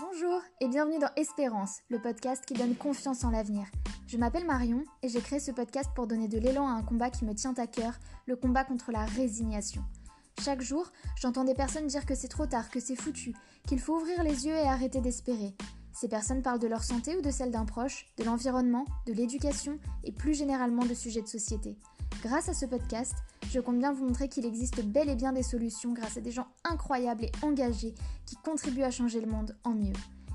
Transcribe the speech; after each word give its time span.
Bonjour 0.00 0.40
et 0.60 0.66
bienvenue 0.66 0.98
dans 0.98 1.14
Espérance, 1.14 1.78
le 1.88 2.00
podcast 2.00 2.44
qui 2.44 2.54
donne 2.54 2.74
confiance 2.74 3.22
en 3.22 3.30
l'avenir. 3.30 3.66
Je 4.08 4.16
m'appelle 4.16 4.44
Marion 4.44 4.82
et 5.04 5.08
j'ai 5.08 5.20
créé 5.20 5.38
ce 5.38 5.52
podcast 5.52 5.88
pour 5.94 6.08
donner 6.08 6.26
de 6.26 6.36
l'élan 6.36 6.66
à 6.66 6.72
un 6.72 6.82
combat 6.82 7.10
qui 7.10 7.24
me 7.24 7.32
tient 7.32 7.54
à 7.58 7.68
cœur, 7.68 7.92
le 8.26 8.34
combat 8.34 8.64
contre 8.64 8.90
la 8.90 9.04
résignation. 9.04 9.84
Chaque 10.42 10.62
jour, 10.62 10.90
j'entends 11.20 11.44
des 11.44 11.54
personnes 11.54 11.86
dire 11.86 12.06
que 12.06 12.16
c'est 12.16 12.26
trop 12.26 12.46
tard, 12.46 12.70
que 12.70 12.80
c'est 12.80 12.96
foutu, 12.96 13.36
qu'il 13.68 13.78
faut 13.78 13.94
ouvrir 13.94 14.24
les 14.24 14.46
yeux 14.46 14.56
et 14.56 14.66
arrêter 14.66 15.00
d'espérer. 15.00 15.54
Ces 15.92 16.08
personnes 16.08 16.42
parlent 16.42 16.58
de 16.58 16.66
leur 16.66 16.82
santé 16.82 17.16
ou 17.16 17.22
de 17.22 17.30
celle 17.30 17.52
d'un 17.52 17.64
proche, 17.64 18.06
de 18.18 18.24
l'environnement, 18.24 18.86
de 19.06 19.12
l'éducation 19.12 19.78
et 20.02 20.10
plus 20.10 20.34
généralement 20.34 20.84
de 20.84 20.94
sujets 20.94 21.22
de 21.22 21.28
société. 21.28 21.78
Grâce 22.20 22.48
à 22.48 22.54
ce 22.54 22.66
podcast, 22.66 23.14
je 23.54 23.60
compte 23.60 23.78
bien 23.78 23.92
vous 23.92 24.04
montrer 24.04 24.28
qu'il 24.28 24.46
existe 24.46 24.84
bel 24.84 25.08
et 25.08 25.14
bien 25.14 25.32
des 25.32 25.44
solutions 25.44 25.92
grâce 25.92 26.16
à 26.16 26.20
des 26.20 26.32
gens 26.32 26.48
incroyables 26.64 27.26
et 27.26 27.32
engagés 27.42 27.94
qui 28.26 28.34
contribuent 28.34 28.82
à 28.82 28.90
changer 28.90 29.20
le 29.20 29.30
monde 29.30 29.56
en 29.62 29.70
mieux. 29.70 29.92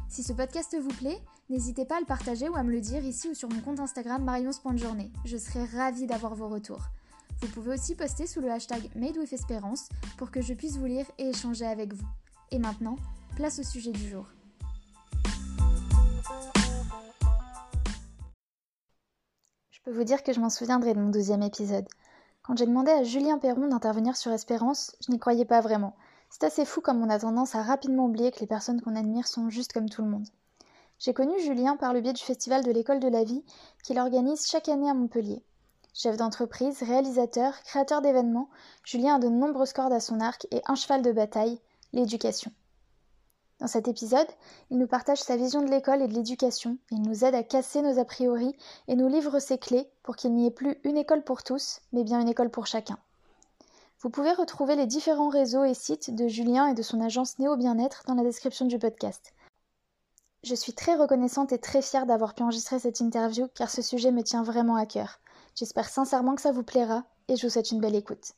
Si 0.08 0.23
ce 0.23 0.32
podcast 0.32 0.73
vous 0.80 0.96
plaît, 0.96 1.20
n'hésitez 1.50 1.84
pas 1.84 1.98
à 1.98 2.00
le 2.00 2.05
partager 2.05 2.48
ou 2.48 2.55
à 2.55 2.63
me 2.63 2.72
le 2.72 2.80
dire 2.80 3.04
ici 3.04 3.27
ou 3.27 3.34
sur 3.34 3.50
mon 3.50 3.60
compte 3.60 3.82
Instagram 3.82 4.24
marion.journée. 4.24 5.12
Je 5.26 5.36
serai 5.36 5.66
ravie 5.66 6.08
d'avoir 6.08 6.34
vos 6.34 6.48
retours. 6.48 6.86
Vous 7.41 7.50
pouvez 7.50 7.74
aussi 7.74 7.94
poster 7.94 8.26
sous 8.26 8.40
le 8.40 8.50
hashtag 8.50 8.90
MadeWithEsperance 8.96 9.90
pour 10.18 10.32
que 10.32 10.41
je 10.41 10.54
puisse 10.54 10.77
vous 10.77 10.86
lire 10.86 11.05
et 11.18 11.27
échanger 11.27 11.66
avec 11.66 11.94
vous. 11.94 12.08
Et 12.52 12.58
maintenant, 12.58 12.96
place 13.36 13.60
au 13.60 13.63
sujet 13.63 13.91
du 13.91 14.08
jour. 14.08 14.27
Je 19.72 19.80
peux 19.84 19.91
vous 19.91 20.05
dire 20.05 20.24
que 20.24 20.32
je 20.32 20.40
m'en 20.40 20.49
souviendrai 20.49 20.94
de 20.94 21.02
mon 21.02 21.10
deuxième 21.10 21.44
épisode. 21.44 21.86
Quand 22.49 22.58
j'ai 22.58 22.66
demandé 22.66 22.89
à 22.89 23.03
Julien 23.03 23.38
Perron 23.38 23.67
d'intervenir 23.67 24.17
sur 24.17 24.31
Espérance, 24.31 24.95
je 25.05 25.12
n'y 25.12 25.20
croyais 25.20 25.45
pas 25.45 25.62
vraiment. 25.62 25.95
C'est 26.31 26.45
assez 26.45 26.66
fou 26.66 26.81
comme 26.81 26.99
on 26.99 27.07
a 27.12 27.20
tendance 27.20 27.53
à 27.53 27.62
rapidement 27.62 28.05
oublier 28.05 28.31
que 28.31 28.40
les 28.40 28.48
personnes 28.48 28.81
qu'on 28.81 28.95
admire 28.95 29.27
sont 29.27 29.52
juste 29.52 29.71
comme 29.71 29.88
tout 29.88 30.02
le 30.02 30.09
monde. 30.09 30.27
J'ai 30.98 31.13
connu 31.13 31.40
Julien 31.41 31.77
par 31.77 31.93
le 31.93 32.01
biais 32.01 32.12
du 32.12 32.24
festival 32.24 32.63
de 32.63 32.71
l'école 32.71 32.99
de 32.99 33.07
la 33.07 33.24
vie 33.24 33.46
qu'il 33.84 33.99
organise 33.99 34.48
chaque 34.48 34.68
année 34.68 34.90
à 34.90 34.96
Montpellier. 34.96 35.43
Chef 35.93 36.18
d'entreprise, 36.18 36.82
réalisateur, 36.82 37.54
créateur 37.62 38.01
d'événements, 38.01 38.49
Julien 38.84 39.18
a 39.18 39.20
de 39.20 39.29
nombreuses 39.29 39.74
cordes 39.74 39.93
à 39.93 39.99
son 39.99 40.20
arc 40.20 40.48
et 40.49 40.63
un 40.65 40.74
cheval 40.74 41.04
de 41.04 41.12
bataille, 41.12 41.62
l'éducation. 41.93 42.52
Dans 43.60 43.68
cet 43.68 43.90
épisode, 43.90 44.27
il 44.70 44.77
nous 44.77 44.88
partage 44.88 45.21
sa 45.21 45.35
vision 45.35 45.62
de 45.62 45.70
l'école 45.70 46.02
et 46.02 46.07
de 46.07 46.13
l'éducation, 46.13 46.77
il 46.91 47.02
nous 47.02 47.26
aide 47.26 47.35
à 47.35 47.43
casser 47.43 47.82
nos 47.82 47.99
a 47.99 48.05
priori 48.05 48.55
et 48.88 48.96
nous 48.96 49.10
livre 49.10 49.40
ses 49.40 49.57
clés 49.57 49.90
pour 50.02 50.15
qu'il 50.15 50.34
n'y 50.34 50.48
ait 50.48 50.52
plus 50.52 50.79
une 50.85 50.98
école 50.98 51.24
pour 51.24 51.43
tous, 51.43 51.82
mais 51.91 52.05
bien 52.05 52.21
une 52.21 52.30
école 52.30 52.49
pour 52.49 52.68
chacun. 52.68 52.98
Vous 54.02 54.10
pouvez 54.10 54.32
retrouver 54.32 54.77
les 54.77 54.85
différents 54.85 55.27
réseaux 55.27 55.65
et 55.65 55.74
sites 55.74 56.15
de 56.15 56.30
Julien 56.30 56.68
et 56.68 56.74
de 56.74 56.82
son 56.82 57.02
agence 57.02 57.37
Néo 57.37 57.57
Bien-être 57.57 58.04
dans 58.07 58.13
la 58.13 58.24
description 58.24 58.65
du 58.65 58.80
podcast. 58.80 59.34
Je 60.43 60.55
suis 60.55 60.71
très 60.71 60.96
reconnaissante 60.96 61.52
et 61.52 61.60
très 61.60 61.82
fière 61.82 62.05
d'avoir 62.05 62.34
pu 62.34 62.43
enregistrer 62.43 62.80
cette 62.80 63.02
interview 63.02 63.49
car 63.55 63.70
ce 63.70 63.82
sujet 63.82 64.13
me 64.13 64.24
tient 64.24 64.41
vraiment 64.41 64.78
à 64.78 64.85
cœur. 64.85 65.19
J'espère 65.53 65.90
sincèrement 65.90 66.35
que 66.35 66.41
ça 66.41 66.53
vous 66.53 66.63
plaira 66.63 67.03
et 67.28 67.35
je 67.35 67.46
vous 67.46 67.52
souhaite 67.52 67.72
une 67.72 67.81
belle 67.81 67.96
écoute. 67.96 68.35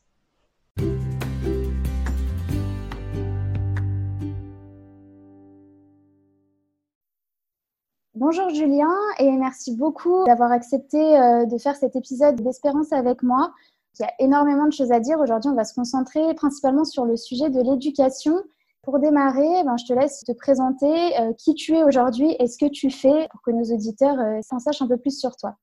Bonjour 8.21 8.51
Julien 8.51 8.93
et 9.17 9.31
merci 9.31 9.75
beaucoup 9.75 10.25
d'avoir 10.27 10.51
accepté 10.51 10.99
euh, 10.99 11.47
de 11.47 11.57
faire 11.57 11.75
cet 11.75 11.95
épisode 11.95 12.35
d'Espérance 12.35 12.93
avec 12.93 13.23
moi. 13.23 13.51
Il 13.97 14.03
y 14.03 14.05
a 14.05 14.11
énormément 14.19 14.67
de 14.67 14.71
choses 14.71 14.91
à 14.91 14.99
dire. 14.99 15.19
Aujourd'hui, 15.19 15.49
on 15.49 15.55
va 15.55 15.63
se 15.63 15.73
concentrer 15.73 16.35
principalement 16.35 16.85
sur 16.85 17.05
le 17.05 17.17
sujet 17.17 17.49
de 17.49 17.59
l'éducation. 17.59 18.35
Pour 18.83 18.99
démarrer, 18.99 19.63
ben, 19.65 19.75
je 19.75 19.91
te 19.91 19.99
laisse 19.99 20.19
te 20.19 20.33
présenter 20.33 21.19
euh, 21.19 21.33
qui 21.35 21.55
tu 21.55 21.73
es 21.73 21.83
aujourd'hui 21.83 22.35
et 22.37 22.45
ce 22.45 22.59
que 22.59 22.69
tu 22.69 22.91
fais 22.91 23.27
pour 23.31 23.41
que 23.41 23.49
nos 23.49 23.73
auditeurs 23.73 24.19
euh, 24.19 24.39
s'en 24.43 24.59
sachent 24.59 24.83
un 24.83 24.87
peu 24.87 24.97
plus 24.97 25.19
sur 25.19 25.35
toi. 25.35 25.55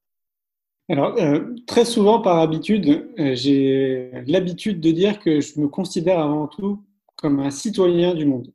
Alors, 0.88 1.14
très 1.68 1.84
souvent, 1.84 2.20
par 2.20 2.38
habitude, 2.38 3.08
j'ai 3.18 4.10
l'habitude 4.26 4.80
de 4.80 4.90
dire 4.90 5.20
que 5.20 5.40
je 5.40 5.60
me 5.60 5.68
considère 5.68 6.18
avant 6.18 6.48
tout 6.48 6.80
comme 7.14 7.38
un 7.38 7.52
citoyen 7.52 8.14
du 8.14 8.26
monde 8.26 8.50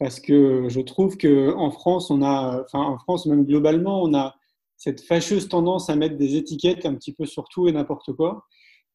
parce 0.00 0.18
que 0.18 0.68
je 0.68 0.80
trouve 0.80 1.18
qu'en 1.18 1.70
France, 1.70 2.10
on 2.10 2.22
a, 2.22 2.62
enfin 2.64 2.80
en 2.80 2.98
France 2.98 3.26
même 3.26 3.44
globalement, 3.44 4.02
on 4.02 4.14
a 4.14 4.34
cette 4.76 5.02
fâcheuse 5.02 5.48
tendance 5.48 5.90
à 5.90 5.94
mettre 5.94 6.16
des 6.16 6.36
étiquettes 6.36 6.86
un 6.86 6.94
petit 6.94 7.12
peu 7.12 7.26
sur 7.26 7.44
tout 7.50 7.68
et 7.68 7.72
n'importe 7.72 8.14
quoi. 8.14 8.46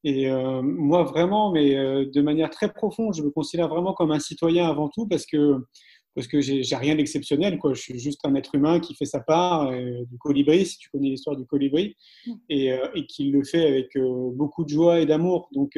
Et 0.04 0.28
euh, 0.30 0.64
moi, 0.64 1.04
vraiment, 1.04 1.52
mais 1.52 1.76
euh, 1.76 2.10
de 2.12 2.22
manière 2.22 2.50
très 2.50 2.74
profonde, 2.74 3.14
je 3.16 3.22
me 3.22 3.30
considère 3.30 3.68
vraiment 3.70 3.94
comme 3.94 4.12
un 4.12 4.20
citoyen 4.20 4.68
avant 4.68 4.90
tout 4.90 5.08
parce 5.08 5.26
que 5.26 5.64
parce 6.16 6.28
que 6.28 6.40
j'ai 6.40 6.76
rien 6.78 6.96
d'exceptionnel, 6.96 7.60
quoi. 7.60 7.74
Je 7.74 7.82
suis 7.82 8.00
juste 8.00 8.22
un 8.24 8.34
être 8.36 8.56
humain 8.56 8.80
qui 8.80 8.96
fait 8.96 9.06
sa 9.06 9.20
part 9.20 9.70
euh, 9.70 10.06
du 10.10 10.18
colibri, 10.18 10.66
si 10.66 10.78
tu 10.78 10.90
connais 10.90 11.10
l'histoire 11.10 11.36
du 11.36 11.46
colibri, 11.46 11.98
et, 12.48 12.70
et, 12.96 13.06
qui 13.06 13.32
le 13.32 13.44
fait 13.44 13.68
avec 13.68 13.90
beaucoup 14.34 14.64
de 14.64 14.70
joie 14.70 15.02
et 15.02 15.06
d'amour. 15.06 15.50
Donc, 15.52 15.78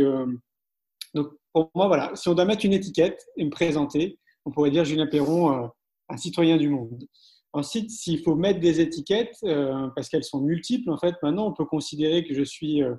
donc, 1.15 1.29
pour 1.53 1.71
moi, 1.73 1.87
voilà, 1.87 2.11
si 2.13 2.29
on 2.29 2.35
doit 2.35 2.45
mettre 2.45 2.65
une 2.65 2.73
étiquette 2.73 3.25
et 3.35 3.45
me 3.45 3.49
présenter, 3.49 4.19
on 4.47 4.51
pourrait 4.51 4.71
dire 4.71 4.85
Julien 4.85 5.07
Perron, 5.07 5.51
euh, 5.51 5.67
un 6.07 6.15
citoyen 6.15 6.55
du 6.55 6.69
monde. 6.69 7.03
Ensuite, 7.51 7.91
s'il 7.91 8.23
faut 8.23 8.35
mettre 8.35 8.61
des 8.61 8.79
étiquettes, 8.79 9.37
euh, 9.43 9.89
parce 9.93 10.07
qu'elles 10.07 10.23
sont 10.23 10.39
multiples, 10.39 10.89
en 10.89 10.97
fait, 10.97 11.15
maintenant, 11.21 11.47
on 11.47 11.53
peut 11.53 11.65
considérer 11.65 12.23
que 12.25 12.33
je 12.33 12.43
suis 12.43 12.81
euh, 12.81 12.95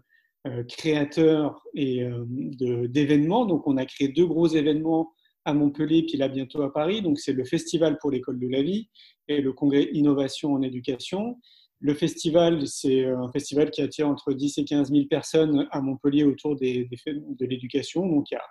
créateur 0.69 1.63
d'événements. 1.75 3.47
Donc, 3.47 3.67
on 3.67 3.79
a 3.79 3.87
créé 3.87 4.09
deux 4.09 4.27
gros 4.27 4.47
événements 4.47 5.11
à 5.47 5.55
Montpellier, 5.55 6.05
puis 6.07 6.19
là 6.19 6.29
bientôt 6.29 6.61
à 6.63 6.73
Paris. 6.73 7.01
Donc, 7.01 7.19
c'est 7.19 7.33
le 7.33 7.45
Festival 7.47 7.97
pour 7.99 8.11
l'école 8.11 8.39
de 8.39 8.49
la 8.49 8.63
vie 8.63 8.91
et 9.27 9.41
le 9.41 9.55
Congrès 9.55 9.89
Innovation 9.93 10.53
en 10.53 10.61
éducation. 10.61 11.39
Le 11.81 11.95
festival, 11.95 12.67
c'est 12.67 13.07
un 13.07 13.31
festival 13.31 13.71
qui 13.71 13.83
attire 13.83 14.09
entre 14.09 14.33
10 14.33 14.59
et 14.59 14.65
15 14.65 14.91
000 14.91 15.07
personnes 15.07 15.69
à 15.71 15.81
Montpellier 15.81 16.25
autour 16.25 16.57
de 16.57 17.47
l'éducation. 17.47 18.07
Donc, 18.07 18.31
il 18.31 18.35
y 18.35 18.37
a 18.37 18.43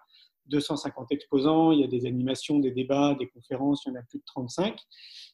250 0.50 1.12
exposants, 1.12 1.72
il 1.72 1.80
y 1.80 1.84
a 1.84 1.88
des 1.88 2.06
animations, 2.06 2.60
des 2.60 2.72
débats, 2.72 3.16
des 3.20 3.28
conférences, 3.28 3.84
il 3.86 3.90
y 3.90 3.92
en 3.94 4.00
a 4.00 4.04
plus 4.04 4.20
de 4.20 4.24
35. 4.26 4.80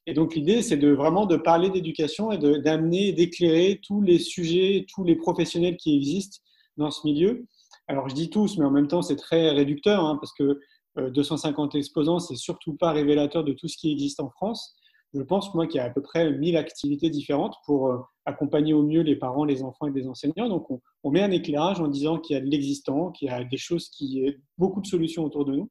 Et 0.06 0.14
donc 0.14 0.36
l'idée, 0.36 0.62
c'est 0.62 0.78
de 0.78 0.90
vraiment 0.90 1.26
de 1.26 1.38
parler 1.38 1.70
d'éducation 1.70 2.32
et 2.32 2.38
d'amener, 2.38 3.14
d'éclairer 3.14 3.80
tous 3.84 4.02
les 4.02 4.20
sujets, 4.20 4.86
tous 4.94 5.04
les 5.04 5.16
professionnels 5.16 5.78
qui 5.78 5.96
existent 5.96 6.40
dans 6.78 6.92
ce 6.92 7.06
milieu. 7.06 7.46
Alors 7.88 8.10
je 8.10 8.16
dis 8.16 8.30
tous, 8.30 8.58
mais 8.58 8.66
en 8.66 8.72
même 8.72 8.88
temps 8.88 9.02
c'est 9.02 9.16
très 9.16 9.52
réducteur 9.52 10.04
hein, 10.04 10.18
parce 10.20 10.34
que 10.34 10.60
250 10.98 11.76
euh, 11.76 11.78
exposants, 11.78 12.20
c'est 12.20 12.36
surtout 12.36 12.76
pas 12.76 12.92
révélateur 12.92 13.44
de 13.44 13.54
tout 13.54 13.68
ce 13.68 13.78
qui 13.78 13.92
existe 13.92 14.20
en 14.20 14.30
France 14.30 14.76
je 15.14 15.22
pense 15.22 15.54
moi 15.54 15.68
qu'il 15.68 15.78
y 15.78 15.80
a 15.80 15.86
à 15.86 15.90
peu 15.90 16.02
près 16.02 16.32
1000 16.32 16.58
activités 16.58 17.10
différentes 17.10 17.56
pour 17.66 17.88
euh, 17.88 17.98
accompagner 18.26 18.74
au 18.74 18.84
mieux 18.84 19.02
les 19.02 19.16
parents, 19.16 19.46
les 19.46 19.64
enfants 19.64 19.88
et 19.88 19.92
les 19.92 20.08
enseignants. 20.08 20.50
Donc 20.50 20.68
on, 21.04 21.12
met 21.12 21.22
un 21.22 21.32
éclairage 21.32 21.80
en 21.80 21.88
disant 21.88 22.20
qu'il 22.20 22.36
y 22.36 22.38
a 22.38 22.42
de 22.42 22.50
l'existant, 22.50 23.12
qu'il 23.12 23.28
y 23.28 23.32
a 23.32 23.44
des 23.44 23.58
choses 23.58 23.90
qui, 23.90 24.26
beaucoup 24.58 24.82
de 24.82 24.88
solutions 24.88 25.24
autour 25.24 25.46
de 25.46 25.56
nous. 25.56 25.70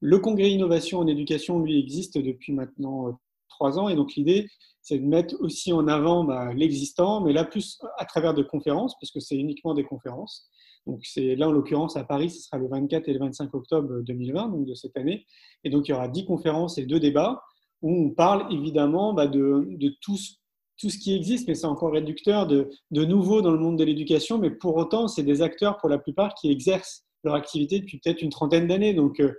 Le 0.00 0.18
congrès 0.18 0.50
innovation 0.50 0.98
en 1.00 1.06
éducation, 1.06 1.58
lui, 1.60 1.80
existe 1.80 2.18
depuis 2.18 2.52
maintenant 2.52 3.08
euh, 3.08 3.12
trois 3.48 3.78
ans 3.78 3.88
et 3.88 3.96
donc 3.96 4.14
l'idée, 4.14 4.46
c'est 4.82 4.98
de 4.98 5.06
mettre 5.06 5.34
aussi 5.40 5.72
en 5.72 5.88
avant 5.88 6.22
bah, 6.22 6.52
l'existant, 6.54 7.20
mais 7.20 7.32
là 7.32 7.44
plus 7.44 7.80
à 7.98 8.04
travers 8.04 8.34
de 8.34 8.42
conférences, 8.42 8.94
parce 9.00 9.10
que 9.10 9.18
c'est 9.18 9.36
uniquement 9.36 9.74
des 9.74 9.84
conférences. 9.84 10.48
Donc 10.86 11.00
c'est 11.02 11.34
là 11.34 11.48
en 11.48 11.52
l'occurrence 11.52 11.96
à 11.96 12.04
Paris, 12.04 12.30
ce 12.30 12.42
sera 12.42 12.58
le 12.58 12.68
24 12.68 13.08
et 13.08 13.12
le 13.12 13.18
25 13.18 13.52
octobre 13.54 14.02
2020, 14.02 14.50
donc 14.50 14.66
de 14.66 14.74
cette 14.74 14.96
année. 14.96 15.26
Et 15.64 15.70
donc 15.70 15.88
il 15.88 15.90
y 15.90 15.94
aura 15.94 16.06
10 16.06 16.26
conférences 16.26 16.78
et 16.78 16.86
deux 16.86 17.00
débats 17.00 17.42
où 17.82 18.06
on 18.06 18.10
parle 18.10 18.52
évidemment 18.52 19.12
bah, 19.12 19.26
de, 19.26 19.96
tout, 20.00 20.16
ce 20.16 20.98
qui 20.98 21.14
existe, 21.14 21.48
mais 21.48 21.54
c'est 21.54 21.66
encore 21.66 21.92
réducteur, 21.92 22.46
de, 22.46 22.70
nouveau 22.90 23.42
dans 23.42 23.52
le 23.52 23.58
monde 23.58 23.78
de 23.78 23.84
l'éducation, 23.84 24.38
mais 24.38 24.50
pour 24.50 24.76
autant, 24.76 25.08
c'est 25.08 25.22
des 25.22 25.42
acteurs 25.42 25.78
pour 25.78 25.88
la 25.88 25.98
plupart 25.98 26.34
qui 26.34 26.50
exercent 26.50 27.04
leur 27.24 27.34
activité 27.34 27.80
depuis 27.80 27.98
peut-être 27.98 28.22
une 28.22 28.30
trentaine 28.30 28.66
d'années. 28.66 28.94
Donc, 28.94 29.20
euh, 29.20 29.32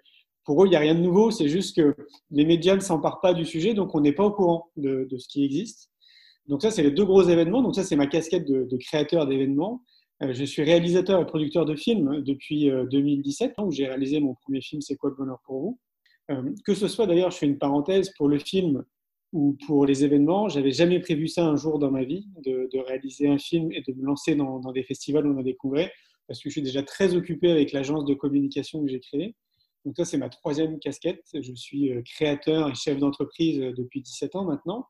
pour 0.43 0.63
eux, 0.63 0.67
il 0.67 0.69
n'y 0.69 0.75
a 0.75 0.79
rien 0.79 0.95
de 0.95 1.01
nouveau, 1.01 1.31
c'est 1.31 1.49
juste 1.49 1.75
que 1.75 1.95
les 2.31 2.45
médias 2.45 2.75
ne 2.75 2.79
s'emparent 2.79 3.21
pas 3.21 3.33
du 3.33 3.45
sujet, 3.45 3.73
donc 3.73 3.93
on 3.95 4.01
n'est 4.01 4.13
pas 4.13 4.23
au 4.23 4.31
courant 4.31 4.69
de, 4.77 5.07
ce 5.17 5.27
qui 5.27 5.43
existe. 5.43 5.89
Donc 6.47 6.61
ça, 6.61 6.71
c'est 6.71 6.83
les 6.83 6.91
deux 6.91 7.03
gros 7.03 7.23
événements. 7.23 7.61
Donc 7.61 7.75
ça, 7.75 7.83
c'est 7.83 7.97
ma 7.97 8.07
casquette 8.07 8.47
de, 8.47 8.77
créateur 8.77 9.27
d'événements. 9.27 9.83
Euh, 10.23 10.33
je 10.33 10.45
suis 10.45 10.63
réalisateur 10.63 11.21
et 11.21 11.25
producteur 11.25 11.65
de 11.65 11.75
films 11.75 12.21
depuis 12.23 12.71
2017, 12.91 13.55
euh, 13.59 13.63
où 13.63 13.71
j'ai 13.71 13.87
réalisé 13.87 14.19
mon 14.21 14.35
premier 14.35 14.61
film, 14.61 14.81
C'est 14.81 14.95
quoi 14.95 15.09
le 15.09 15.17
bonheur 15.17 15.39
pour 15.45 15.59
vous? 15.59 15.79
Que 16.65 16.73
ce 16.73 16.87
soit 16.87 17.07
d'ailleurs, 17.07 17.31
je 17.31 17.37
fais 17.37 17.45
une 17.45 17.57
parenthèse 17.57 18.11
pour 18.17 18.27
le 18.27 18.39
film 18.39 18.83
ou 19.33 19.57
pour 19.65 19.85
les 19.85 20.03
événements, 20.03 20.47
j'avais 20.47 20.71
jamais 20.71 20.99
prévu 20.99 21.27
ça 21.27 21.45
un 21.45 21.55
jour 21.55 21.79
dans 21.79 21.91
ma 21.91 22.03
vie, 22.03 22.27
de, 22.43 22.69
réaliser 22.79 23.27
un 23.27 23.37
film 23.37 23.71
et 23.71 23.81
de 23.81 23.93
me 23.93 24.05
lancer 24.05 24.35
dans, 24.35 24.59
des 24.71 24.83
festivals 24.83 25.27
ou 25.27 25.33
dans 25.33 25.41
des 25.41 25.55
congrès, 25.55 25.91
parce 26.27 26.41
que 26.41 26.49
je 26.49 26.53
suis 26.53 26.61
déjà 26.61 26.83
très 26.83 27.15
occupé 27.15 27.51
avec 27.51 27.71
l'agence 27.71 28.05
de 28.05 28.13
communication 28.13 28.83
que 28.83 28.89
j'ai 28.89 28.99
créée. 28.99 29.35
Donc 29.85 29.95
ça, 29.97 30.05
c'est 30.05 30.17
ma 30.17 30.29
troisième 30.29 30.79
casquette. 30.79 31.23
Je 31.33 31.53
suis 31.53 31.93
euh, 31.93 32.01
créateur 32.01 32.69
et 32.69 32.75
chef 32.75 32.97
d'entreprise 32.97 33.59
euh, 33.59 33.73
depuis 33.73 34.01
17 34.01 34.35
ans 34.35 34.43
maintenant, 34.43 34.87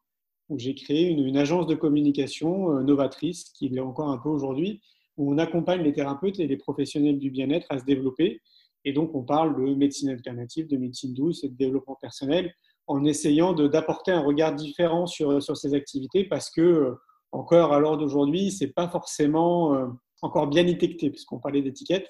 où 0.50 0.58
j'ai 0.58 0.74
créé 0.74 1.08
une, 1.08 1.24
une, 1.24 1.38
agence 1.38 1.68
de 1.68 1.76
communication 1.76 2.72
novatrice, 2.82 3.52
qui 3.56 3.70
l'est 3.70 3.80
encore 3.80 4.10
un 4.10 4.18
peu 4.18 4.30
aujourd'hui, 4.30 4.82
où 5.18 5.32
on 5.32 5.38
accompagne 5.38 5.84
les 5.84 5.94
thérapeutes 5.94 6.40
et 6.40 6.48
les 6.48 6.58
professionnels 6.58 7.20
du 7.20 7.30
bien-être 7.30 7.68
à 7.70 7.80
se 7.80 7.86
développer 7.86 8.42
et 8.88 8.94
donc, 8.94 9.14
on 9.16 9.22
parle 9.22 9.54
de 9.58 9.76
médecine 9.76 10.08
alternative, 10.08 10.66
de 10.66 10.78
médecine 10.78 11.14
douce 11.14 11.44
et 11.44 11.50
de 11.50 11.58
développement 11.58 11.98
personnel 12.00 12.54
en 12.88 13.04
essayant 13.04 13.52
d'apporter 13.52 14.12
un 14.12 14.22
regard 14.22 14.56
différent 14.56 15.08
sur, 15.08 15.44
sur 15.44 15.58
ces 15.58 15.74
activités 15.74 16.24
parce 16.24 16.50
que, 16.50 16.96
encore 17.34 17.74
à 17.74 17.82
l'heure 17.82 17.98
d'aujourd'hui, 17.98 18.50
c'est 18.50 18.74
pas 18.74 18.88
forcément 18.88 19.78
encore 20.22 20.48
bien 20.48 20.66
étiqueté, 20.66 21.10
puisqu'on 21.10 21.38
parlait 21.38 21.62
d'étiquette. 21.62 22.08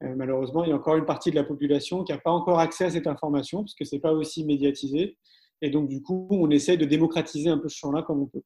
malheureusement, 0.00 0.64
il 0.64 0.70
y 0.70 0.72
a 0.72 0.76
encore 0.76 0.96
une 0.96 1.04
partie 1.04 1.30
de 1.30 1.36
la 1.36 1.44
population 1.44 2.02
qui 2.02 2.12
n'a 2.12 2.18
pas 2.18 2.30
encore 2.30 2.60
accès 2.60 2.86
à 2.86 2.90
cette 2.90 3.06
information, 3.06 3.62
puisque 3.62 3.84
ce 3.84 3.94
n'est 3.94 4.00
pas 4.00 4.14
aussi 4.14 4.42
médiatisé. 4.46 5.18
Et 5.60 5.68
donc, 5.68 5.86
du 5.86 6.00
coup, 6.00 6.28
on 6.30 6.48
essaie 6.50 6.78
de 6.78 6.86
démocratiser 6.86 7.50
un 7.50 7.58
peu 7.58 7.68
ce 7.68 7.76
champ-là 7.76 8.02
comme 8.02 8.22
on 8.22 8.26
peut. 8.26 8.42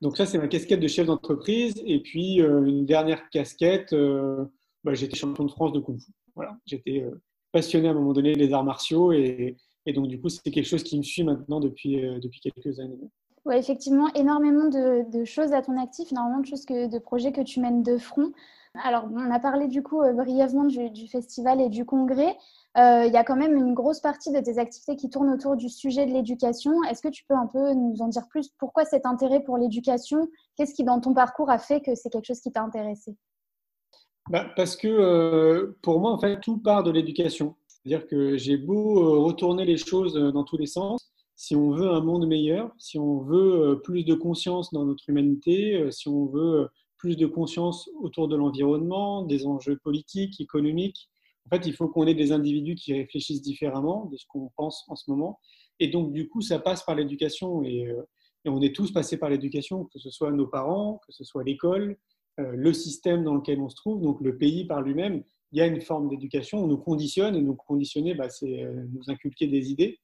Donc 0.00 0.16
ça, 0.16 0.26
c'est 0.26 0.38
ma 0.38 0.46
casquette 0.46 0.78
de 0.78 0.86
chef 0.86 1.06
d'entreprise. 1.06 1.74
Et 1.84 2.00
puis, 2.00 2.40
euh, 2.40 2.64
une 2.64 2.86
dernière 2.86 3.28
casquette, 3.30 3.92
euh, 3.92 4.44
bah, 4.84 4.94
j'étais 4.94 5.16
champion 5.16 5.44
de 5.44 5.50
France 5.50 5.72
de 5.72 5.80
Kung 5.80 6.00
Fu. 6.00 6.12
Voilà, 6.36 6.56
j'étais 6.66 7.02
euh, 7.02 7.20
passionné 7.50 7.88
à 7.88 7.90
un 7.90 7.94
moment 7.94 8.12
donné 8.12 8.34
des 8.34 8.52
arts 8.52 8.64
martiaux. 8.64 9.12
Et, 9.12 9.56
donc, 9.94 10.08
du 10.08 10.20
coup, 10.20 10.28
c'est 10.28 10.50
quelque 10.50 10.66
chose 10.66 10.82
qui 10.82 10.98
me 10.98 11.02
suit 11.02 11.24
maintenant 11.24 11.60
depuis, 11.60 12.00
depuis 12.20 12.40
quelques 12.40 12.80
années. 12.80 12.98
Oui, 13.44 13.54
effectivement, 13.54 14.12
énormément 14.14 14.68
de, 14.68 15.24
choses 15.24 15.52
à 15.52 15.62
ton 15.62 15.80
actif, 15.80 16.10
énormément 16.10 16.40
de 16.40 16.46
choses, 16.46 16.64
que, 16.64 16.88
de 16.88 16.98
projets 16.98 17.30
que 17.30 17.40
tu 17.40 17.60
mènes 17.60 17.84
de 17.84 17.96
front. 17.96 18.32
Alors, 18.84 19.08
on 19.12 19.30
a 19.30 19.38
parlé 19.38 19.68
du 19.68 19.82
coup 19.82 20.02
brièvement 20.14 20.64
du, 20.64 21.08
festival 21.08 21.60
et 21.60 21.68
du 21.68 21.84
congrès. 21.84 22.36
Euh, 22.76 23.04
il 23.06 23.12
y 23.12 23.16
a 23.16 23.24
quand 23.24 23.36
même 23.36 23.56
une 23.56 23.72
grosse 23.72 24.00
partie 24.00 24.30
de 24.32 24.40
tes 24.40 24.58
activités 24.58 24.96
qui 24.96 25.08
tournent 25.08 25.30
autour 25.30 25.56
du 25.56 25.70
sujet 25.70 26.04
de 26.04 26.12
l'éducation. 26.12 26.82
Est-ce 26.84 27.00
que 27.00 27.08
tu 27.08 27.24
peux 27.24 27.34
un 27.34 27.46
peu 27.46 27.72
nous 27.72 27.96
en 28.00 28.08
dire 28.08 28.28
plus? 28.28 28.50
Pourquoi 28.58 28.84
cet 28.84 29.06
intérêt 29.06 29.40
pour 29.40 29.56
l'éducation? 29.56 30.28
Qu'est-ce 30.56 30.74
qui, 30.74 30.84
dans 30.84 31.00
ton 31.00 31.14
parcours, 31.14 31.48
a 31.48 31.58
fait 31.58 31.80
que 31.80 31.94
c'est 31.94 32.10
quelque 32.10 32.26
chose 32.26 32.40
qui 32.40 32.52
t'a 32.52 32.62
intéressé? 32.62 33.16
Bah, 34.30 34.46
Parce 34.56 34.76
que 34.76 34.88
euh, 34.88 35.76
pour 35.82 36.00
moi, 36.00 36.12
en 36.12 36.18
fait, 36.18 36.40
tout 36.40 36.58
part 36.58 36.82
de 36.82 36.90
l'éducation. 36.90 37.56
C'est-à-dire 37.68 38.06
que 38.06 38.36
j'ai 38.36 38.56
beau 38.56 38.98
euh, 38.98 39.18
retourner 39.20 39.64
les 39.64 39.76
choses 39.76 40.14
dans 40.14 40.44
tous 40.44 40.56
les 40.56 40.66
sens. 40.66 41.12
Si 41.36 41.54
on 41.54 41.70
veut 41.70 41.90
un 41.90 42.00
monde 42.00 42.26
meilleur, 42.26 42.70
si 42.78 42.98
on 42.98 43.20
veut 43.20 43.80
plus 43.84 44.04
de 44.04 44.14
conscience 44.14 44.72
dans 44.72 44.86
notre 44.86 45.08
humanité, 45.10 45.90
si 45.90 46.08
on 46.08 46.26
veut 46.26 46.68
plus 46.96 47.16
de 47.16 47.26
conscience 47.26 47.90
autour 48.00 48.26
de 48.26 48.36
l'environnement, 48.36 49.22
des 49.22 49.46
enjeux 49.46 49.76
politiques, 49.76 50.40
économiques, 50.40 51.10
en 51.46 51.56
fait, 51.56 51.66
il 51.66 51.74
faut 51.74 51.88
qu'on 51.88 52.06
ait 52.06 52.14
des 52.14 52.32
individus 52.32 52.74
qui 52.74 52.92
réfléchissent 52.92 53.42
différemment 53.42 54.06
de 54.06 54.16
ce 54.16 54.24
qu'on 54.26 54.50
pense 54.56 54.84
en 54.88 54.96
ce 54.96 55.10
moment. 55.10 55.38
Et 55.78 55.88
donc, 55.88 56.12
du 56.12 56.28
coup, 56.28 56.40
ça 56.40 56.58
passe 56.58 56.82
par 56.82 56.96
l'éducation. 56.96 57.62
Et, 57.62 57.86
euh, 57.86 58.02
on 58.46 58.62
est 58.62 58.74
tous 58.74 58.92
passés 58.92 59.16
par 59.16 59.28
l'éducation, 59.28 59.84
que 59.86 59.98
ce 59.98 60.10
soit 60.10 60.30
nos 60.30 60.46
parents, 60.46 61.00
que 61.06 61.12
ce 61.12 61.24
soit 61.24 61.42
l'école, 61.42 61.90
euh, 61.90 61.96
le 62.38 62.72
système 62.72 63.24
dans 63.24 63.34
lequel 63.34 63.60
on 63.60 63.68
se 63.68 63.76
trouve, 63.76 64.02
donc 64.02 64.20
le 64.20 64.36
pays 64.36 64.66
par 64.66 64.82
lui-même. 64.82 65.22
Il 65.52 65.58
y 65.58 65.62
a 65.62 65.66
une 65.66 65.80
forme 65.80 66.08
d'éducation, 66.08 66.64
on 66.64 66.66
nous 66.66 66.76
conditionne, 66.76 67.36
et 67.36 67.40
nous 67.40 67.54
conditionner, 67.54 68.14
bah, 68.14 68.28
c'est 68.28 68.64
euh, 68.64 68.84
nous 68.92 69.08
inculquer 69.08 69.46
des 69.46 69.70
idées. 69.70 69.98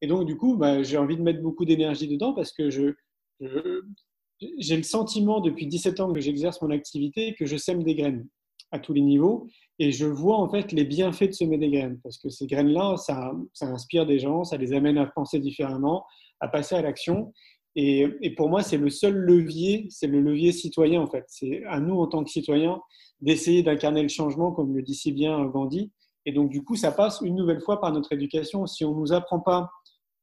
Et 0.00 0.06
donc, 0.06 0.26
du 0.26 0.36
coup, 0.36 0.56
bah, 0.56 0.82
j'ai 0.82 0.96
envie 0.96 1.16
de 1.16 1.22
mettre 1.22 1.42
beaucoup 1.42 1.64
d'énergie 1.64 2.08
dedans 2.08 2.32
parce 2.32 2.52
que 2.52 2.70
j'ai 2.70 2.94
le 3.40 4.82
sentiment 4.82 5.40
depuis 5.40 5.66
17 5.66 6.00
ans 6.00 6.12
que 6.12 6.20
j'exerce 6.20 6.62
mon 6.62 6.70
activité 6.70 7.34
que 7.34 7.44
je 7.44 7.56
sème 7.56 7.82
des 7.82 7.94
graines 7.94 8.26
à 8.72 8.78
tous 8.78 8.92
les 8.92 9.00
niveaux 9.00 9.46
et 9.78 9.92
je 9.92 10.06
vois 10.06 10.36
en 10.36 10.48
fait 10.48 10.72
les 10.72 10.84
bienfaits 10.84 11.24
de 11.24 11.32
semer 11.32 11.58
des 11.58 11.70
graines 11.70 11.98
parce 12.02 12.18
que 12.18 12.28
ces 12.28 12.46
graines-là, 12.46 12.96
ça, 12.96 13.32
inspire 13.60 14.06
des 14.06 14.18
gens, 14.18 14.44
ça 14.44 14.56
les 14.56 14.72
amène 14.72 14.98
à 14.98 15.06
penser 15.06 15.38
différemment, 15.38 16.04
à 16.40 16.48
passer 16.48 16.74
à 16.74 16.82
l'action. 16.82 17.32
Et, 17.76 18.06
et, 18.20 18.34
pour 18.34 18.48
moi, 18.48 18.62
c'est 18.62 18.78
le 18.78 18.90
seul 18.90 19.14
levier, 19.14 19.86
c'est 19.90 20.08
le 20.08 20.20
levier 20.20 20.52
citoyen 20.52 21.00
en 21.00 21.06
fait. 21.06 21.24
C'est 21.28 21.64
à 21.66 21.80
nous 21.80 22.00
en 22.00 22.06
tant 22.08 22.24
que 22.24 22.30
citoyens 22.30 22.80
d'essayer 23.20 23.62
d'incarner 23.62 24.02
le 24.02 24.08
changement, 24.08 24.52
comme 24.52 24.74
le 24.74 24.82
dit 24.82 24.94
si 24.94 25.12
bien 25.12 25.44
Gandhi. 25.46 25.92
Et 26.26 26.32
donc 26.32 26.50
du 26.50 26.64
coup, 26.64 26.76
ça 26.76 26.92
passe 26.92 27.20
une 27.22 27.36
nouvelle 27.36 27.60
fois 27.60 27.80
par 27.80 27.92
notre 27.92 28.12
éducation. 28.12 28.66
Si 28.66 28.84
on 28.84 28.94
ne 28.94 29.00
nous 29.00 29.12
apprend 29.12 29.40
pas 29.40 29.70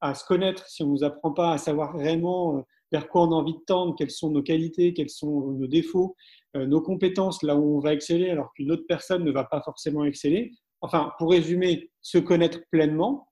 à 0.00 0.14
se 0.14 0.24
connaître, 0.24 0.66
si 0.68 0.82
on 0.82 0.86
ne 0.86 0.92
nous 0.92 1.04
apprend 1.04 1.32
pas 1.32 1.52
à 1.52 1.58
savoir 1.58 1.94
réellement 1.94 2.58
euh, 2.58 2.60
vers 2.92 3.08
quoi 3.08 3.22
on 3.22 3.32
a 3.32 3.34
envie 3.34 3.54
de 3.54 3.64
tendre, 3.66 3.94
quelles 3.96 4.10
sont 4.10 4.30
nos 4.30 4.42
qualités, 4.42 4.94
quels 4.94 5.10
sont 5.10 5.52
nos 5.52 5.66
défauts, 5.66 6.14
euh, 6.56 6.66
nos 6.66 6.80
compétences, 6.80 7.42
là 7.42 7.56
où 7.56 7.76
on 7.76 7.80
va 7.80 7.92
exceller, 7.92 8.30
alors 8.30 8.52
qu'une 8.54 8.70
autre 8.70 8.84
personne 8.88 9.24
ne 9.24 9.30
va 9.30 9.44
pas 9.44 9.60
forcément 9.62 10.04
exceller. 10.04 10.52
Enfin, 10.80 11.12
pour 11.18 11.30
résumer, 11.30 11.90
se 12.00 12.18
connaître 12.18 12.60
pleinement, 12.70 13.27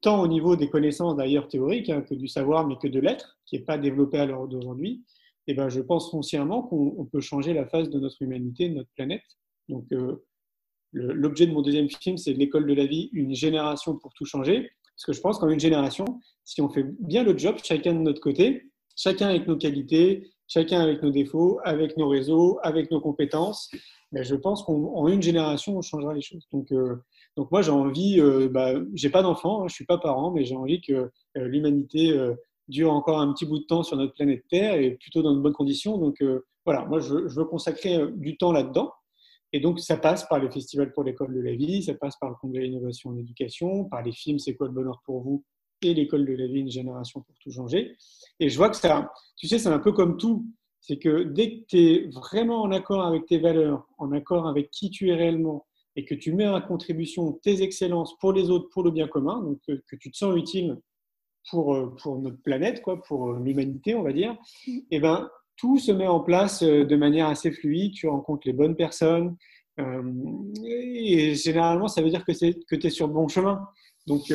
tant 0.00 0.22
au 0.22 0.28
niveau 0.28 0.56
des 0.56 0.68
connaissances 0.68 1.16
d'ailleurs 1.16 1.48
théoriques 1.48 1.90
hein, 1.90 2.02
que 2.02 2.14
du 2.14 2.28
savoir, 2.28 2.66
mais 2.66 2.76
que 2.76 2.88
de 2.88 3.00
l'être, 3.00 3.38
qui 3.46 3.56
n'est 3.56 3.64
pas 3.64 3.78
développé 3.78 4.18
à 4.18 4.26
l'heure 4.26 4.46
d'aujourd'hui, 4.46 5.04
eh 5.46 5.54
ben, 5.54 5.68
je 5.68 5.80
pense 5.80 6.10
foncièrement 6.10 6.62
qu'on 6.62 7.08
peut 7.10 7.20
changer 7.20 7.54
la 7.54 7.66
face 7.66 7.88
de 7.88 7.98
notre 7.98 8.20
humanité, 8.20 8.68
de 8.68 8.74
notre 8.74 8.90
planète. 8.94 9.24
Donc, 9.68 9.86
euh, 9.92 10.24
l'objet 10.92 11.46
de 11.46 11.52
mon 11.52 11.62
deuxième 11.62 11.88
film, 11.88 12.18
c'est 12.18 12.34
l'école 12.34 12.66
de 12.66 12.74
la 12.74 12.86
vie, 12.86 13.08
une 13.12 13.34
génération 13.34 13.96
pour 13.96 14.12
tout 14.12 14.26
changer. 14.26 14.70
Parce 14.94 15.06
que 15.06 15.12
je 15.12 15.20
pense 15.20 15.38
qu'en 15.38 15.48
une 15.48 15.60
génération, 15.60 16.04
si 16.44 16.60
on 16.60 16.68
fait 16.68 16.84
bien 17.00 17.22
le 17.22 17.36
job, 17.36 17.56
chacun 17.62 17.94
de 17.94 18.00
notre 18.00 18.20
côté, 18.20 18.70
chacun 18.96 19.28
avec 19.28 19.46
nos 19.46 19.56
qualités, 19.56 20.30
chacun 20.48 20.80
avec 20.80 21.02
nos 21.02 21.10
défauts, 21.10 21.60
avec 21.64 21.96
nos 21.96 22.08
réseaux, 22.08 22.58
avec 22.62 22.90
nos 22.90 23.00
compétences, 23.00 23.70
mais 24.12 24.24
je 24.24 24.34
pense 24.34 24.62
qu'en 24.64 25.08
une 25.08 25.22
génération, 25.22 25.78
on 25.78 25.82
changera 25.82 26.14
les 26.14 26.22
choses. 26.22 26.46
Donc, 26.52 26.72
euh, 26.72 26.96
donc 27.38 27.52
moi, 27.52 27.62
j'ai 27.62 27.70
envie, 27.70 28.20
euh, 28.20 28.48
bah, 28.48 28.72
j'ai 28.94 29.10
pas 29.10 29.22
d'enfant, 29.22 29.62
hein, 29.62 29.68
je 29.68 29.74
suis 29.74 29.84
pas 29.84 29.96
parent, 29.96 30.32
mais 30.32 30.44
j'ai 30.44 30.56
envie 30.56 30.80
que 30.80 30.92
euh, 30.92 31.08
l'humanité 31.36 32.12
dure 32.66 32.92
encore 32.92 33.20
un 33.20 33.32
petit 33.32 33.46
bout 33.46 33.60
de 33.60 33.64
temps 33.64 33.84
sur 33.84 33.96
notre 33.96 34.12
planète 34.12 34.42
Terre 34.50 34.74
et 34.74 34.90
plutôt 34.96 35.22
dans 35.22 35.36
de 35.36 35.40
bonnes 35.40 35.52
conditions. 35.52 35.98
Donc 35.98 36.20
voilà, 36.64 36.84
moi, 36.86 36.98
je, 36.98 37.14
veux 37.14 37.44
consacrer 37.44 38.00
du 38.16 38.36
temps 38.36 38.50
là-dedans. 38.50 38.92
Et 39.52 39.60
donc, 39.60 39.78
ça 39.78 39.96
passe 39.96 40.26
par 40.26 40.40
le 40.40 40.50
Festival 40.50 40.92
pour 40.92 41.04
l'école 41.04 41.32
de 41.32 41.40
la 41.40 41.54
vie, 41.54 41.80
ça 41.84 41.94
passe 41.94 42.16
par 42.16 42.28
le 42.28 42.34
Congrès 42.40 42.62
d'innovation 42.62 43.10
en 43.10 43.16
éducation, 43.16 43.84
par 43.84 44.02
les 44.02 44.12
films 44.12 44.40
C'est 44.40 44.56
quoi 44.56 44.66
le 44.66 44.72
bonheur 44.72 45.00
pour 45.04 45.22
vous 45.22 45.44
et 45.82 45.94
l'école 45.94 46.26
de 46.26 46.34
la 46.34 46.48
vie, 46.48 46.58
une 46.58 46.70
génération 46.70 47.20
pour 47.20 47.36
tout 47.38 47.52
changer. 47.52 47.96
Et 48.40 48.48
je 48.48 48.56
vois 48.56 48.68
que 48.68 48.76
ça, 48.76 49.12
tu 49.36 49.46
sais, 49.46 49.60
c'est 49.60 49.68
un 49.68 49.78
peu 49.78 49.92
comme 49.92 50.16
tout. 50.16 50.44
C'est 50.80 50.98
que 50.98 51.22
dès 51.22 51.50
que 51.50 51.64
tu 51.66 51.78
es 51.78 52.08
vraiment 52.08 52.62
en 52.62 52.72
accord 52.72 53.04
avec 53.04 53.26
tes 53.26 53.38
valeurs, 53.38 53.86
en 53.98 54.10
accord 54.10 54.48
avec 54.48 54.70
qui 54.70 54.90
tu 54.90 55.10
es 55.10 55.14
réellement, 55.14 55.66
et 55.98 56.04
que 56.04 56.14
tu 56.14 56.32
mets 56.32 56.46
en 56.46 56.60
contribution 56.60 57.32
tes 57.42 57.60
excellences 57.60 58.16
pour 58.20 58.32
les 58.32 58.50
autres, 58.50 58.68
pour 58.72 58.84
le 58.84 58.92
bien 58.92 59.08
commun, 59.08 59.42
donc 59.42 59.58
que, 59.66 59.96
tu 59.96 60.12
te 60.12 60.16
sens 60.16 60.36
utile 60.36 60.78
pour, 61.50 61.74
euh, 61.74 61.92
pour 62.00 62.20
notre 62.20 62.40
planète, 62.40 62.82
quoi, 62.82 63.02
pour 63.02 63.30
euh, 63.30 63.40
l'humanité, 63.44 63.96
on 63.96 64.04
va 64.04 64.12
dire, 64.12 64.36
et 64.68 64.84
eh 64.92 65.00
ben, 65.00 65.28
tout 65.56 65.80
se 65.80 65.90
met 65.90 66.06
en 66.06 66.20
place 66.20 66.62
euh, 66.62 66.84
de 66.84 66.94
manière 66.94 67.26
assez 67.26 67.50
fluide. 67.50 67.94
Tu 67.94 68.06
rencontres 68.06 68.46
les 68.46 68.52
bonnes 68.52 68.76
personnes. 68.76 69.36
et 70.64 71.34
généralement, 71.34 71.88
ça 71.88 72.00
veut 72.00 72.10
dire 72.10 72.24
que, 72.24 72.32
que 72.32 72.76
tu 72.76 72.86
es 72.86 72.90
sur 72.90 73.08
le 73.08 73.12
bon 73.12 73.26
chemin. 73.26 73.60
Donc, 74.06 74.32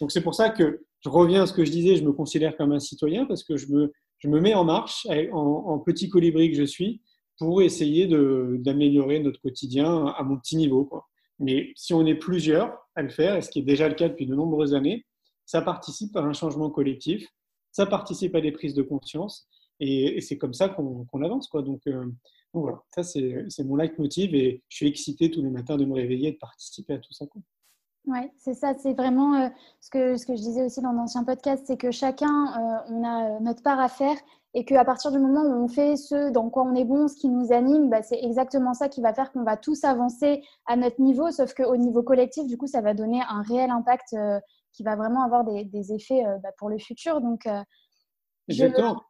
donc 0.00 0.12
c'est 0.12 0.22
pour 0.22 0.34
ça 0.36 0.50
que 0.50 0.84
je 1.00 1.08
reviens 1.08 1.42
à 1.42 1.46
ce 1.46 1.52
que 1.52 1.64
je 1.64 1.72
disais, 1.72 1.96
je 1.96 2.04
me 2.04 2.12
considère 2.12 2.56
comme 2.56 2.72
un 2.72 2.80
citoyen 2.80 3.26
parce 3.26 3.42
que 3.42 3.56
je 3.56 3.66
me, 3.72 3.92
je 4.18 4.28
me 4.28 4.40
mets 4.40 4.54
en 4.54 4.64
marche 4.64 5.06
en, 5.32 5.78
petit 5.80 6.08
colibri 6.08 6.50
que 6.50 6.56
je 6.56 6.64
suis 6.64 7.00
pour 7.38 7.62
essayer 7.62 8.06
d'améliorer 8.06 9.20
notre 9.20 9.40
quotidien 9.40 10.06
à 10.06 10.22
mon 10.22 10.36
petit 10.36 10.56
niveau. 10.56 10.84
Quoi. 10.84 11.08
Mais 11.38 11.72
si 11.76 11.94
on 11.94 12.06
est 12.06 12.14
plusieurs 12.14 12.78
à 12.94 13.02
le 13.02 13.08
faire, 13.08 13.36
et 13.36 13.42
ce 13.42 13.50
qui 13.50 13.60
est 13.60 13.62
déjà 13.62 13.88
le 13.88 13.94
cas 13.94 14.08
depuis 14.08 14.26
de 14.26 14.34
nombreuses 14.34 14.74
années, 14.74 15.04
ça 15.44 15.62
participe 15.62 16.16
à 16.16 16.20
un 16.20 16.32
changement 16.32 16.70
collectif, 16.70 17.26
ça 17.72 17.86
participe 17.86 18.34
à 18.34 18.40
des 18.40 18.52
prises 18.52 18.74
de 18.74 18.82
conscience, 18.82 19.48
et, 19.80 20.20
c'est 20.20 20.38
comme 20.38 20.54
ça 20.54 20.68
qu'on 20.68 21.22
avance. 21.22 21.48
Quoi. 21.48 21.62
Donc, 21.62 21.80
euh, 21.88 22.04
donc 22.54 22.62
voilà, 22.62 22.82
ça 22.94 23.02
c'est 23.02 23.64
mon 23.64 23.76
leitmotiv, 23.76 24.34
et 24.34 24.62
je 24.68 24.76
suis 24.76 24.86
excité 24.86 25.30
tous 25.30 25.42
les 25.42 25.50
matins 25.50 25.76
de 25.76 25.84
me 25.84 25.94
réveiller 25.94 26.28
et 26.28 26.32
de 26.32 26.38
participer 26.38 26.94
à 26.94 26.98
tout 26.98 27.12
ça. 27.12 27.26
Quoi. 27.26 27.42
Oui, 28.06 28.18
c'est 28.36 28.54
ça, 28.54 28.74
c'est 28.74 28.94
vraiment 28.94 29.36
euh, 29.36 29.48
ce, 29.80 29.88
que, 29.90 30.16
ce 30.16 30.26
que 30.26 30.34
je 30.34 30.42
disais 30.42 30.64
aussi 30.64 30.80
dans 30.80 30.92
d'anciens 30.92 31.22
podcasts, 31.22 31.66
c'est 31.66 31.76
que 31.76 31.92
chacun, 31.92 32.26
euh, 32.28 32.78
on 32.88 33.04
a 33.04 33.36
euh, 33.36 33.40
notre 33.40 33.62
part 33.62 33.78
à 33.78 33.88
faire 33.88 34.16
et 34.54 34.64
qu'à 34.64 34.84
partir 34.84 35.12
du 35.12 35.18
moment 35.20 35.42
où 35.42 35.64
on 35.64 35.68
fait 35.68 35.96
ce 35.96 36.30
dans 36.32 36.50
quoi 36.50 36.64
on 36.64 36.74
est 36.74 36.84
bon, 36.84 37.06
ce 37.06 37.16
qui 37.16 37.28
nous 37.28 37.52
anime, 37.52 37.90
bah, 37.90 38.02
c'est 38.02 38.20
exactement 38.20 38.74
ça 38.74 38.88
qui 38.88 39.00
va 39.00 39.14
faire 39.14 39.30
qu'on 39.30 39.44
va 39.44 39.56
tous 39.56 39.84
avancer 39.84 40.42
à 40.66 40.76
notre 40.76 41.00
niveau, 41.00 41.30
sauf 41.30 41.54
qu'au 41.54 41.76
niveau 41.76 42.02
collectif, 42.02 42.46
du 42.48 42.58
coup, 42.58 42.66
ça 42.66 42.80
va 42.80 42.92
donner 42.92 43.20
un 43.28 43.42
réel 43.42 43.70
impact 43.70 44.16
qui 44.72 44.82
va 44.82 44.96
vraiment 44.96 45.22
avoir 45.22 45.44
des, 45.44 45.92
effets 45.92 46.22
bah, 46.42 46.50
pour 46.58 46.68
le 46.68 46.78
futur. 46.78 47.20
Donc, 47.20 47.46
Exactement. 48.48 49.00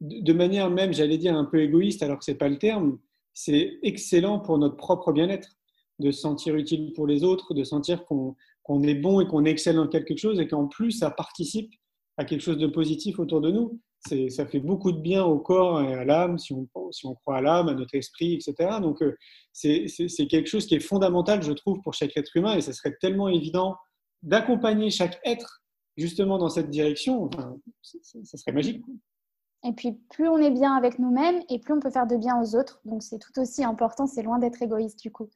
De 0.00 0.32
manière 0.32 0.68
même, 0.70 0.92
j'allais 0.92 1.18
dire 1.18 1.36
un 1.36 1.44
peu 1.44 1.60
égoïste, 1.60 2.02
alors 2.02 2.18
que 2.18 2.24
ce 2.24 2.32
n'est 2.32 2.36
pas 2.36 2.48
le 2.48 2.58
terme, 2.58 2.98
c'est 3.34 3.78
excellent 3.82 4.40
pour 4.40 4.58
notre 4.58 4.76
propre 4.76 5.12
bien-être 5.12 5.55
de 5.98 6.10
se 6.10 6.20
sentir 6.20 6.54
utile 6.56 6.92
pour 6.92 7.06
les 7.06 7.24
autres, 7.24 7.54
de 7.54 7.64
sentir 7.64 8.04
qu'on 8.04 8.82
est 8.82 8.94
bon 8.94 9.20
et 9.20 9.26
qu'on 9.26 9.44
excelle 9.44 9.76
dans 9.76 9.88
quelque 9.88 10.16
chose 10.16 10.40
et 10.40 10.48
qu'en 10.48 10.66
plus, 10.66 10.92
ça 10.92 11.10
participe 11.10 11.72
à 12.16 12.24
quelque 12.24 12.40
chose 12.40 12.58
de 12.58 12.66
positif 12.66 13.18
autour 13.18 13.40
de 13.40 13.50
nous. 13.50 13.80
Ça 14.28 14.46
fait 14.46 14.60
beaucoup 14.60 14.92
de 14.92 15.00
bien 15.00 15.24
au 15.24 15.38
corps 15.38 15.82
et 15.82 15.94
à 15.94 16.04
l'âme, 16.04 16.38
si 16.38 16.52
on, 16.52 16.68
si 16.92 17.06
on 17.06 17.14
croit 17.14 17.38
à 17.38 17.40
l'âme, 17.40 17.68
à 17.68 17.74
notre 17.74 17.94
esprit, 17.94 18.34
etc. 18.34 18.78
Donc, 18.80 19.02
euh, 19.02 19.16
c'est 19.52 20.26
quelque 20.28 20.46
chose 20.46 20.66
qui 20.66 20.74
est 20.74 20.80
fondamental, 20.80 21.42
je 21.42 21.52
trouve, 21.52 21.80
pour 21.82 21.94
chaque 21.94 22.16
être 22.16 22.36
humain 22.36 22.56
et 22.56 22.60
ça 22.60 22.72
serait 22.72 22.94
tellement 23.00 23.28
évident 23.28 23.76
d'accompagner 24.22 24.90
chaque 24.90 25.18
être 25.24 25.62
justement 25.96 26.38
dans 26.38 26.48
cette 26.48 26.70
direction. 26.70 27.30
Ça 27.82 28.36
serait 28.36 28.52
magique. 28.52 28.84
Et 29.64 29.72
puis, 29.72 29.92
plus 30.10 30.28
on 30.28 30.38
est 30.38 30.50
bien 30.50 30.74
avec 30.74 30.98
nous-mêmes 30.98 31.42
et 31.48 31.58
plus 31.58 31.74
on 31.74 31.80
peut 31.80 31.90
faire 31.90 32.06
de 32.06 32.16
bien 32.16 32.40
aux 32.40 32.54
autres. 32.54 32.80
Donc, 32.84 33.02
c'est 33.02 33.18
tout 33.18 33.38
aussi 33.40 33.64
important. 33.64 34.06
C'est 34.06 34.22
loin 34.22 34.38
d'être 34.38 34.62
égoïste 34.62 35.00
du 35.00 35.10
coup. 35.10 35.28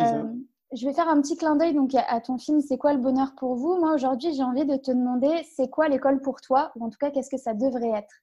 Euh, 0.00 0.24
Je 0.72 0.86
vais 0.86 0.92
faire 0.92 1.08
un 1.08 1.20
petit 1.22 1.36
clin 1.36 1.56
d'œil 1.56 1.74
donc 1.74 1.92
à 1.94 2.20
ton 2.20 2.38
film 2.38 2.60
C'est 2.60 2.76
quoi 2.78 2.92
le 2.92 3.00
bonheur 3.00 3.34
pour 3.38 3.54
vous? 3.54 3.78
Moi 3.78 3.94
aujourd'hui 3.94 4.34
j'ai 4.34 4.42
envie 4.42 4.66
de 4.66 4.76
te 4.76 4.90
demander 4.90 5.30
c'est 5.56 5.70
quoi 5.70 5.88
l'école 5.88 6.20
pour 6.20 6.40
toi? 6.40 6.72
Ou 6.76 6.84
en 6.84 6.90
tout 6.90 6.98
cas 6.98 7.10
qu'est-ce 7.10 7.30
que 7.30 7.38
ça 7.38 7.54
devrait 7.54 7.96
être? 7.98 8.14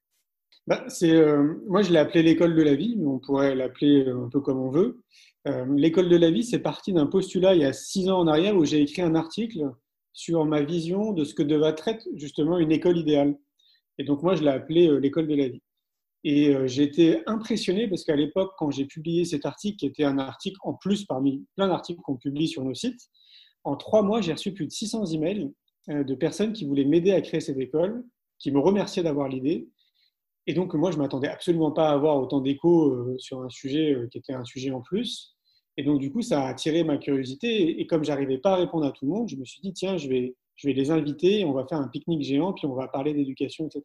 Bah, 0.68 0.84
c'est, 0.88 1.12
euh, 1.12 1.56
Moi 1.68 1.82
je 1.82 1.92
l'ai 1.92 2.00
appelé 2.00 2.22
l'école 2.24 2.56
de 2.56 2.62
la 2.62 2.76
vie, 2.76 2.96
mais 2.98 3.08
on 3.08 3.20
pourrait 3.20 3.56
l'appeler 3.56 4.08
un 4.10 4.30
peu 4.30 4.40
comme 4.40 4.60
on 4.60 4.70
veut. 4.70 5.02
Euh, 5.48 5.66
l'école 5.76 6.10
de 6.10 6.18
la 6.18 6.30
vie 6.32 6.44
c'est 6.44 6.60
parti 6.60 6.94
d'un 6.94 7.08
postulat 7.08 7.56
il 7.56 7.62
y 7.62 7.66
a 7.66 7.74
six 7.74 8.10
ans 8.10 8.20
en 8.20 8.28
arrière 8.28 8.56
où 8.56 8.66
j'ai 8.66 8.82
écrit 8.82 9.02
un 9.02 9.16
article 9.16 9.72
sur 10.14 10.46
ma 10.46 10.62
vision 10.62 11.12
de 11.12 11.24
ce 11.24 11.34
que 11.34 11.44
devrait 11.44 11.76
être 11.88 12.08
justement 12.14 12.60
une 12.60 12.72
école 12.72 12.98
idéale. 12.98 13.36
Et 13.98 14.04
donc 14.04 14.22
moi 14.22 14.36
je 14.36 14.44
l'ai 14.44 14.52
appelé 14.52 14.88
euh, 14.90 15.00
l'école 15.00 15.28
de 15.28 15.36
la 15.36 15.48
vie. 15.48 15.63
Et 16.24 16.50
euh, 16.50 16.68
j'ai 16.68 16.84
été 16.84 17.22
impressionné 17.26 17.88
parce 17.88 18.04
qu'à 18.04 18.16
l'époque, 18.16 18.54
quand 18.58 18.72
j'ai 18.72 18.86
publié 18.86 19.26
cet 19.26 19.46
article, 19.46 19.78
qui 19.78 19.86
était 19.86 20.06
un 20.06 20.18
article 20.18 20.58
en 20.64 20.74
plus 20.74 21.06
parmi 21.06 21.46
plein 21.56 21.68
d'articles 21.68 22.02
qu'on 22.02 22.16
publie 22.16 22.48
sur 22.48 22.64
nos 22.64 22.74
sites, 22.74 23.10
en 23.66 23.76
trois 23.76 24.04
mois, 24.04 24.22
j'ai 24.22 24.34
reçu 24.34 24.54
plus 24.54 24.66
de 24.66 24.72
600 24.72 25.06
emails 25.08 25.52
euh, 25.90 26.04
de 26.04 26.16
personnes 26.16 26.54
qui 26.54 26.66
voulaient 26.66 26.86
m'aider 26.86 27.12
à 27.12 27.22
créer 27.22 27.42
cette 27.42 27.60
école, 27.60 28.06
qui 28.40 28.52
me 28.52 28.60
remerciaient 28.60 29.04
d'avoir 29.04 29.28
l'idée. 29.28 29.70
Et 30.48 30.54
donc, 30.54 30.74
moi, 30.74 30.92
je 30.92 30.98
ne 30.98 31.02
m'attendais 31.02 31.28
absolument 31.28 31.72
pas 31.72 31.90
à 31.90 31.94
avoir 31.94 32.18
autant 32.22 32.40
d'échos 32.40 32.90
euh, 32.90 33.16
sur 33.18 33.42
un 33.42 33.50
sujet 33.50 33.96
qui 34.12 34.18
était 34.18 34.34
un 34.34 34.46
sujet 34.46 34.72
en 34.72 34.82
plus. 34.82 35.36
Et 35.76 35.84
donc, 35.84 36.00
du 36.00 36.12
coup, 36.12 36.22
ça 36.22 36.44
a 36.44 36.50
attiré 36.50 36.84
ma 36.84 36.98
curiosité. 36.98 37.82
Et 37.82 37.88
comme 37.88 38.04
j'arrivais 38.04 38.38
pas 38.38 38.54
à 38.54 38.56
répondre 38.58 38.86
à 38.86 38.92
tout 38.92 39.06
le 39.06 39.12
monde, 39.12 39.28
je 39.28 39.36
me 39.36 39.44
suis 39.44 39.62
dit, 39.62 39.74
tiens, 39.74 39.98
je 39.98 40.08
vais, 40.08 40.36
je 40.56 40.68
vais 40.68 40.74
les 40.74 40.92
inviter, 40.92 41.44
on 41.46 41.54
va 41.54 41.66
faire 41.66 41.80
un 41.80 41.88
pique-nique 41.88 42.24
géant, 42.24 42.54
puis 42.54 42.66
on 42.66 42.76
va 42.76 42.88
parler 42.88 43.14
d'éducation, 43.14 43.66
etc. 43.66 43.84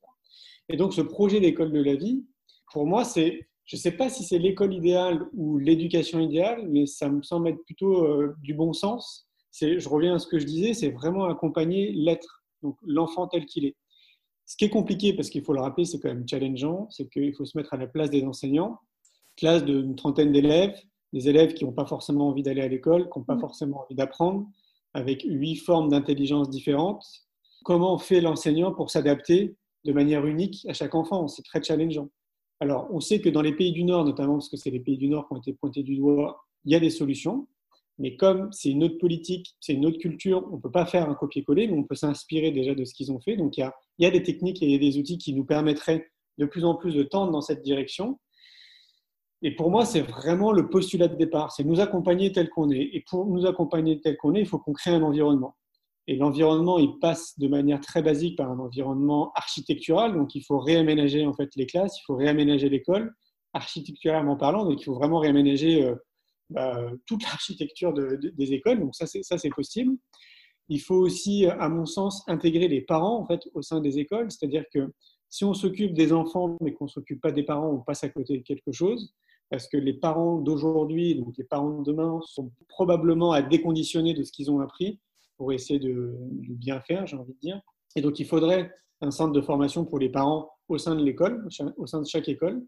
Et 0.68 0.76
donc, 0.76 0.92
ce 0.92 1.00
projet 1.00 1.40
d'école 1.40 1.72
de 1.72 1.82
la 1.82 1.94
vie, 1.94 2.24
pour 2.72 2.86
moi, 2.86 3.04
c'est, 3.04 3.48
je 3.64 3.76
ne 3.76 3.80
sais 3.80 3.92
pas 3.92 4.08
si 4.08 4.24
c'est 4.24 4.38
l'école 4.38 4.74
idéale 4.74 5.26
ou 5.32 5.58
l'éducation 5.58 6.20
idéale, 6.20 6.68
mais 6.68 6.86
ça 6.86 7.08
me 7.08 7.22
semble 7.22 7.48
être 7.48 7.64
plutôt 7.64 8.04
euh, 8.04 8.34
du 8.42 8.54
bon 8.54 8.72
sens. 8.72 9.28
C'est, 9.50 9.78
je 9.78 9.88
reviens 9.88 10.14
à 10.14 10.18
ce 10.18 10.26
que 10.26 10.38
je 10.38 10.44
disais, 10.44 10.74
c'est 10.74 10.90
vraiment 10.90 11.24
accompagner 11.24 11.92
l'être, 11.92 12.44
donc 12.62 12.76
l'enfant 12.82 13.26
tel 13.26 13.46
qu'il 13.46 13.64
est. 13.64 13.76
Ce 14.46 14.56
qui 14.56 14.64
est 14.64 14.70
compliqué, 14.70 15.12
parce 15.12 15.28
qu'il 15.28 15.42
faut 15.42 15.52
le 15.52 15.60
rappeler, 15.60 15.84
c'est 15.84 16.00
quand 16.00 16.08
même 16.08 16.26
challengeant, 16.28 16.88
c'est 16.90 17.08
qu'il 17.10 17.34
faut 17.34 17.44
se 17.44 17.56
mettre 17.56 17.74
à 17.74 17.76
la 17.76 17.86
place 17.86 18.10
des 18.10 18.24
enseignants. 18.24 18.78
Classe 19.36 19.64
d'une 19.64 19.94
trentaine 19.94 20.32
d'élèves, 20.32 20.74
des 21.12 21.28
élèves 21.28 21.54
qui 21.54 21.64
n'ont 21.64 21.72
pas 21.72 21.86
forcément 21.86 22.28
envie 22.28 22.42
d'aller 22.42 22.62
à 22.62 22.68
l'école, 22.68 23.08
qui 23.10 23.18
n'ont 23.18 23.24
pas 23.24 23.36
mmh. 23.36 23.40
forcément 23.40 23.82
envie 23.82 23.94
d'apprendre, 23.94 24.46
avec 24.94 25.22
huit 25.22 25.56
formes 25.56 25.90
d'intelligence 25.90 26.50
différentes. 26.50 27.04
Comment 27.64 27.98
fait 27.98 28.20
l'enseignant 28.20 28.72
pour 28.72 28.90
s'adapter 28.90 29.56
de 29.84 29.92
manière 29.92 30.26
unique 30.26 30.66
à 30.68 30.72
chaque 30.72 30.94
enfant. 30.94 31.28
C'est 31.28 31.42
très 31.42 31.62
challengeant. 31.62 32.08
Alors, 32.60 32.88
on 32.90 33.00
sait 33.00 33.20
que 33.20 33.28
dans 33.28 33.42
les 33.42 33.54
pays 33.54 33.72
du 33.72 33.84
Nord, 33.84 34.04
notamment 34.04 34.34
parce 34.34 34.48
que 34.48 34.56
c'est 34.56 34.70
les 34.70 34.80
pays 34.80 34.98
du 34.98 35.08
Nord 35.08 35.28
qui 35.28 35.34
ont 35.34 35.38
été 35.38 35.52
pointés 35.52 35.82
du 35.82 35.96
doigt, 35.96 36.44
il 36.64 36.72
y 36.72 36.74
a 36.74 36.80
des 36.80 36.90
solutions. 36.90 37.46
Mais 37.98 38.16
comme 38.16 38.52
c'est 38.52 38.70
une 38.70 38.84
autre 38.84 38.98
politique, 38.98 39.56
c'est 39.60 39.74
une 39.74 39.86
autre 39.86 39.98
culture, 39.98 40.46
on 40.52 40.56
ne 40.56 40.60
peut 40.60 40.70
pas 40.70 40.86
faire 40.86 41.08
un 41.08 41.14
copier-coller, 41.14 41.66
mais 41.66 41.76
on 41.76 41.84
peut 41.84 41.96
s'inspirer 41.96 42.52
déjà 42.52 42.74
de 42.74 42.84
ce 42.84 42.94
qu'ils 42.94 43.10
ont 43.10 43.20
fait. 43.20 43.36
Donc, 43.36 43.56
il 43.56 43.60
y, 43.60 43.62
a, 43.64 43.74
il 43.98 44.04
y 44.04 44.06
a 44.06 44.10
des 44.10 44.22
techniques 44.22 44.62
et 44.62 44.78
des 44.78 44.98
outils 44.98 45.18
qui 45.18 45.34
nous 45.34 45.44
permettraient 45.44 46.08
de 46.38 46.46
plus 46.46 46.64
en 46.64 46.74
plus 46.76 46.94
de 46.94 47.02
tendre 47.02 47.32
dans 47.32 47.40
cette 47.40 47.62
direction. 47.62 48.18
Et 49.42 49.54
pour 49.54 49.70
moi, 49.70 49.84
c'est 49.84 50.00
vraiment 50.00 50.52
le 50.52 50.68
postulat 50.68 51.08
de 51.08 51.16
départ, 51.16 51.52
c'est 51.52 51.64
nous 51.64 51.80
accompagner 51.80 52.32
tel 52.32 52.48
qu'on 52.50 52.70
est. 52.70 52.90
Et 52.92 53.04
pour 53.08 53.26
nous 53.26 53.46
accompagner 53.46 54.00
tel 54.00 54.16
qu'on 54.16 54.34
est, 54.34 54.40
il 54.40 54.46
faut 54.46 54.58
qu'on 54.58 54.72
crée 54.72 54.90
un 54.90 55.02
environnement. 55.02 55.56
Et 56.08 56.16
l'environnement, 56.16 56.78
il 56.78 56.98
passe 56.98 57.38
de 57.38 57.48
manière 57.48 57.82
très 57.82 58.00
basique 58.00 58.38
par 58.38 58.50
un 58.50 58.58
environnement 58.58 59.30
architectural. 59.34 60.14
Donc, 60.14 60.34
il 60.34 60.40
faut 60.40 60.58
réaménager 60.58 61.26
en 61.26 61.34
fait 61.34 61.50
les 61.54 61.66
classes, 61.66 61.98
il 62.00 62.02
faut 62.06 62.16
réaménager 62.16 62.70
l'école, 62.70 63.12
architecturalement 63.52 64.34
parlant. 64.34 64.64
Donc, 64.64 64.80
il 64.80 64.84
faut 64.84 64.94
vraiment 64.94 65.18
réaménager 65.18 65.84
euh, 65.84 65.94
bah, 66.48 66.80
toute 67.06 67.22
l'architecture 67.24 67.92
des 67.92 68.52
écoles. 68.54 68.80
Donc, 68.80 68.94
ça, 68.94 69.06
c'est 69.06 69.50
possible. 69.50 69.98
Il 70.70 70.80
faut 70.80 70.96
aussi, 70.96 71.44
à 71.44 71.68
mon 71.68 71.84
sens, 71.84 72.24
intégrer 72.26 72.68
les 72.68 72.80
parents 72.80 73.18
en 73.20 73.26
fait 73.26 73.40
au 73.52 73.60
sein 73.60 73.80
des 73.80 73.98
écoles. 73.98 74.30
C'est-à-dire 74.30 74.64
que 74.72 74.90
si 75.28 75.44
on 75.44 75.52
s'occupe 75.52 75.92
des 75.92 76.14
enfants 76.14 76.56
mais 76.62 76.72
qu'on 76.72 76.84
ne 76.86 76.90
s'occupe 76.90 77.20
pas 77.20 77.32
des 77.32 77.42
parents, 77.42 77.68
on 77.68 77.80
passe 77.80 78.02
à 78.02 78.08
côté 78.08 78.38
de 78.38 78.42
quelque 78.42 78.72
chose. 78.72 79.14
Parce 79.50 79.68
que 79.68 79.76
les 79.76 79.94
parents 79.94 80.38
d'aujourd'hui, 80.38 81.16
donc 81.16 81.34
les 81.36 81.44
parents 81.44 81.80
de 81.80 81.84
demain, 81.84 82.18
sont 82.24 82.50
probablement 82.66 83.32
à 83.32 83.42
déconditionner 83.42 84.14
de 84.14 84.22
ce 84.22 84.32
qu'ils 84.32 84.50
ont 84.50 84.60
appris 84.60 85.00
pour 85.38 85.52
essayer 85.52 85.78
de, 85.78 86.14
bien 86.50 86.80
faire, 86.80 87.06
j'ai 87.06 87.16
envie 87.16 87.32
de 87.32 87.38
dire. 87.38 87.60
Et 87.96 88.02
donc, 88.02 88.20
il 88.20 88.26
faudrait 88.26 88.70
un 89.00 89.10
centre 89.10 89.32
de 89.32 89.40
formation 89.40 89.86
pour 89.86 89.98
les 89.98 90.10
parents 90.10 90.50
au 90.68 90.76
sein 90.76 90.94
de 90.94 91.02
l'école, 91.02 91.48
au 91.78 91.86
sein 91.86 92.02
de 92.02 92.06
chaque 92.06 92.28
école, 92.28 92.62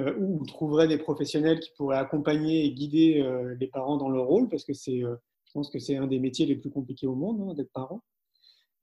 euh, 0.00 0.14
où 0.18 0.40
on 0.40 0.44
trouverait 0.44 0.88
des 0.88 0.98
professionnels 0.98 1.60
qui 1.60 1.70
pourraient 1.76 1.98
accompagner 1.98 2.64
et 2.64 2.72
guider 2.72 3.20
euh, 3.20 3.54
les 3.60 3.66
parents 3.66 3.98
dans 3.98 4.08
leur 4.08 4.26
rôle, 4.26 4.48
parce 4.48 4.64
que 4.64 4.72
c'est, 4.72 5.02
euh, 5.02 5.16
je 5.44 5.52
pense 5.52 5.68
que 5.68 5.78
c'est 5.78 5.96
un 5.96 6.06
des 6.06 6.20
métiers 6.20 6.46
les 6.46 6.56
plus 6.56 6.70
compliqués 6.70 7.06
au 7.06 7.16
monde, 7.16 7.40
hein, 7.42 7.54
d'être 7.54 7.72
parent. 7.72 8.00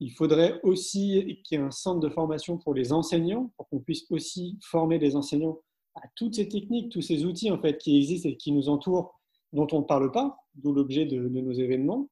Il 0.01 0.11
faudrait 0.11 0.59
aussi 0.63 1.39
qu'il 1.43 1.57
y 1.57 1.61
ait 1.61 1.65
un 1.65 1.71
centre 1.71 2.01
de 2.01 2.09
formation 2.09 2.57
pour 2.57 2.73
les 2.73 2.91
enseignants, 2.91 3.53
pour 3.55 3.69
qu'on 3.69 3.79
puisse 3.79 4.05
aussi 4.11 4.59
former 4.61 4.99
les 4.99 5.15
enseignants 5.15 5.59
à 5.95 6.01
toutes 6.15 6.35
ces 6.35 6.49
techniques, 6.49 6.91
tous 6.91 7.01
ces 7.01 7.25
outils 7.25 7.49
en 7.49 7.61
fait 7.61 7.77
qui 7.77 7.97
existent 7.97 8.29
et 8.29 8.35
qui 8.35 8.51
nous 8.51 8.67
entourent, 8.67 9.17
dont 9.53 9.67
on 9.71 9.79
ne 9.79 9.85
parle 9.85 10.11
pas, 10.11 10.37
d'où 10.55 10.73
l'objet 10.73 11.05
de, 11.05 11.17
nos 11.17 11.53
événements. 11.53 12.09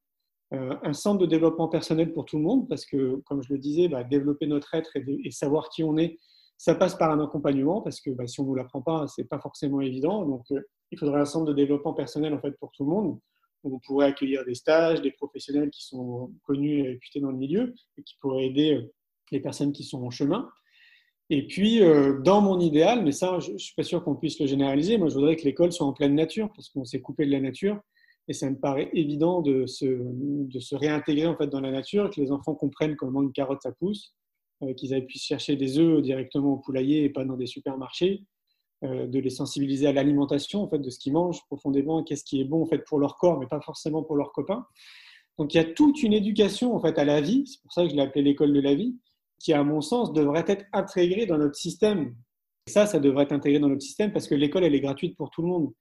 Euh, 0.54 0.76
un 0.84 0.94
centre 0.94 1.20
de 1.20 1.26
développement 1.26 1.68
personnel 1.68 2.14
pour 2.14 2.26
tout 2.26 2.38
le 2.38 2.44
monde, 2.44 2.68
parce 2.70 2.86
que, 2.86 3.16
comme 3.26 3.42
je 3.42 3.52
le 3.52 3.58
disais, 3.58 3.88
bah, 3.88 4.04
développer 4.04 4.46
notre 4.46 4.76
être 4.76 4.92
et, 4.96 5.32
savoir 5.32 5.70
qui 5.70 5.84
on 5.84 5.98
est, 5.98 6.20
ça 6.58 6.76
passe 6.76 6.96
par 6.96 7.12
un 7.12 7.24
accompagnement, 7.24 7.82
parce 7.82 8.00
que 8.00 8.12
bah, 8.12 8.28
si 8.28 8.40
on 8.40 8.44
ne 8.44 8.50
nous 8.50 8.56
l'apprend 8.56 8.82
pas, 8.82 9.08
ce 9.08 9.22
n'est 9.22 9.28
pas 9.28 9.40
forcément 9.40 9.82
évident. 9.82 10.26
Donc, 10.26 10.44
euh, 10.52 10.62
il 10.92 11.00
faudrait 11.00 11.22
un 11.22 11.26
centre 11.26 11.46
de 11.46 11.54
développement 11.54 11.94
personnel 11.94 12.34
en 12.36 12.40
fait, 12.40 12.52
pour 12.60 12.72
tout 12.72 12.84
le 12.84 12.92
monde. 12.92 13.20
On 13.64 13.80
pourrait 13.80 14.08
accueillir 14.08 14.46
des 14.46 14.54
stages, 14.54 15.02
des 15.02 15.12
professionnels 15.12 15.72
qui 15.72 15.86
sont 15.86 16.32
connus 16.44 16.80
et 16.80 16.88
réputés 16.90 17.20
dans 17.20 17.32
le 17.32 17.38
milieu 17.38 17.74
et 17.98 18.04
qui 18.04 18.16
pourraient 18.20 18.46
aider 18.46 18.76
euh, 18.76 18.94
les 19.32 19.40
personnes 19.40 19.72
qui 19.72 19.84
sont 19.84 20.04
en 20.04 20.12
chemin. 20.12 20.50
Et 21.30 21.48
puis, 21.48 21.80
dans 22.24 22.42
mon 22.42 22.60
idéal, 22.60 23.02
mais 23.04 23.14
ça, 23.14 23.40
je 23.40 23.54
ne 23.54 23.58
suis 23.58 23.74
pas 23.74 23.82
sûr 23.82 24.04
qu'on 24.04 24.14
puisse 24.14 24.40
le 24.40 24.46
généraliser, 24.46 24.98
moi 24.98 25.08
je 25.08 25.16
voudrais 25.16 25.38
que 25.38 25.46
l'école 25.46 25.72
soit 25.72 25.88
en 25.88 25.94
pleine 25.94 26.14
nature, 26.14 26.52
parce 26.54 26.70
qu'on 26.70 26.84
s'est 26.84 27.02
coupé 27.02 27.26
de 27.26 27.32
la 27.32 27.40
nature. 27.40 27.80
Et 28.28 28.34
ça 28.34 28.50
me 28.50 28.58
paraît 28.58 28.90
évident 28.94 29.42
de 29.42 29.66
se, 29.66 29.86
de 29.86 30.60
se 30.60 30.76
réintégrer 30.76 31.28
en 31.28 31.36
fait 31.36 31.48
dans 31.48 31.60
la 31.60 31.72
nature, 31.72 32.10
que 32.10 32.22
les 32.22 32.32
enfants 32.32 32.56
comprennent 32.56 32.96
comment 32.96 33.22
une 33.22 33.34
carotte 33.34 33.62
ça 33.62 33.72
pousse, 33.72 34.16
euh, 34.64 34.74
qu'ils 34.74 35.06
puissent 35.06 35.26
chercher 35.26 35.56
des 35.56 35.78
œufs 35.78 36.02
directement 36.02 36.54
au 36.54 36.58
poulailler 36.58 37.04
et 37.04 37.10
pas 37.10 37.26
dans 37.26 37.36
des 37.36 37.48
supermarchés, 37.48 38.24
euh, 38.84 39.08
de 39.08 39.20
les 39.20 39.30
sensibiliser 39.30 39.88
à 39.88 39.94
l'alimentation 39.94 40.64
en 40.64 40.70
fait 40.70 40.80
de 40.80 40.90
ce 40.90 41.00
qu'ils 41.00 41.14
mangent 41.14 41.44
profondément, 41.48 42.04
qu'est-ce 42.04 42.24
qui 42.24 42.40
est 42.40 42.46
bon 42.46 42.64
en 42.64 42.66
fait 42.66 42.84
pour 42.86 43.00
leur 43.00 43.18
corps, 43.18 43.40
mais 43.40 43.48
pas 43.48 43.62
forcément 43.62 44.04
pour 44.04 44.16
leurs 44.16 44.32
copains. 44.32 44.66
Donc 45.38 45.54
il 45.54 45.58
y 45.58 45.60
a 45.60 45.66
toute 45.66 46.04
une 46.04 46.14
éducation 46.14 46.76
en 46.76 46.80
fait 46.80 46.98
à 46.98 47.06
la 47.06 47.20
vie, 47.20 47.44
c'est 47.46 47.62
pour 47.62 47.74
ça 47.74 47.84
que 47.84 47.90
je 47.90 47.96
l'ai 47.96 48.02
appelé 48.02 48.24
l'école 48.24 48.54
de 48.54 48.62
la 48.62 48.76
vie, 48.76 48.96
qui 49.40 49.52
à 49.54 49.64
mon 49.64 49.82
sens 49.82 50.14
devrait 50.14 50.46
être 50.48 50.66
intégrée 50.72 51.26
dans 51.26 51.38
notre 51.38 51.56
système. 51.56 52.16
Et 52.68 52.72
ça, 52.72 52.86
ça 52.86 53.00
devrait 53.00 53.24
être 53.24 53.34
intégré 53.34 53.60
dans 53.60 53.68
notre 53.68 53.82
système 53.82 54.14
parce 54.14 54.28
que 54.28 54.36
l'école 54.36 54.64
elle 54.64 54.76
est 54.76 54.82
gratuite 54.82 55.18
pour 55.18 55.30
tout 55.30 55.42
le 55.42 55.50
monde. 55.50 55.74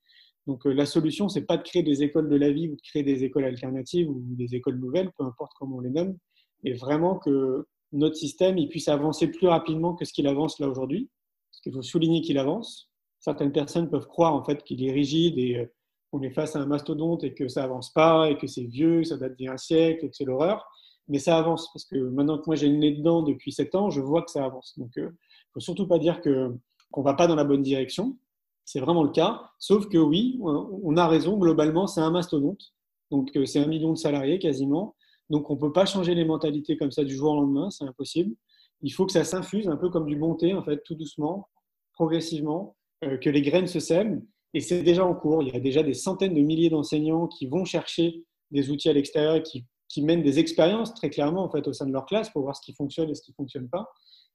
Donc 0.47 0.67
euh, 0.67 0.73
la 0.73 0.87
solution, 0.87 1.29
c'est 1.29 1.43
pas 1.47 1.57
de 1.57 1.63
créer 1.63 1.83
des 1.83 2.03
écoles 2.03 2.29
de 2.29 2.37
la 2.37 2.51
vie 2.51 2.69
ou 2.69 2.77
de 2.77 2.81
créer 2.81 3.03
des 3.03 3.25
écoles 3.25 3.45
alternatives 3.45 4.09
ou 4.09 4.21
des 4.21 4.55
écoles 4.55 4.79
nouvelles, 4.79 5.11
peu 5.17 5.25
importe 5.25 5.53
comment 5.59 5.77
on 5.77 5.81
les 5.81 5.91
nomme, 5.91 6.17
et 6.65 6.75
vraiment 6.75 7.17
que 7.17 7.67
notre 7.93 8.17
système 8.17 8.59
il 8.59 8.69
puisse 8.69 8.89
avancer 8.89 9.29
plus 9.29 9.47
rapidement 9.47 9.95
que 9.95 10.05
ce 10.05 10.13
qu'il 10.13 10.27
avance 10.27 10.59
là 10.59 10.69
aujourd'hui. 10.69 11.11
Parce 11.51 11.61
qu'il 11.61 11.73
faut 11.73 11.83
souligner 11.83 12.23
qu'il 12.23 12.39
avance. 12.39 12.91
Certaines 13.21 13.53
personnes 13.53 13.91
peuvent 13.91 14.07
croire 14.07 14.35
en 14.35 14.43
fait 14.43 14.65
qu'il 14.65 14.85
est 14.85 14.93
rigide 14.93 15.39
et 15.39 15.57
euh, 15.57 15.67
qu'on 16.11 16.23
est 16.23 16.31
face 16.31 16.57
à 16.57 16.61
un 16.61 16.67
mastodonte 16.67 17.25
et 17.25 17.35
que 17.35 17.49
ça 17.49 17.65
avance 17.65 17.93
pas 17.93 18.31
et 18.31 18.37
que 18.37 18.47
c'est 18.47 18.65
vieux, 18.65 19.05
ça 19.05 19.17
date 19.17 19.37
d'il 19.37 19.45
y 19.45 19.49
a 19.49 19.53
un 19.53 19.59
siècle 19.59 20.05
et 20.05 20.11
que 20.11 20.17
c'est 20.17 20.25
l'horreur. 20.25 20.67
Mais 21.09 21.19
ça 21.19 21.39
avance 21.39 21.71
parce 21.73 21.85
que 21.85 21.97
maintenant 21.97 22.39
que 22.39 22.45
moi 22.47 22.57
j'ai 22.57 22.69
le 22.69 22.77
nez 22.77 22.93
dedans 22.93 23.23
depuis 23.23 23.53
sept 23.53 23.75
ans, 23.75 23.91
je 23.91 24.01
vois 24.01 24.23
que 24.23 24.31
ça 24.31 24.45
avance. 24.45 24.75
Donc, 24.79 24.91
il 24.97 25.05
euh, 25.05 25.11
faut 25.53 25.61
surtout 25.61 25.87
pas 25.87 25.99
dire 25.99 26.21
que 26.21 26.53
qu'on 26.91 27.03
va 27.03 27.15
pas 27.15 27.27
dans 27.27 27.35
la 27.35 27.45
bonne 27.45 27.63
direction. 27.63 28.19
C'est 28.65 28.81
vraiment 28.81 29.03
le 29.03 29.11
cas. 29.11 29.43
Sauf 29.59 29.89
que 29.89 29.99
oui, 29.99 30.39
on 30.41 30.97
a 30.97 31.07
raison, 31.09 31.37
globalement, 31.37 31.87
c'est 31.87 32.01
un 32.01 32.11
mastodonte. 32.11 32.73
Donc, 33.11 33.31
euh, 33.37 33.45
c'est 33.45 33.59
un 33.59 33.67
million 33.67 33.93
de 33.93 33.99
salariés 33.99 34.39
quasiment. 34.39 34.97
Donc, 35.31 35.51
on 35.51 35.55
ne 35.55 35.61
peut 35.61 35.73
pas 35.73 35.87
changer 35.87 36.15
les 36.15 36.25
mentalités 36.25 36.77
comme 36.77 36.91
ça 36.91 37.05
du 37.05 37.15
jour 37.15 37.33
au 37.33 37.41
lendemain, 37.41 37.71
c'est 37.71 37.85
impossible. 37.85 38.35
Il 38.81 38.91
faut 38.91 39.07
que 39.07 39.13
ça 39.13 39.25
s'infuse 39.25 39.69
un 39.69 39.77
peu 39.77 39.91
comme 39.91 40.07
du 40.07 40.17
bon 40.17 40.35
thé, 40.35 40.55
en 40.55 40.63
fait, 40.63 40.83
tout 40.85 40.95
doucement, 40.95 41.49
progressivement, 41.93 42.77
euh, 43.05 43.19
que 43.19 43.31
les 43.31 43.43
graines 43.43 43.67
se 43.67 43.81
sèment. 43.81 44.23
Et 44.55 44.61
c'est 44.61 44.83
déjà 44.83 45.05
en 45.05 45.15
cours. 45.15 45.43
Il 45.43 45.53
y 45.53 45.57
a 45.57 45.61
déjà 45.61 45.83
des 45.83 45.95
centaines 45.95 46.35
de 46.35 46.41
milliers 46.41 46.71
d'enseignants 46.71 47.27
qui 47.27 47.47
vont 47.47 47.65
chercher 47.65 48.25
des 48.51 48.71
outils 48.71 48.89
à 48.89 48.93
l'extérieur 48.93 49.37
et 49.37 49.43
qui, 49.43 49.65
qui, 49.89 50.03
mènent 50.03 50.23
des 50.23 50.39
expériences 50.39 50.95
très 50.95 51.11
clairement 51.11 51.45
en 51.45 51.51
fait, 51.51 51.67
au 51.67 51.73
sein 51.73 51.87
de 51.87 51.93
leur 51.93 52.07
classe 52.07 52.31
pour 52.31 52.43
voir 52.43 52.55
ce 52.57 52.61
qui 52.63 52.75
fonctionne 52.75 53.09
et 53.09 53.15
ce 53.15 53.23
qui 53.23 53.31
ne 53.31 53.37
fonctionne 53.37 53.69
pas. 53.69 53.89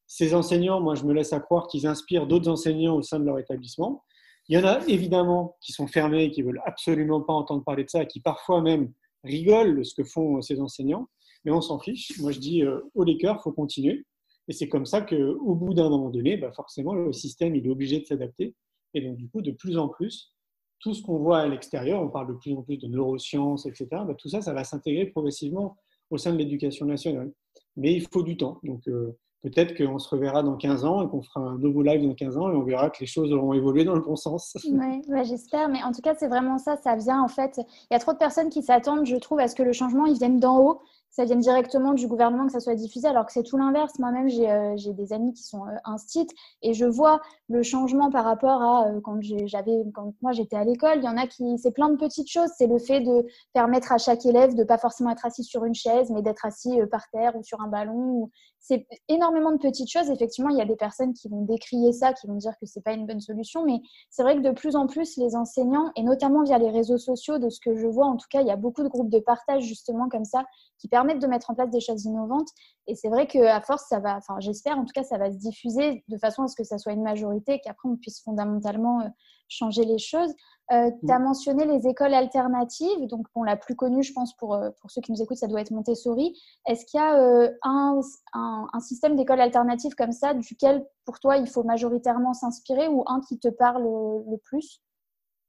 Ces 0.07 0.33
enseignants, 0.33 0.79
moi, 0.79 0.95
je 0.95 1.03
me 1.03 1.13
laisse 1.13 1.33
à 1.33 1.39
croire 1.39 1.67
qu'ils 1.67 1.85
inspirent 1.85 2.25
d'autres 2.25 2.49
enseignants 2.49 2.95
au 2.95 3.01
sein 3.01 3.19
de 3.19 3.25
leur 3.25 3.37
établissement. 3.37 4.03
Il 4.49 4.57
y 4.57 4.59
en 4.59 4.65
a 4.65 4.79
évidemment 4.87 5.57
qui 5.61 5.73
sont 5.73 5.87
fermés, 5.87 6.31
qui 6.31 6.41
veulent 6.41 6.61
absolument 6.65 7.21
pas 7.21 7.33
entendre 7.33 7.63
parler 7.63 7.83
de 7.83 7.89
ça, 7.89 8.05
qui 8.05 8.19
parfois 8.21 8.61
même 8.61 8.93
rigolent 9.23 9.77
de 9.77 9.83
ce 9.83 9.93
que 9.93 10.03
font 10.03 10.41
ces 10.41 10.61
enseignants, 10.61 11.09
mais 11.43 11.51
on 11.51 11.61
s'en 11.61 11.79
fiche. 11.79 12.17
Moi, 12.19 12.31
je 12.31 12.39
dis 12.39 12.63
euh, 12.63 12.81
au 12.95 13.03
les 13.03 13.17
cœurs, 13.17 13.41
faut 13.43 13.51
continuer. 13.51 14.05
Et 14.47 14.53
c'est 14.53 14.69
comme 14.69 14.85
ça 14.85 15.01
qu'au 15.01 15.55
bout 15.55 15.73
d'un 15.73 15.89
moment 15.89 16.09
donné, 16.09 16.37
bah 16.37 16.51
forcément, 16.53 16.93
le 16.93 17.11
système 17.11 17.55
il 17.55 17.65
est 17.65 17.69
obligé 17.69 17.99
de 17.99 18.05
s'adapter. 18.05 18.55
Et 18.93 19.01
donc, 19.01 19.17
du 19.17 19.29
coup, 19.29 19.41
de 19.41 19.51
plus 19.51 19.77
en 19.77 19.89
plus, 19.89 20.33
tout 20.79 20.93
ce 20.93 21.01
qu'on 21.01 21.17
voit 21.17 21.39
à 21.39 21.47
l'extérieur, 21.47 22.01
on 22.01 22.09
parle 22.09 22.29
de 22.29 22.33
plus 22.33 22.53
en 22.53 22.61
plus 22.61 22.77
de 22.77 22.87
neurosciences, 22.87 23.65
etc., 23.65 23.87
bah, 23.91 24.15
tout 24.17 24.29
ça, 24.29 24.41
ça 24.41 24.53
va 24.53 24.63
s'intégrer 24.63 25.07
progressivement 25.07 25.75
au 26.09 26.17
sein 26.17 26.31
de 26.31 26.37
l'éducation 26.37 26.85
nationale. 26.85 27.33
Mais 27.75 27.93
il 27.93 28.07
faut 28.07 28.23
du 28.23 28.37
temps. 28.37 28.59
Donc, 28.63 28.87
euh, 28.87 29.17
peut-être 29.43 29.77
qu'on 29.77 29.99
se 29.99 30.09
reverra 30.09 30.43
dans 30.43 30.55
15 30.55 30.85
ans 30.85 31.05
et 31.05 31.09
qu'on 31.09 31.21
fera 31.21 31.41
un 31.41 31.57
nouveau 31.57 31.81
live 31.81 32.05
dans 32.07 32.13
15 32.13 32.37
ans 32.37 32.49
et 32.51 32.55
on 32.55 32.63
verra 32.63 32.89
que 32.89 32.99
les 32.99 33.05
choses 33.05 33.31
auront 33.31 33.53
évolué 33.53 33.83
dans 33.83 33.95
le 33.95 34.01
bon 34.01 34.15
sens. 34.15 34.57
Oui, 35.09 35.23
j'espère. 35.25 35.69
Mais 35.69 35.83
en 35.83 35.91
tout 35.91 36.01
cas, 36.01 36.13
c'est 36.15 36.27
vraiment 36.27 36.57
ça. 36.57 36.77
Ça 36.77 36.95
vient, 36.95 37.21
en 37.21 37.27
fait, 37.27 37.57
il 37.57 37.93
y 37.93 37.95
a 37.95 37.99
trop 37.99 38.13
de 38.13 38.17
personnes 38.17 38.49
qui 38.49 38.61
s'attendent, 38.61 39.05
je 39.05 39.15
trouve, 39.15 39.39
à 39.39 39.47
ce 39.47 39.55
que 39.55 39.63
le 39.63 39.73
changement, 39.73 40.05
il 40.05 40.17
vienne 40.17 40.39
d'en 40.39 40.59
haut 40.59 40.81
ça 41.17 41.25
vienne 41.25 41.39
directement 41.39 41.93
du 41.93 42.07
gouvernement, 42.07 42.45
que 42.45 42.51
ça 42.51 42.59
soit 42.59 42.75
diffusé, 42.75 43.07
alors 43.07 43.25
que 43.25 43.31
c'est 43.31 43.41
tout 43.41 43.57
l'inverse. 43.57 43.97
Moi-même, 43.97 44.29
j'ai 44.29 44.51
euh, 44.51 44.75
des 44.93 45.13
amis 45.13 45.33
qui 45.33 45.41
sont 45.41 45.65
euh, 45.65 46.23
et 46.61 46.75
je 46.75 46.85
vois 46.85 47.21
le 47.49 47.63
changement 47.63 48.11
par 48.11 48.23
rapport 48.23 48.61
à 48.61 48.87
euh, 48.87 49.01
quand 49.01 49.17
j'avais, 49.21 49.83
quand 49.95 50.13
moi 50.21 50.31
j'étais 50.31 50.55
à 50.55 50.63
l'école. 50.63 50.97
Il 50.97 51.05
y 51.05 51.07
en 51.07 51.17
a 51.17 51.25
qui, 51.25 51.57
c'est 51.57 51.71
plein 51.71 51.89
de 51.89 51.95
petites 51.95 52.29
choses. 52.29 52.49
C'est 52.55 52.67
le 52.67 52.77
fait 52.77 53.01
de 53.01 53.25
permettre 53.51 53.91
à 53.91 53.97
chaque 53.97 54.27
élève 54.27 54.53
de 54.53 54.63
pas 54.63 54.77
forcément 54.77 55.09
être 55.09 55.25
assis 55.25 55.43
sur 55.43 55.65
une 55.65 55.73
chaise, 55.73 56.11
mais 56.11 56.21
d'être 56.21 56.45
assis 56.45 56.79
euh, 56.79 56.85
par 56.85 57.09
terre 57.09 57.35
ou 57.35 57.43
sur 57.43 57.61
un 57.61 57.67
ballon. 57.67 58.29
C'est 58.69 58.85
énormément 59.07 59.53
de 59.53 59.59
petites 59.59 59.89
choses. 59.89 60.09
Effectivement, 60.09 60.49
il 60.49 60.57
y 60.57 60.61
a 60.61 60.65
des 60.65 60.75
personnes 60.75 61.13
qui 61.13 61.29
vont 61.29 61.43
décrier 61.43 61.93
ça, 61.93 62.11
qui 62.11 62.27
vont 62.27 62.35
dire 62.35 62.51
que 62.59 62.65
c'est 62.65 62.83
pas 62.83 62.91
une 62.91 63.05
bonne 63.05 63.21
solution, 63.21 63.63
mais 63.63 63.79
c'est 64.09 64.23
vrai 64.23 64.35
que 64.35 64.41
de 64.41 64.51
plus 64.51 64.75
en 64.75 64.87
plus, 64.87 65.15
les 65.15 65.37
enseignants, 65.37 65.89
et 65.95 66.03
notamment 66.03 66.43
via 66.43 66.57
les 66.57 66.69
réseaux 66.69 66.97
sociaux, 66.97 67.37
de 67.39 67.47
ce 67.47 67.61
que 67.61 67.77
je 67.77 67.87
vois, 67.87 68.05
en 68.05 68.17
tout 68.17 68.27
cas, 68.29 68.41
il 68.41 68.47
y 68.47 68.51
a 68.51 68.57
beaucoup 68.57 68.83
de 68.83 68.89
groupes 68.89 69.09
de 69.09 69.19
partage 69.19 69.63
justement 69.63 70.09
comme 70.09 70.25
ça 70.25 70.43
qui 70.79 70.89
permettent 70.89 71.21
de 71.21 71.27
mettre 71.27 71.49
en 71.49 71.55
place 71.55 71.69
des 71.69 71.79
choses 71.79 72.03
innovantes. 72.03 72.49
Et 72.87 72.95
c'est 72.95 73.07
vrai 73.07 73.25
qu'à 73.25 73.61
force, 73.61 73.85
ça 73.87 74.01
va, 74.01 74.17
enfin, 74.17 74.35
j'espère 74.41 74.77
en 74.77 74.83
tout 74.83 74.93
cas, 74.93 75.03
ça 75.03 75.17
va 75.17 75.31
se 75.31 75.37
diffuser 75.37 76.03
de 76.09 76.17
façon 76.17 76.43
à 76.43 76.47
ce 76.49 76.55
que 76.57 76.65
ça 76.65 76.77
soit 76.77 76.91
une 76.91 77.03
majorité 77.03 77.61
qu'après, 77.63 77.87
on 77.87 77.95
puisse 77.95 78.21
fondamentalement 78.21 78.99
euh, 78.99 79.07
changer 79.49 79.85
les 79.85 79.97
choses. 79.97 80.33
Euh, 80.71 80.91
tu 81.05 81.11
as 81.11 81.19
mentionné 81.19 81.65
les 81.65 81.87
écoles 81.87 82.13
alternatives. 82.13 83.07
Donc, 83.07 83.27
bon, 83.33 83.43
la 83.43 83.55
plus 83.55 83.75
connue, 83.75 84.03
je 84.03 84.13
pense, 84.13 84.35
pour, 84.35 84.55
euh, 84.55 84.69
pour 84.81 84.91
ceux 84.91 85.01
qui 85.01 85.11
nous 85.11 85.21
écoutent, 85.21 85.37
ça 85.37 85.47
doit 85.47 85.61
être 85.61 85.71
Montessori. 85.71 86.37
Est-ce 86.67 86.85
qu'il 86.85 86.99
y 86.99 87.03
a 87.03 87.49
un, 87.63 88.01
un, 88.33 88.79
système 88.79 89.15
d'école 89.15 89.39
alternative 89.39 89.93
comme 89.95 90.11
ça, 90.11 90.33
duquel, 90.33 90.85
pour 91.05 91.19
toi, 91.19 91.37
il 91.37 91.47
faut 91.47 91.63
majoritairement 91.63 92.33
s'inspirer 92.33 92.87
ou 92.87 93.03
un 93.07 93.21
qui 93.21 93.39
te 93.39 93.47
parle 93.47 93.83
le 93.83 94.37
plus? 94.37 94.81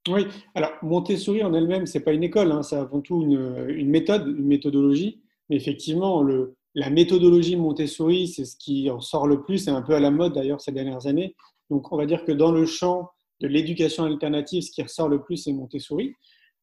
Oui, 0.07 0.25
alors 0.55 0.71
Montessori 0.81 1.43
en 1.43 1.53
elle-même, 1.53 1.85
ce 1.85 1.97
n'est 1.97 2.03
pas 2.03 2.13
une 2.13 2.23
école, 2.23 2.51
hein, 2.51 2.63
c'est 2.63 2.77
avant 2.77 3.01
tout 3.01 3.21
une, 3.21 3.67
une, 3.69 3.89
méthode, 3.89 4.27
une 4.27 4.45
méthodologie. 4.45 5.21
Mais 5.49 5.57
effectivement, 5.57 6.21
le, 6.21 6.55
la 6.73 6.89
méthodologie 6.89 7.55
Montessori, 7.55 8.27
c'est 8.27 8.45
ce 8.45 8.55
qui 8.55 8.89
en 8.89 9.01
sort 9.01 9.27
le 9.27 9.41
plus, 9.41 9.57
c'est 9.59 9.71
un 9.71 9.81
peu 9.81 9.93
à 9.93 9.99
la 9.99 10.11
mode 10.11 10.33
d'ailleurs 10.33 10.61
ces 10.61 10.71
dernières 10.71 11.07
années. 11.07 11.35
Donc 11.69 11.91
on 11.91 11.97
va 11.97 12.05
dire 12.05 12.23
que 12.25 12.31
dans 12.31 12.51
le 12.51 12.65
champ 12.65 13.09
de 13.41 13.47
l'éducation 13.47 14.03
alternative, 14.03 14.63
ce 14.63 14.71
qui 14.71 14.81
ressort 14.81 15.09
le 15.09 15.21
plus, 15.21 15.37
c'est 15.37 15.53
Montessori, 15.53 16.13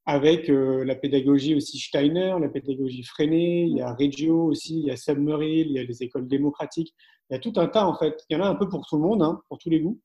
avec 0.05 0.49
euh, 0.49 0.85
la 0.85 0.95
pédagogie 0.95 1.55
aussi 1.55 1.79
Steiner, 1.79 2.37
la 2.41 2.49
pédagogie 2.49 3.03
Freinet, 3.03 3.63
il 3.63 3.77
y 3.77 3.81
a 3.81 3.93
Reggio 3.95 4.45
aussi, 4.45 4.79
il 4.81 4.87
y 4.87 4.91
a 4.91 4.97
Submeril, 4.97 5.67
il 5.69 5.73
y 5.73 5.79
a 5.79 5.85
les 5.85 6.03
écoles 6.03 6.29
démocratiques, 6.29 6.95
il 7.29 7.35
y 7.35 7.37
a 7.37 7.41
tout 7.41 7.53
un 7.57 7.67
tas 7.67 7.87
en 7.87 7.97
fait. 7.97 8.25
Il 8.31 8.37
y 8.37 8.41
en 8.41 8.45
a 8.45 8.49
un 8.49 8.55
peu 8.55 8.69
pour 8.69 8.87
tout 8.87 8.97
le 8.97 9.03
monde, 9.03 9.23
hein, 9.23 9.41
pour 9.49 9.59
tous 9.59 9.69
les 9.69 9.81
goûts. 9.81 10.01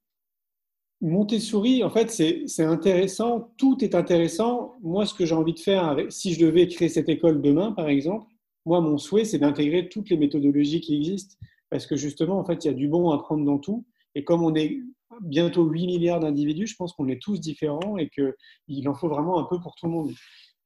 Montessori, 1.02 1.84
en 1.84 1.90
fait, 1.90 2.12
c'est 2.12 2.64
intéressant, 2.64 3.54
tout 3.58 3.84
est 3.84 3.96
intéressant. 3.96 4.76
Moi, 4.82 5.08
ce 5.08 5.16
que 5.16 5.26
j'ai 5.26 5.34
envie 5.34 5.54
de 5.54 5.60
faire, 5.60 5.98
si 6.10 6.34
je 6.34 6.46
devais 6.46 6.68
créer 6.68 6.90
cette 6.90 7.10
école 7.10 7.42
demain, 7.42 7.72
par 7.72 7.90
exemple, 7.90 8.28
moi, 8.66 8.82
mon 8.82 9.00
souhait, 9.00 9.26
c'est 9.26 9.40
d'intégrer 9.40 9.90
toutes 9.90 10.12
les 10.12 10.18
méthodologies 10.18 10.80
qui 10.80 10.96
existent, 10.96 11.36
parce 11.72 11.88
que 11.88 11.96
justement, 11.96 12.38
en 12.38 12.46
fait, 12.46 12.64
il 12.64 12.68
y 12.68 12.72
a 12.72 12.76
du 12.76 12.88
bon 12.88 13.10
à 13.10 13.18
prendre 13.18 13.44
dans 13.44 13.58
tout. 13.58 13.84
Et 14.16 14.24
comme 14.24 14.44
on 14.44 14.54
est 14.56 14.80
bientôt 15.22 15.66
8 15.66 15.88
milliards 15.88 16.20
d'individus, 16.20 16.68
je 16.68 16.76
pense 16.76 16.94
qu'on 16.94 17.08
est 17.08 17.22
tous 17.22 17.40
différents 17.40 17.98
et 17.98 18.10
qu'il 18.10 18.90
en 18.90 18.94
faut 18.94 19.10
vraiment 19.10 19.40
un 19.40 19.46
peu 19.46 19.60
pour 19.60 19.76
tout 19.76 19.86
le 19.86 19.92
monde. 19.92 20.12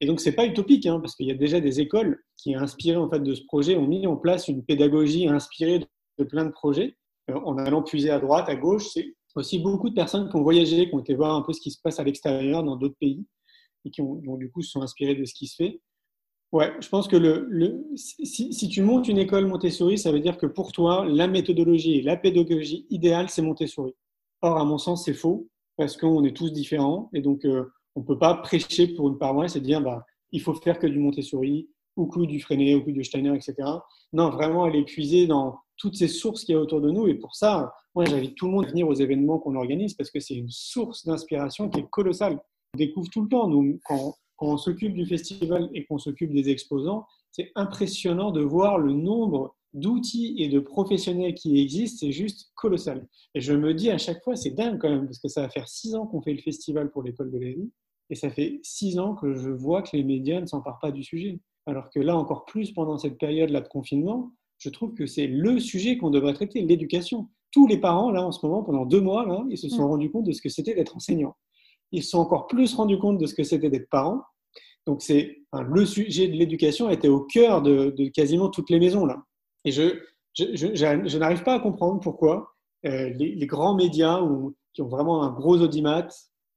Et 0.00 0.06
donc, 0.06 0.20
ce 0.20 0.28
n'est 0.28 0.36
pas 0.36 0.46
utopique, 0.46 0.86
hein, 0.86 1.00
parce 1.00 1.14
qu'il 1.14 1.26
y 1.26 1.30
a 1.30 1.34
déjà 1.34 1.60
des 1.60 1.80
écoles 1.80 2.22
qui, 2.36 2.54
inspirées 2.54 2.98
en 2.98 3.08
fait, 3.08 3.20
de 3.20 3.34
ce 3.34 3.42
projet, 3.44 3.76
ont 3.76 3.86
mis 3.86 4.06
en 4.06 4.16
place 4.16 4.48
une 4.48 4.62
pédagogie 4.62 5.26
inspirée 5.26 5.80
de 6.18 6.24
plein 6.24 6.44
de 6.44 6.50
projets, 6.50 6.96
euh, 7.30 7.40
en 7.44 7.56
allant 7.58 7.82
puiser 7.82 8.10
à 8.10 8.18
droite, 8.18 8.48
à 8.48 8.56
gauche. 8.56 8.88
C'est 8.88 9.14
aussi 9.34 9.58
beaucoup 9.58 9.88
de 9.88 9.94
personnes 9.94 10.28
qui 10.28 10.36
ont 10.36 10.42
voyagé, 10.42 10.88
qui 10.88 10.94
ont 10.94 11.00
été 11.00 11.14
voir 11.14 11.34
un 11.34 11.42
peu 11.42 11.52
ce 11.52 11.60
qui 11.60 11.70
se 11.70 11.80
passe 11.80 11.98
à 11.98 12.04
l'extérieur 12.04 12.62
dans 12.62 12.76
d'autres 12.76 12.96
pays 12.98 13.24
et 13.84 13.90
qui 13.90 14.02
ont, 14.02 14.20
du 14.36 14.50
coup 14.50 14.62
se 14.62 14.70
sont 14.70 14.82
inspirés 14.82 15.14
de 15.14 15.24
ce 15.24 15.34
qui 15.34 15.46
se 15.46 15.56
fait. 15.56 15.80
Ouais, 16.56 16.72
je 16.80 16.88
pense 16.88 17.06
que 17.06 17.16
le, 17.16 17.84
si, 17.96 18.68
tu 18.70 18.80
montes 18.80 19.08
une 19.08 19.18
école 19.18 19.44
Montessori, 19.44 19.98
ça 19.98 20.10
veut 20.10 20.20
dire 20.20 20.38
que 20.38 20.46
pour 20.46 20.72
toi, 20.72 21.04
la 21.06 21.26
méthodologie 21.26 21.98
et 21.98 22.02
la 22.02 22.16
pédagogie 22.16 22.86
idéale, 22.88 23.28
c'est 23.28 23.42
Montessori. 23.42 23.94
Or, 24.40 24.56
à 24.56 24.64
mon 24.64 24.78
sens, 24.78 25.04
c'est 25.04 25.12
faux 25.12 25.50
parce 25.76 25.98
qu'on 25.98 26.24
est 26.24 26.34
tous 26.34 26.50
différents 26.54 27.10
et 27.12 27.20
donc 27.20 27.44
euh, 27.44 27.70
on 27.94 28.00
ne 28.00 28.06
peut 28.06 28.18
pas 28.18 28.36
prêcher 28.36 28.88
pour 28.88 29.06
une 29.08 29.18
paroisse 29.18 29.54
et 29.56 29.60
dire 29.60 29.82
bah, 29.82 30.06
il 30.32 30.40
faut 30.40 30.54
faire 30.54 30.78
que 30.78 30.86
du 30.86 30.98
Montessori 30.98 31.68
ou 31.94 32.06
que 32.06 32.20
du 32.20 32.40
Freinet 32.40 32.74
ou 32.74 32.82
que 32.82 32.90
du 32.90 33.04
Steiner, 33.04 33.34
etc. 33.36 33.56
Non, 34.14 34.30
vraiment 34.30 34.64
aller 34.64 34.82
puiser 34.82 35.26
dans 35.26 35.58
toutes 35.76 35.96
ces 35.96 36.08
sources 36.08 36.42
qu'il 36.44 36.54
y 36.54 36.56
a 36.56 36.60
autour 36.62 36.80
de 36.80 36.90
nous 36.90 37.06
et 37.06 37.16
pour 37.16 37.34
ça, 37.34 37.74
moi, 37.94 38.06
j'invite 38.06 38.34
tout 38.34 38.46
le 38.46 38.52
monde 38.52 38.64
à 38.64 38.68
venir 38.68 38.88
aux 38.88 38.94
événements 38.94 39.38
qu'on 39.38 39.56
organise 39.56 39.92
parce 39.92 40.10
que 40.10 40.20
c'est 40.20 40.36
une 40.36 40.48
source 40.48 41.04
d'inspiration 41.04 41.68
qui 41.68 41.80
est 41.80 41.90
colossale. 41.90 42.40
On 42.72 42.78
découvre 42.78 43.10
tout 43.10 43.20
le 43.20 43.28
temps. 43.28 43.46
Nous, 43.46 43.78
quand, 44.36 44.46
on 44.46 44.56
s'occupe 44.56 44.94
du 44.94 45.06
festival 45.06 45.68
et 45.74 45.84
qu'on 45.84 45.98
s'occupe 45.98 46.32
des 46.32 46.48
exposants, 46.48 47.06
c'est 47.30 47.50
impressionnant 47.54 48.30
de 48.30 48.40
voir 48.40 48.78
le 48.78 48.92
nombre 48.92 49.56
d'outils 49.74 50.36
et 50.38 50.48
de 50.48 50.58
professionnels 50.58 51.34
qui 51.34 51.60
existent. 51.60 51.98
C'est 52.00 52.12
juste 52.12 52.52
colossal. 52.54 53.06
Et 53.34 53.40
je 53.40 53.52
me 53.52 53.74
dis 53.74 53.90
à 53.90 53.98
chaque 53.98 54.22
fois, 54.22 54.36
c'est 54.36 54.50
dingue 54.50 54.78
quand 54.80 54.90
même 54.90 55.06
parce 55.06 55.18
que 55.18 55.28
ça 55.28 55.42
va 55.42 55.48
faire 55.48 55.68
six 55.68 55.94
ans 55.94 56.06
qu'on 56.06 56.22
fait 56.22 56.32
le 56.32 56.40
festival 56.40 56.90
pour 56.90 57.02
l'école 57.02 57.30
de 57.30 57.38
la 57.38 57.48
vie 57.48 57.70
et 58.08 58.14
ça 58.14 58.30
fait 58.30 58.60
six 58.62 58.98
ans 58.98 59.14
que 59.14 59.34
je 59.34 59.50
vois 59.50 59.82
que 59.82 59.96
les 59.96 60.04
médias 60.04 60.40
ne 60.40 60.46
s'emparent 60.46 60.78
pas 60.80 60.92
du 60.92 61.02
sujet. 61.02 61.40
Alors 61.66 61.90
que 61.90 61.98
là, 61.98 62.16
encore 62.16 62.44
plus 62.44 62.72
pendant 62.72 62.96
cette 62.96 63.18
période-là 63.18 63.60
de 63.60 63.68
confinement, 63.68 64.32
je 64.58 64.70
trouve 64.70 64.94
que 64.94 65.06
c'est 65.06 65.26
le 65.26 65.58
sujet 65.58 65.98
qu'on 65.98 66.10
devrait 66.10 66.32
traiter, 66.32 66.62
l'éducation 66.62 67.28
tous 67.56 67.66
les 67.66 67.78
parents, 67.78 68.10
là, 68.10 68.22
en 68.22 68.32
ce 68.32 68.44
moment, 68.44 68.62
pendant 68.62 68.84
deux 68.84 69.00
mois, 69.00 69.24
là, 69.24 69.42
ils 69.48 69.56
se 69.56 69.70
sont 69.70 69.84
mm. 69.84 69.90
rendus 69.90 70.10
compte 70.10 70.24
de 70.24 70.32
ce 70.32 70.42
que 70.42 70.50
c'était 70.50 70.74
d'être 70.74 70.94
enseignant. 70.94 71.34
Ils 71.92 72.02
se 72.02 72.10
sont 72.10 72.18
encore 72.18 72.46
plus 72.46 72.74
rendus 72.74 72.98
compte 72.98 73.18
de 73.18 73.26
ce 73.26 73.34
que 73.34 73.44
c'était 73.44 73.70
d'être 73.70 73.88
parent. 73.88 74.22
Donc, 74.86 75.02
c'est 75.02 75.42
le 75.52 75.84
sujet 75.84 76.28
de 76.28 76.34
l'éducation 76.34 76.90
était 76.90 77.08
au 77.08 77.20
cœur 77.20 77.62
de, 77.62 78.08
quasiment 78.08 78.48
toutes 78.48 78.70
les 78.70 78.78
maisons, 78.78 79.04
là. 79.04 79.22
Et 79.64 79.72
je, 79.72 80.00
je, 80.34 81.18
n'arrive 81.18 81.42
pas 81.42 81.54
à 81.54 81.60
comprendre 81.60 82.00
pourquoi 82.00 82.54
euh, 82.84 83.10
les, 83.10 83.46
grands 83.46 83.74
médias 83.74 84.20
ou, 84.20 84.54
qui 84.72 84.82
ont 84.82 84.88
vraiment 84.88 85.24
un 85.24 85.32
gros 85.32 85.60
audimat 85.60 86.06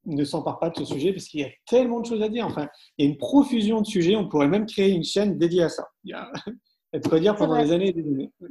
ne 0.06 0.24
s'emparent 0.24 0.60
pas 0.60 0.70
de 0.70 0.76
ce 0.78 0.84
sujet, 0.84 1.12
parce 1.12 1.26
qu'il 1.26 1.40
y 1.40 1.44
a 1.44 1.50
tellement 1.66 2.00
de 2.00 2.06
choses 2.06 2.22
à 2.22 2.28
dire. 2.28 2.46
Enfin, 2.46 2.68
il 2.96 3.04
y 3.04 3.08
a 3.08 3.10
une 3.10 3.18
profusion 3.18 3.80
de 3.80 3.86
sujets. 3.86 4.14
On 4.14 4.28
pourrait 4.28 4.48
même 4.48 4.66
créer 4.66 4.92
une 4.92 5.04
chaîne 5.04 5.36
dédiée 5.36 5.64
à 5.64 5.68
ça. 5.68 5.88
Il 6.04 6.10
y 6.10 6.14
a, 6.14 6.30
à 6.92 7.18
dire 7.18 7.34
pendant 7.36 7.60
des 7.60 7.72
années 7.72 7.88
et 7.88 7.92
des 7.92 8.06
années. 8.06 8.30
Oui, 8.40 8.50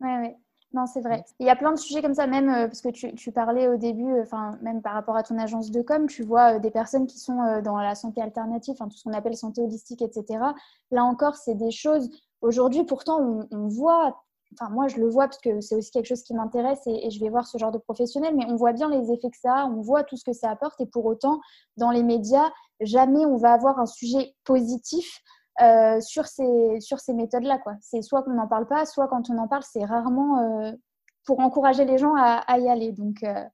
oui. 0.00 0.28
Non, 0.74 0.84
c'est 0.86 1.00
vrai. 1.00 1.24
Il 1.38 1.46
y 1.46 1.50
a 1.50 1.56
plein 1.56 1.72
de 1.72 1.78
sujets 1.78 2.02
comme 2.02 2.14
ça, 2.14 2.26
même 2.26 2.50
euh, 2.50 2.66
parce 2.66 2.82
que 2.82 2.90
tu, 2.90 3.32
parlais 3.32 3.68
au 3.68 3.78
début, 3.78 4.12
euh, 4.12 4.22
enfin, 4.22 4.58
même 4.60 4.82
par 4.82 4.92
rapport 4.92 5.16
à 5.16 5.22
ton 5.22 5.38
agence 5.38 5.70
de 5.70 5.80
com, 5.80 6.06
tu 6.06 6.22
vois 6.22 6.56
euh, 6.56 6.58
des 6.58 6.70
personnes 6.70 7.06
qui 7.06 7.18
sont 7.18 7.62
dans 7.62 7.78
la 7.78 7.94
santé 7.94 8.20
alternative, 8.20 8.76
tout 8.78 8.90
ce 8.90 9.04
qu'on 9.04 9.14
appelle 9.14 9.36
santé 9.36 9.62
holistique, 9.62 10.02
etc. 10.02 10.40
Là 10.90 11.04
encore, 11.04 11.36
c'est 11.36 11.54
des 11.54 11.70
choses. 11.70 12.10
Aujourd'hui, 12.42 12.84
pourtant, 12.84 13.46
on, 13.50 13.68
voit, 13.68 14.22
enfin, 14.52 14.70
moi, 14.70 14.88
je 14.88 14.98
le 14.98 15.08
vois 15.08 15.24
parce 15.24 15.38
que 15.38 15.62
c'est 15.62 15.74
aussi 15.74 15.90
quelque 15.90 16.06
chose 16.06 16.22
qui 16.22 16.34
m'intéresse 16.34 16.86
et, 16.86 17.06
et, 17.06 17.10
je 17.10 17.18
vais 17.18 17.30
voir 17.30 17.46
ce 17.46 17.56
genre 17.56 17.72
de 17.72 17.78
professionnel, 17.78 18.34
mais 18.36 18.44
on 18.46 18.56
voit 18.56 18.74
bien 18.74 18.90
les 18.90 19.10
effets 19.10 19.30
que 19.30 19.38
ça 19.38 19.62
a, 19.62 19.66
on 19.66 19.80
voit 19.80 20.04
tout 20.04 20.18
ce 20.18 20.24
que 20.24 20.34
ça 20.34 20.50
apporte 20.50 20.78
et 20.82 20.86
pour 20.86 21.06
autant, 21.06 21.40
dans 21.78 21.90
les 21.90 22.02
médias, 22.02 22.50
jamais 22.80 23.24
on 23.24 23.36
va 23.36 23.52
avoir 23.52 23.78
un 23.78 23.86
sujet 23.86 24.34
positif 24.44 25.22
euh, 25.62 26.00
sur 26.00 26.26
ces, 26.26 26.80
sur 26.80 27.00
ces 27.00 27.14
méthodes-là. 27.14 27.60
C'est 27.80 28.02
soit 28.02 28.22
qu'on 28.22 28.34
n'en 28.34 28.46
parle 28.48 28.66
pas, 28.66 28.86
soit 28.86 29.08
quand 29.08 29.30
on 29.30 29.38
en 29.38 29.48
parle, 29.48 29.62
c'est 29.62 29.84
rarement 29.84 30.38
euh, 30.38 30.72
pour 31.24 31.40
encourager 31.40 31.84
les 31.84 31.98
gens 31.98 32.14
à, 32.16 32.58
y 32.58 32.68
aller. 32.68 32.92
Donc, 32.92 33.22
euh, 33.22 33.44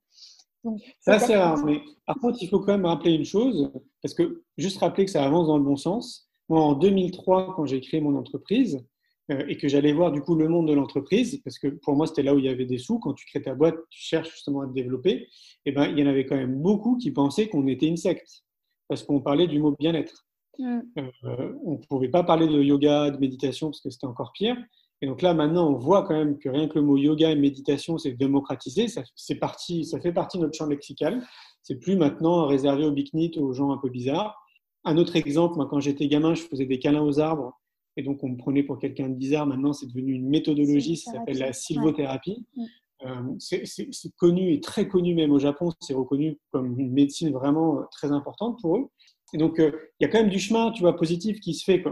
ça, 0.99 1.19
c'est 1.19 1.35
rare. 1.35 1.63
Mais 1.65 1.81
par 2.05 2.17
contre, 2.17 2.37
il 2.41 2.49
faut 2.49 2.59
quand 2.59 2.73
même 2.73 2.85
rappeler 2.85 3.13
une 3.13 3.25
chose, 3.25 3.71
parce 4.01 4.13
que 4.13 4.43
juste 4.57 4.79
rappeler 4.79 5.05
que 5.05 5.11
ça 5.11 5.23
avance 5.23 5.47
dans 5.47 5.57
le 5.57 5.63
bon 5.63 5.77
sens. 5.77 6.29
Moi, 6.49 6.61
en 6.61 6.73
2003, 6.73 7.55
quand 7.55 7.65
j'ai 7.65 7.81
créé 7.81 8.01
mon 8.01 8.15
entreprise, 8.17 8.85
et 9.29 9.57
que 9.57 9.67
j'allais 9.67 9.91
voir 9.91 10.11
du 10.11 10.21
coup 10.21 10.35
le 10.35 10.47
monde 10.47 10.67
de 10.67 10.73
l'entreprise, 10.73 11.41
parce 11.43 11.57
que 11.57 11.67
pour 11.67 11.95
moi 11.95 12.05
c'était 12.05 12.21
là 12.21 12.35
où 12.35 12.37
il 12.37 12.45
y 12.45 12.49
avait 12.49 12.65
des 12.65 12.77
sous. 12.77 12.99
Quand 12.99 13.13
tu 13.13 13.25
crées 13.25 13.41
ta 13.41 13.55
boîte, 13.55 13.75
tu 13.89 13.99
cherches 13.99 14.31
justement 14.31 14.61
à 14.61 14.67
te 14.67 14.73
développer. 14.73 15.11
Et 15.11 15.29
eh 15.65 15.71
ben 15.71 15.85
il 15.85 15.97
y 15.97 16.03
en 16.03 16.07
avait 16.07 16.25
quand 16.25 16.35
même 16.35 16.61
beaucoup 16.61 16.97
qui 16.97 17.11
pensaient 17.11 17.47
qu'on 17.47 17.65
était 17.67 17.87
une 17.87 17.97
secte, 17.97 18.43
parce 18.87 19.03
qu'on 19.03 19.21
parlait 19.21 19.47
du 19.47 19.59
mot 19.59 19.75
bien-être. 19.79 20.24
Mm. 20.59 20.79
Euh, 20.97 21.53
on 21.63 21.73
ne 21.73 21.77
pouvait 21.77 22.09
pas 22.09 22.23
parler 22.23 22.47
de 22.47 22.61
yoga, 22.61 23.11
de 23.11 23.17
méditation, 23.17 23.67
parce 23.67 23.81
que 23.81 23.89
c'était 23.89 24.07
encore 24.07 24.31
pire. 24.33 24.57
Et 25.01 25.07
donc 25.07 25.21
là, 25.21 25.33
maintenant, 25.33 25.69
on 25.69 25.77
voit 25.77 26.03
quand 26.03 26.13
même 26.13 26.37
que 26.37 26.49
rien 26.49 26.67
que 26.67 26.79
le 26.79 26.85
mot 26.85 26.97
yoga 26.97 27.29
et 27.29 27.35
méditation, 27.35 27.97
c'est 27.97 28.13
démocratisé. 28.13 28.87
Ça, 28.87 29.03
parti, 29.39 29.85
ça 29.85 29.99
fait 29.99 30.13
partie 30.13 30.37
de 30.37 30.43
notre 30.43 30.57
champ 30.57 30.67
lexical. 30.67 31.21
C'est 31.63 31.75
plus 31.75 31.97
maintenant 31.97 32.45
réservé 32.47 32.85
aux 32.85 32.91
biknit, 32.91 33.31
aux 33.37 33.53
gens 33.53 33.71
un 33.71 33.77
peu 33.77 33.89
bizarres. 33.89 34.41
Un 34.85 34.97
autre 34.97 35.15
exemple, 35.15 35.55
moi, 35.55 35.67
quand 35.69 35.79
j'étais 35.79 36.07
gamin, 36.07 36.33
je 36.33 36.43
faisais 36.43 36.65
des 36.65 36.79
câlins 36.79 37.03
aux 37.03 37.19
arbres. 37.19 37.59
Et 37.97 38.03
donc, 38.03 38.23
on 38.23 38.29
me 38.29 38.37
prenait 38.37 38.63
pour 38.63 38.79
quelqu'un 38.79 39.09
de 39.09 39.15
bizarre. 39.15 39.45
Maintenant, 39.45 39.73
c'est 39.73 39.87
devenu 39.87 40.13
une 40.13 40.29
méthodologie, 40.29 40.97
ça 40.97 41.11
s'appelle 41.11 41.39
la 41.39 41.53
sylvothérapie. 41.53 42.45
Mm. 42.55 43.37
c'est 43.39 44.15
connu 44.17 44.53
et 44.53 44.61
très 44.61 44.87
connu 44.87 45.13
même 45.13 45.31
au 45.31 45.39
Japon, 45.39 45.71
c'est 45.81 45.93
reconnu 45.93 46.39
comme 46.51 46.79
une 46.79 46.91
médecine 46.91 47.31
vraiment 47.31 47.83
très 47.91 48.11
importante 48.11 48.59
pour 48.61 48.77
eux. 48.77 48.89
Et 49.35 49.37
donc, 49.37 49.55
il 49.57 49.73
y 49.99 50.05
a 50.05 50.07
quand 50.07 50.19
même 50.19 50.29
du 50.29 50.39
chemin, 50.39 50.71
tu 50.71 50.81
vois, 50.81 50.95
positif 50.95 51.41
qui 51.41 51.53
se 51.53 51.65
fait. 51.65 51.83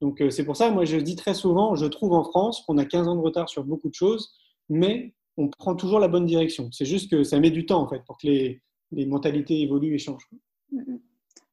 Donc, 0.00 0.22
c'est 0.30 0.46
pour 0.46 0.56
ça, 0.56 0.70
moi, 0.70 0.86
je 0.86 0.96
dis 0.96 1.14
très 1.14 1.34
souvent, 1.34 1.74
je 1.74 1.84
trouve 1.84 2.14
en 2.14 2.24
France 2.24 2.62
qu'on 2.66 2.78
a 2.78 2.86
15 2.86 3.06
ans 3.06 3.16
de 3.16 3.20
retard 3.20 3.50
sur 3.50 3.64
beaucoup 3.64 3.90
de 3.90 3.94
choses, 3.94 4.32
mais 4.70 5.12
on 5.36 5.48
prend 5.48 5.74
toujours 5.74 6.00
la 6.00 6.08
bonne 6.08 6.24
direction. 6.24 6.70
C'est 6.72 6.86
juste 6.86 7.10
que 7.10 7.22
ça 7.22 7.38
met 7.38 7.50
du 7.50 7.66
temps, 7.66 7.82
en 7.82 7.86
fait, 7.86 8.02
pour 8.06 8.16
que 8.16 8.26
les, 8.26 8.62
mentalités 9.06 9.60
évoluent 9.60 9.94
et 9.94 9.98
changent. 9.98 10.30
Mm, 10.72 10.78
mm. 10.80 11.00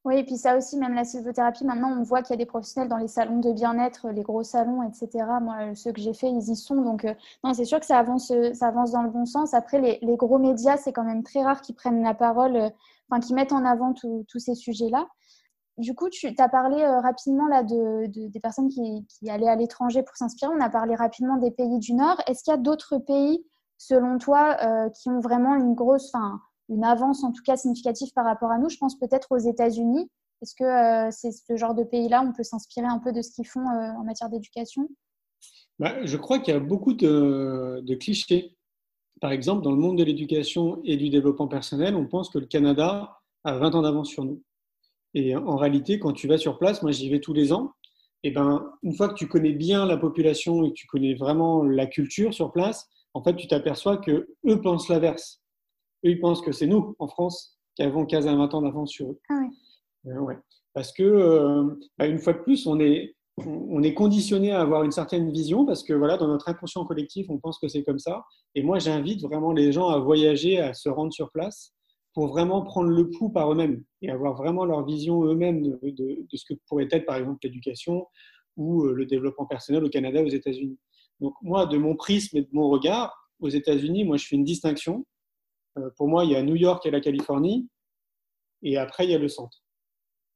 Oui, 0.06 0.16
et 0.18 0.24
puis 0.24 0.36
ça 0.36 0.56
aussi, 0.56 0.78
même 0.78 0.94
la 0.94 1.04
sylvothérapie, 1.04 1.64
maintenant, 1.64 1.98
on 1.98 2.02
voit 2.02 2.22
qu'il 2.22 2.32
y 2.32 2.34
a 2.34 2.36
des 2.36 2.46
professionnels 2.46 2.90
dans 2.90 2.98
les 2.98 3.08
salons 3.08 3.40
de 3.40 3.52
bien-être, 3.52 4.08
les 4.10 4.22
gros 4.22 4.42
salons, 4.42 4.82
etc. 4.82 5.24
Moi, 5.40 5.74
ceux 5.74 5.92
que 5.92 6.00
j'ai 6.00 6.12
faits, 6.12 6.30
ils 6.30 6.50
y 6.50 6.56
sont. 6.56 6.82
Donc, 6.82 7.06
euh, 7.06 7.14
non, 7.42 7.54
c'est 7.54 7.64
sûr 7.64 7.80
que 7.80 7.86
ça 7.86 7.98
avance, 7.98 8.30
ça 8.52 8.68
avance 8.68 8.92
dans 8.92 9.02
le 9.02 9.08
bon 9.08 9.24
sens. 9.24 9.54
Après, 9.54 9.80
les, 9.80 10.16
gros 10.16 10.38
médias, 10.38 10.76
c'est 10.76 10.92
quand 10.92 11.04
même 11.04 11.22
très 11.22 11.42
rare 11.42 11.62
qu'ils 11.62 11.74
prennent 11.74 12.02
la 12.02 12.12
parole, 12.12 12.56
euh, 12.56 12.68
enfin, 13.08 13.20
qu'ils 13.20 13.34
mettent 13.34 13.52
en 13.52 13.64
avant 13.64 13.94
tous 13.94 14.38
ces 14.38 14.54
sujets-là. 14.54 15.08
Du 15.76 15.94
coup, 15.94 16.08
tu 16.08 16.32
as 16.38 16.48
parlé 16.48 16.82
euh, 16.82 17.00
rapidement 17.00 17.46
là, 17.48 17.62
de, 17.62 18.06
des 18.06 18.40
personnes 18.40 18.68
qui, 18.68 19.06
allaient 19.28 19.48
à 19.48 19.56
l'étranger 19.56 20.02
pour 20.02 20.16
s'inspirer. 20.16 20.52
On 20.54 20.60
a 20.60 20.70
parlé 20.70 20.94
rapidement 20.94 21.36
des 21.36 21.50
pays 21.50 21.78
du 21.78 21.94
Nord. 21.94 22.20
Est-ce 22.26 22.44
qu'il 22.44 22.52
y 22.52 22.54
a 22.54 22.58
d'autres 22.58 22.98
pays, 22.98 23.44
selon 23.78 24.18
toi, 24.18 24.56
qui 24.90 25.08
ont 25.08 25.20
vraiment 25.20 25.56
une 25.56 25.74
grosse, 25.74 26.14
enfin, 26.14 26.40
une 26.68 26.84
avance 26.84 27.24
en 27.24 27.32
tout 27.32 27.42
cas 27.42 27.56
significative 27.56 28.12
par 28.14 28.24
rapport 28.24 28.52
à 28.52 28.58
nous? 28.58 28.68
Je 28.68 28.78
pense 28.78 28.98
peut-être 28.98 29.32
aux 29.32 29.38
États-Unis. 29.38 30.08
Est-ce 30.44 30.54
que 30.54 30.64
euh, 30.64 31.10
c'est 31.10 31.32
ce 31.32 31.56
genre 31.56 31.74
de 31.74 31.84
pays-là 31.84 32.22
On 32.22 32.32
peut 32.32 32.42
s'inspirer 32.42 32.86
un 32.86 32.98
peu 32.98 33.12
de 33.12 33.22
ce 33.22 33.30
qu'ils 33.30 33.46
font 33.46 33.66
euh, 33.66 33.92
en 33.92 34.04
matière 34.04 34.28
d'éducation? 34.28 34.88
Bah, 35.78 36.04
Je 36.04 36.16
crois 36.18 36.38
qu'il 36.38 36.52
y 36.52 36.56
a 36.56 36.60
beaucoup 36.60 36.92
de, 36.92 37.94
clichés. 37.98 38.56
Par 39.22 39.32
exemple, 39.32 39.62
dans 39.62 39.70
le 39.70 39.78
monde 39.78 39.96
de 39.96 40.04
l'éducation 40.04 40.82
et 40.84 40.98
du 40.98 41.08
développement 41.08 41.48
personnel, 41.48 41.96
on 41.96 42.06
pense 42.06 42.28
que 42.28 42.38
le 42.38 42.44
Canada 42.44 43.20
a 43.44 43.56
20 43.56 43.74
ans 43.74 43.82
d'avance 43.82 44.08
sur 44.10 44.26
nous. 44.26 44.42
Et 45.14 45.36
en 45.36 45.56
réalité, 45.56 45.98
quand 45.98 46.12
tu 46.12 46.26
vas 46.26 46.38
sur 46.38 46.58
place, 46.58 46.82
moi 46.82 46.90
j'y 46.90 47.08
vais 47.08 47.20
tous 47.20 47.32
les 47.32 47.52
ans, 47.52 47.72
et 48.24 48.30
ben, 48.30 48.72
une 48.82 48.94
fois 48.94 49.08
que 49.08 49.14
tu 49.14 49.28
connais 49.28 49.52
bien 49.52 49.84
la 49.84 49.98
population 49.98 50.64
et 50.64 50.70
que 50.70 50.74
tu 50.74 50.86
connais 50.86 51.14
vraiment 51.14 51.62
la 51.62 51.86
culture 51.86 52.32
sur 52.32 52.52
place, 52.52 52.88
en 53.12 53.22
fait, 53.22 53.36
tu 53.36 53.46
t'aperçois 53.46 53.98
que 53.98 54.28
eux 54.46 54.60
pensent 54.62 54.88
l'inverse. 54.88 55.42
Eux, 56.06 56.10
ils 56.10 56.20
pensent 56.20 56.40
que 56.40 56.50
c'est 56.50 56.66
nous, 56.66 56.96
en 56.98 57.06
France, 57.06 57.58
qui 57.76 57.82
avons 57.82 58.06
15 58.06 58.26
à 58.26 58.34
20 58.34 58.54
ans 58.54 58.62
d'avance 58.62 58.90
sur 58.90 59.10
eux. 59.10 59.20
Ah 59.28 59.42
euh, 60.06 60.18
ouais. 60.20 60.38
Parce 60.72 60.90
que, 60.90 61.02
euh, 61.02 61.64
bah, 61.98 62.06
une 62.06 62.18
fois 62.18 62.32
de 62.32 62.38
plus, 62.38 62.66
on 62.66 62.80
est, 62.80 63.14
on 63.36 63.82
est 63.82 63.94
conditionné 63.94 64.52
à 64.52 64.62
avoir 64.62 64.84
une 64.84 64.90
certaine 64.90 65.30
vision 65.30 65.66
parce 65.66 65.82
que 65.82 65.92
voilà, 65.92 66.16
dans 66.16 66.28
notre 66.28 66.48
inconscient 66.48 66.84
collectif, 66.86 67.26
on 67.28 67.38
pense 67.38 67.58
que 67.58 67.68
c'est 67.68 67.84
comme 67.84 67.98
ça. 67.98 68.24
Et 68.54 68.62
moi, 68.62 68.78
j'invite 68.78 69.20
vraiment 69.20 69.52
les 69.52 69.70
gens 69.70 69.88
à 69.88 69.98
voyager, 69.98 70.58
à 70.60 70.72
se 70.72 70.88
rendre 70.88 71.12
sur 71.12 71.30
place 71.30 71.74
pour 72.14 72.28
vraiment 72.28 72.62
prendre 72.62 72.90
le 72.90 73.10
pouls 73.10 73.30
par 73.30 73.52
eux-mêmes 73.52 73.82
et 74.00 74.10
avoir 74.10 74.34
vraiment 74.34 74.64
leur 74.64 74.84
vision 74.84 75.24
eux-mêmes 75.24 75.62
de, 75.62 75.78
de, 75.90 76.36
ce 76.36 76.44
que 76.44 76.54
pourrait 76.66 76.88
être, 76.90 77.04
par 77.04 77.16
exemple, 77.16 77.40
l'éducation 77.42 78.06
ou 78.56 78.84
euh, 78.84 78.92
le 78.92 79.04
développement 79.04 79.46
personnel 79.46 79.84
au 79.84 79.88
Canada, 79.88 80.22
aux 80.22 80.28
États-Unis. 80.28 80.78
Donc 81.20 81.34
moi, 81.42 81.66
de 81.66 81.76
mon 81.76 81.96
prisme 81.96 82.36
et 82.36 82.42
de 82.42 82.48
mon 82.52 82.68
regard, 82.68 83.12
aux 83.40 83.48
États-Unis, 83.48 84.04
moi, 84.04 84.16
je 84.16 84.26
fais 84.26 84.36
une 84.36 84.44
distinction 84.44 85.04
euh, 85.78 85.90
pour 85.96 86.08
moi, 86.08 86.24
il 86.24 86.30
y 86.30 86.36
a 86.36 86.42
New 86.42 86.56
York 86.56 86.84
et 86.86 86.90
la 86.90 87.00
Californie, 87.00 87.68
et 88.62 88.76
après, 88.76 89.04
il 89.04 89.10
y 89.10 89.14
a 89.14 89.18
le 89.18 89.28
centre. 89.28 89.62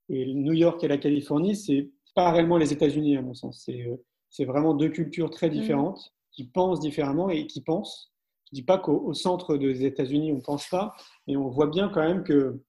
Et 0.08 0.34
New 0.34 0.52
York 0.52 0.82
et 0.82 0.88
la 0.88 0.98
Californie, 0.98 1.56
c'est 1.56 1.90
pas 2.14 2.32
réellement 2.32 2.56
les 2.56 2.72
États-Unis, 2.72 3.16
à 3.16 3.22
mon 3.22 3.34
sens. 3.34 3.62
C'est 3.64 3.86
euh, 3.86 4.46
vraiment 4.46 4.74
deux 4.74 4.88
cultures 4.88 5.30
très 5.30 5.50
différentes, 5.50 6.14
qui 6.32 6.44
pensent 6.44 6.80
différemment 6.80 7.30
et 7.30 7.46
qui 7.46 7.62
pensent. 7.62 8.12
Je 8.50 8.56
dis 8.56 8.62
pas 8.62 8.78
qu'au 8.78 9.12
centre 9.14 9.56
des 9.56 9.84
États-Unis, 9.84 10.32
on 10.32 10.40
pense 10.40 10.68
pas, 10.68 10.94
mais 11.26 11.36
on 11.36 11.48
voit 11.48 11.66
bien 11.66 11.88
quand 11.88 12.02
même 12.02 12.24
que 12.24 12.60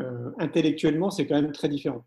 euh, 0.00 0.30
intellectuellement, 0.38 1.10
c'est 1.10 1.26
quand 1.26 1.40
même 1.40 1.52
très 1.52 1.68
différent. 1.68 2.04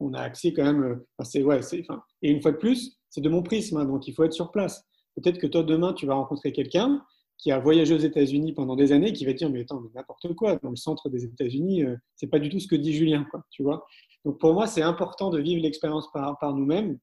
On 0.00 0.12
a 0.14 0.20
accès 0.20 0.52
quand 0.52 0.64
même. 0.64 1.02
c'est 1.22 1.42
ouais, 1.42 1.60
enfin, 1.80 2.02
et 2.22 2.30
une 2.30 2.42
fois 2.42 2.52
de 2.52 2.56
plus, 2.56 2.98
c'est 3.10 3.20
de 3.20 3.28
mon 3.28 3.42
prisme, 3.42 3.78
hein, 3.78 3.84
donc 3.84 4.06
il 4.06 4.14
faut 4.14 4.24
être 4.24 4.32
sur 4.32 4.50
place. 4.50 4.84
Peut-être 5.16 5.38
que 5.38 5.46
toi, 5.46 5.62
demain, 5.62 5.92
tu 5.92 6.06
vas 6.06 6.14
rencontrer 6.14 6.52
quelqu'un 6.52 7.02
qui 7.38 7.52
a 7.52 7.58
voyagé 7.58 7.94
aux 7.94 7.98
États-Unis 7.98 8.52
pendant 8.52 8.76
des 8.76 8.92
années, 8.92 9.12
qui 9.12 9.24
va 9.24 9.32
dire 9.32 9.48
mais 9.48 9.60
attends, 9.60 9.82
n'importe 9.94 10.34
quoi, 10.34 10.56
dans 10.56 10.70
le 10.70 10.76
centre 10.76 11.08
des 11.08 11.24
États-Unis, 11.24 11.84
euh, 11.84 11.96
c'est 12.16 12.26
pas 12.26 12.40
du 12.40 12.48
tout 12.48 12.58
ce 12.58 12.66
que 12.66 12.76
dit 12.76 12.92
Julien, 12.92 13.24
quoi, 13.30 13.44
tu 13.50 13.62
vois. 13.62 13.86
Donc 14.24 14.38
pour 14.38 14.52
moi, 14.52 14.66
c'est 14.66 14.82
important 14.82 15.30
de 15.30 15.40
vivre 15.40 15.62
l'expérience 15.62 16.10
par, 16.12 16.54
nous-mêmes. 16.54 16.98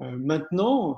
Euh, 0.00 0.16
maintenant, 0.16 0.92
euh, 0.92 0.94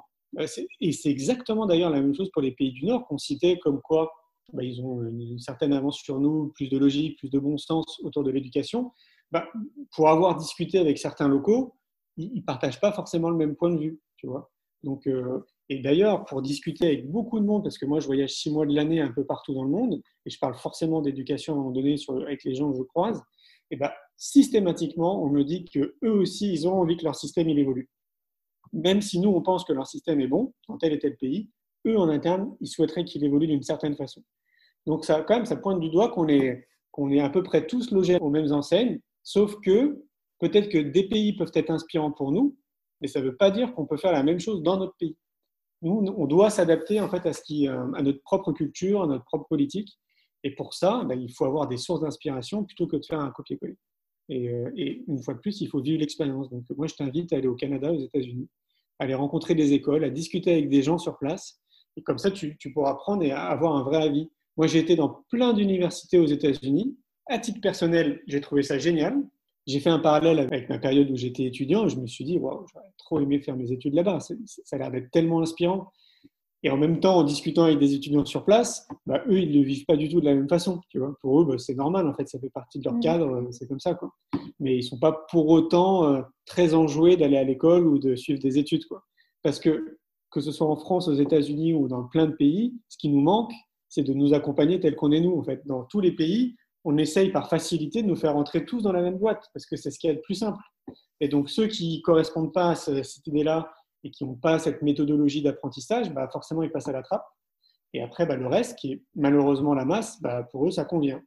et 0.80 0.92
c'est 0.92 1.10
exactement 1.10 1.66
d'ailleurs 1.66 1.90
la 1.90 2.00
même 2.00 2.14
chose 2.14 2.30
pour 2.32 2.42
les 2.42 2.52
pays 2.52 2.72
du 2.72 2.86
Nord 2.86 3.06
qu'on 3.06 3.18
citait 3.18 3.58
comme 3.58 3.80
quoi 3.82 4.12
bah, 4.52 4.62
ils 4.62 4.80
ont 4.82 5.02
une, 5.02 5.38
certaine 5.38 5.72
avance 5.72 5.98
sur 5.98 6.20
nous, 6.20 6.52
plus 6.54 6.68
de 6.68 6.78
logique, 6.78 7.18
plus 7.18 7.30
de 7.30 7.38
bon 7.38 7.56
sens 7.56 8.00
autour 8.02 8.22
de 8.24 8.30
l'éducation. 8.30 8.92
Bah, 9.30 9.46
pour 9.94 10.08
avoir 10.08 10.36
discuté 10.36 10.78
avec 10.78 10.98
certains 10.98 11.28
locaux, 11.28 11.74
ils 12.16 12.34
ne 12.34 12.42
partagent 12.42 12.80
pas 12.80 12.92
forcément 12.92 13.30
le 13.30 13.36
même 13.36 13.56
point 13.56 13.70
de 13.70 13.78
vue, 13.78 14.00
tu 14.16 14.26
vois. 14.26 14.50
Donc, 14.82 15.08
et 15.68 15.78
d'ailleurs, 15.78 16.24
pour 16.26 16.42
discuter 16.42 16.86
avec 16.86 17.10
beaucoup 17.10 17.40
de 17.40 17.46
monde, 17.46 17.62
parce 17.62 17.78
que 17.78 17.86
moi 17.86 18.00
je 18.00 18.06
voyage 18.06 18.30
six 18.30 18.50
mois 18.50 18.66
de 18.66 18.74
l'année 18.74 19.00
un 19.00 19.12
peu 19.12 19.24
partout 19.24 19.54
dans 19.54 19.64
le 19.64 19.70
monde, 19.70 20.02
et 20.26 20.30
je 20.30 20.38
parle 20.38 20.54
forcément 20.54 21.00
d'éducation 21.00 21.54
à 21.54 21.56
un 21.56 21.58
moment 21.60 21.70
donné 21.70 21.96
avec 22.26 22.44
les 22.44 22.54
gens 22.54 22.70
que 22.70 22.78
je 22.78 22.82
croise, 22.82 23.22
systématiquement, 24.16 25.22
on 25.24 25.30
me 25.30 25.42
dit 25.42 25.64
qu'eux 25.64 25.96
aussi, 26.02 26.52
ils 26.52 26.68
ont 26.68 26.74
envie 26.74 26.96
que 26.96 27.04
leur 27.04 27.16
système 27.16 27.48
il 27.48 27.58
évolue. 27.58 27.88
Même 28.72 29.02
si 29.02 29.18
nous, 29.20 29.30
on 29.30 29.42
pense 29.42 29.64
que 29.64 29.72
leur 29.72 29.86
système 29.86 30.20
est 30.20 30.26
bon 30.26 30.54
dans 30.68 30.78
tel 30.78 30.92
et 30.92 30.98
tel 30.98 31.16
pays, 31.16 31.50
eux, 31.86 31.98
en 31.98 32.08
interne, 32.08 32.56
ils 32.60 32.68
souhaiteraient 32.68 33.04
qu'il 33.04 33.24
évolue 33.24 33.46
d'une 33.46 33.62
certaine 33.62 33.96
façon. 33.96 34.22
Donc, 34.86 35.04
ça, 35.04 35.22
quand 35.22 35.36
même, 35.36 35.46
ça 35.46 35.56
pointe 35.56 35.80
du 35.80 35.90
doigt 35.90 36.10
qu'on 36.10 36.28
est, 36.28 36.66
qu'on 36.90 37.10
est 37.10 37.20
à 37.20 37.30
peu 37.30 37.42
près 37.42 37.66
tous 37.66 37.90
logés 37.90 38.18
aux 38.20 38.30
mêmes 38.30 38.52
enseignes, 38.52 39.00
sauf 39.22 39.56
que 39.60 40.02
peut-être 40.38 40.68
que 40.68 40.78
des 40.78 41.08
pays 41.08 41.34
peuvent 41.34 41.52
être 41.54 41.70
inspirants 41.70 42.12
pour 42.12 42.32
nous, 42.32 42.56
mais 43.00 43.08
ça 43.08 43.20
ne 43.20 43.26
veut 43.26 43.36
pas 43.36 43.50
dire 43.50 43.74
qu'on 43.74 43.86
peut 43.86 43.96
faire 43.96 44.12
la 44.12 44.22
même 44.22 44.40
chose 44.40 44.62
dans 44.62 44.76
notre 44.76 44.96
pays 44.96 45.16
nous, 45.82 46.14
on 46.16 46.26
doit 46.26 46.50
s'adapter 46.50 47.00
en 47.00 47.08
fait 47.08 47.26
euh, 47.26 47.92
à 47.94 48.02
notre 48.02 48.22
propre 48.22 48.52
culture, 48.52 49.02
à 49.02 49.06
notre 49.06 49.24
propre 49.24 49.46
politique. 49.48 49.98
Et 50.44 50.54
pour 50.54 50.74
ça, 50.74 51.04
ben, 51.04 51.20
il 51.20 51.32
faut 51.32 51.44
avoir 51.44 51.68
des 51.68 51.76
sources 51.76 52.00
d'inspiration 52.00 52.64
plutôt 52.64 52.86
que 52.86 52.96
de 52.96 53.04
faire 53.04 53.20
un 53.20 53.30
copier-coller. 53.30 53.76
Euh, 54.30 54.70
et, 54.76 55.04
une 55.06 55.22
fois 55.22 55.34
de 55.34 55.40
plus, 55.40 55.60
il 55.60 55.68
faut 55.68 55.80
vivre 55.80 56.00
l'expérience. 56.00 56.50
Donc, 56.50 56.64
moi, 56.76 56.86
je 56.86 56.94
t'invite 56.94 57.32
à 57.32 57.36
aller 57.36 57.48
au 57.48 57.54
Canada, 57.54 57.92
aux 57.92 57.98
États-Unis, 57.98 58.48
aller 58.98 59.14
rencontrer 59.14 59.54
des 59.54 59.72
écoles, 59.72 60.04
à 60.04 60.10
discuter 60.10 60.52
avec 60.52 60.68
des 60.68 60.82
gens 60.82 60.98
sur 60.98 61.18
place. 61.18 61.60
Et 61.96 62.02
comme 62.02 62.18
ça, 62.18 62.30
tu, 62.30 62.56
pourras 62.72 62.92
apprendre 62.92 63.22
et 63.22 63.32
avoir 63.32 63.76
un 63.76 63.82
vrai 63.82 64.02
avis. 64.02 64.30
Moi, 64.56 64.66
j'ai 64.66 64.78
été 64.78 64.96
dans 64.96 65.24
plein 65.30 65.52
d'universités 65.52 66.18
aux 66.18 66.26
États-Unis. 66.26 66.96
À 67.26 67.38
titre 67.38 67.60
personnel, 67.60 68.22
j'ai 68.26 68.40
trouvé 68.40 68.62
ça 68.62 68.78
génial 68.78 69.22
j'ai 69.66 69.80
fait 69.80 69.90
un 69.90 69.98
parallèle 69.98 70.38
avec 70.38 70.68
ma 70.68 70.78
période 70.78 71.10
où 71.10 71.16
j'étais 71.16 71.44
étudiant. 71.44 71.88
Je 71.88 71.96
me 71.96 72.06
suis 72.06 72.24
dit, 72.24 72.38
wow, 72.38 72.66
j'aurais 72.72 72.86
trop 72.98 73.20
aimé 73.20 73.40
faire 73.40 73.56
mes 73.56 73.70
études 73.70 73.94
là-bas. 73.94 74.18
Ça 74.20 74.34
a 74.72 74.78
l'air 74.78 74.90
d'être 74.90 75.10
tellement 75.10 75.40
inspirant. 75.40 75.92
Et 76.64 76.70
en 76.70 76.76
même 76.76 77.00
temps, 77.00 77.16
en 77.16 77.24
discutant 77.24 77.64
avec 77.64 77.78
des 77.78 77.94
étudiants 77.94 78.24
sur 78.24 78.44
place, 78.44 78.86
bah, 79.06 79.22
eux, 79.28 79.40
ils 79.40 79.58
ne 79.58 79.64
vivent 79.64 79.84
pas 79.84 79.96
du 79.96 80.08
tout 80.08 80.20
de 80.20 80.24
la 80.24 80.34
même 80.34 80.48
façon. 80.48 80.80
Tu 80.90 80.98
vois 80.98 81.14
pour 81.20 81.40
eux, 81.40 81.44
bah, 81.44 81.58
c'est 81.58 81.74
normal, 81.74 82.06
en 82.06 82.14
fait, 82.14 82.28
ça 82.28 82.38
fait 82.38 82.50
partie 82.50 82.78
de 82.78 82.84
leur 82.84 82.94
mmh. 82.94 83.00
cadre, 83.00 83.26
euh, 83.26 83.48
c'est 83.50 83.66
comme 83.66 83.80
ça. 83.80 83.94
Quoi. 83.94 84.10
Mais 84.60 84.74
ils 84.74 84.78
ne 84.78 84.82
sont 84.82 84.98
pas 84.98 85.26
pour 85.30 85.48
autant 85.48 86.04
euh, 86.04 86.22
très 86.46 86.74
enjoués 86.74 87.16
d'aller 87.16 87.36
à 87.36 87.44
l'école 87.44 87.86
ou 87.86 87.98
de 87.98 88.14
suivre 88.14 88.40
des 88.40 88.58
études. 88.58 88.86
Quoi. 88.86 89.02
Parce 89.42 89.58
que, 89.58 89.98
que 90.30 90.40
ce 90.40 90.52
soit 90.52 90.68
en 90.68 90.76
France, 90.76 91.08
aux 91.08 91.14
États-Unis 91.14 91.74
ou 91.74 91.88
dans 91.88 92.04
plein 92.04 92.26
de 92.26 92.32
pays, 92.32 92.74
ce 92.88 92.96
qui 92.96 93.08
nous 93.08 93.20
manque, 93.20 93.52
c'est 93.88 94.02
de 94.02 94.14
nous 94.14 94.32
accompagner 94.32 94.78
tel 94.78 94.94
qu'on 94.94 95.10
est 95.10 95.20
nous. 95.20 95.36
En 95.36 95.42
fait, 95.42 95.62
dans 95.66 95.82
tous 95.84 96.00
les 96.00 96.12
pays, 96.12 96.54
on 96.84 96.96
essaye 96.96 97.30
par 97.30 97.48
facilité 97.48 98.02
de 98.02 98.08
nous 98.08 98.16
faire 98.16 98.36
entrer 98.36 98.64
tous 98.64 98.82
dans 98.82 98.92
la 98.92 99.02
même 99.02 99.18
boîte, 99.18 99.44
parce 99.52 99.66
que 99.66 99.76
c'est 99.76 99.90
ce 99.90 99.98
qui 99.98 100.06
est 100.06 100.14
le 100.14 100.20
plus 100.20 100.34
simple. 100.34 100.62
Et 101.20 101.28
donc, 101.28 101.50
ceux 101.50 101.66
qui 101.66 101.98
ne 101.98 102.02
correspondent 102.02 102.52
pas 102.52 102.70
à 102.70 102.74
cette 102.74 103.26
idée-là 103.26 103.70
et 104.04 104.10
qui 104.10 104.24
n'ont 104.24 104.34
pas 104.34 104.58
cette 104.58 104.82
méthodologie 104.82 105.42
d'apprentissage, 105.42 106.12
bah, 106.12 106.28
forcément, 106.32 106.62
ils 106.62 106.70
passent 106.70 106.88
à 106.88 106.92
la 106.92 107.02
trappe. 107.02 107.26
Et 107.94 108.02
après, 108.02 108.26
bah, 108.26 108.36
le 108.36 108.46
reste, 108.46 108.78
qui 108.78 108.92
est 108.92 109.02
malheureusement 109.14 109.74
la 109.74 109.84
masse, 109.84 110.20
bah, 110.20 110.42
pour 110.50 110.66
eux, 110.66 110.70
ça 110.70 110.84
convient. 110.84 111.20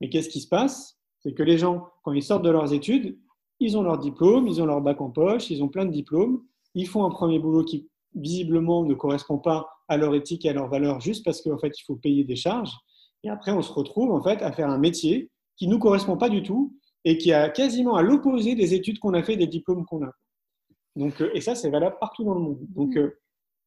Mais 0.00 0.08
qu'est-ce 0.08 0.28
qui 0.28 0.40
se 0.40 0.48
passe? 0.48 0.98
C'est 1.20 1.32
que 1.32 1.42
les 1.42 1.58
gens, 1.58 1.88
quand 2.02 2.12
ils 2.12 2.22
sortent 2.22 2.44
de 2.44 2.50
leurs 2.50 2.72
études, 2.72 3.18
ils 3.60 3.76
ont 3.76 3.82
leur 3.82 3.98
diplôme, 3.98 4.46
ils 4.48 4.60
ont 4.62 4.66
leur 4.66 4.80
bac 4.80 5.00
en 5.00 5.10
poche, 5.10 5.50
ils 5.50 5.62
ont 5.62 5.68
plein 5.68 5.86
de 5.86 5.90
diplômes, 5.90 6.42
ils 6.74 6.86
font 6.86 7.04
un 7.04 7.10
premier 7.10 7.38
boulot 7.38 7.64
qui 7.64 7.88
visiblement 8.14 8.84
ne 8.84 8.94
correspond 8.94 9.38
pas 9.38 9.68
à 9.88 9.96
leur 9.96 10.14
éthique 10.14 10.44
et 10.44 10.50
à 10.50 10.52
leurs 10.52 10.68
valeurs 10.68 11.00
juste 11.00 11.24
parce 11.24 11.42
qu'en 11.42 11.58
fait, 11.58 11.78
il 11.78 11.82
faut 11.84 11.96
payer 11.96 12.24
des 12.24 12.36
charges. 12.36 12.72
Et 13.24 13.30
après, 13.30 13.52
on 13.52 13.62
se 13.62 13.72
retrouve 13.72 14.12
en 14.12 14.22
fait 14.22 14.42
à 14.42 14.52
faire 14.52 14.68
un 14.68 14.78
métier 14.78 15.30
qui 15.56 15.68
ne 15.68 15.72
nous 15.72 15.78
correspond 15.78 16.16
pas 16.16 16.28
du 16.28 16.42
tout 16.42 16.76
et 17.04 17.18
qui 17.18 17.30
est 17.30 17.52
quasiment 17.54 17.94
à 17.94 18.02
l'opposé 18.02 18.54
des 18.54 18.74
études 18.74 18.98
qu'on 18.98 19.14
a 19.14 19.22
fait, 19.22 19.36
des 19.36 19.46
diplômes 19.46 19.84
qu'on 19.86 20.02
a. 20.04 20.10
Donc, 20.96 21.20
euh, 21.20 21.30
et 21.34 21.40
ça, 21.40 21.54
c'est 21.54 21.70
valable 21.70 21.96
partout 22.00 22.24
dans 22.24 22.34
le 22.34 22.40
monde. 22.40 22.58
Donc, 22.74 22.94
mm. 22.94 22.98
euh, 22.98 23.20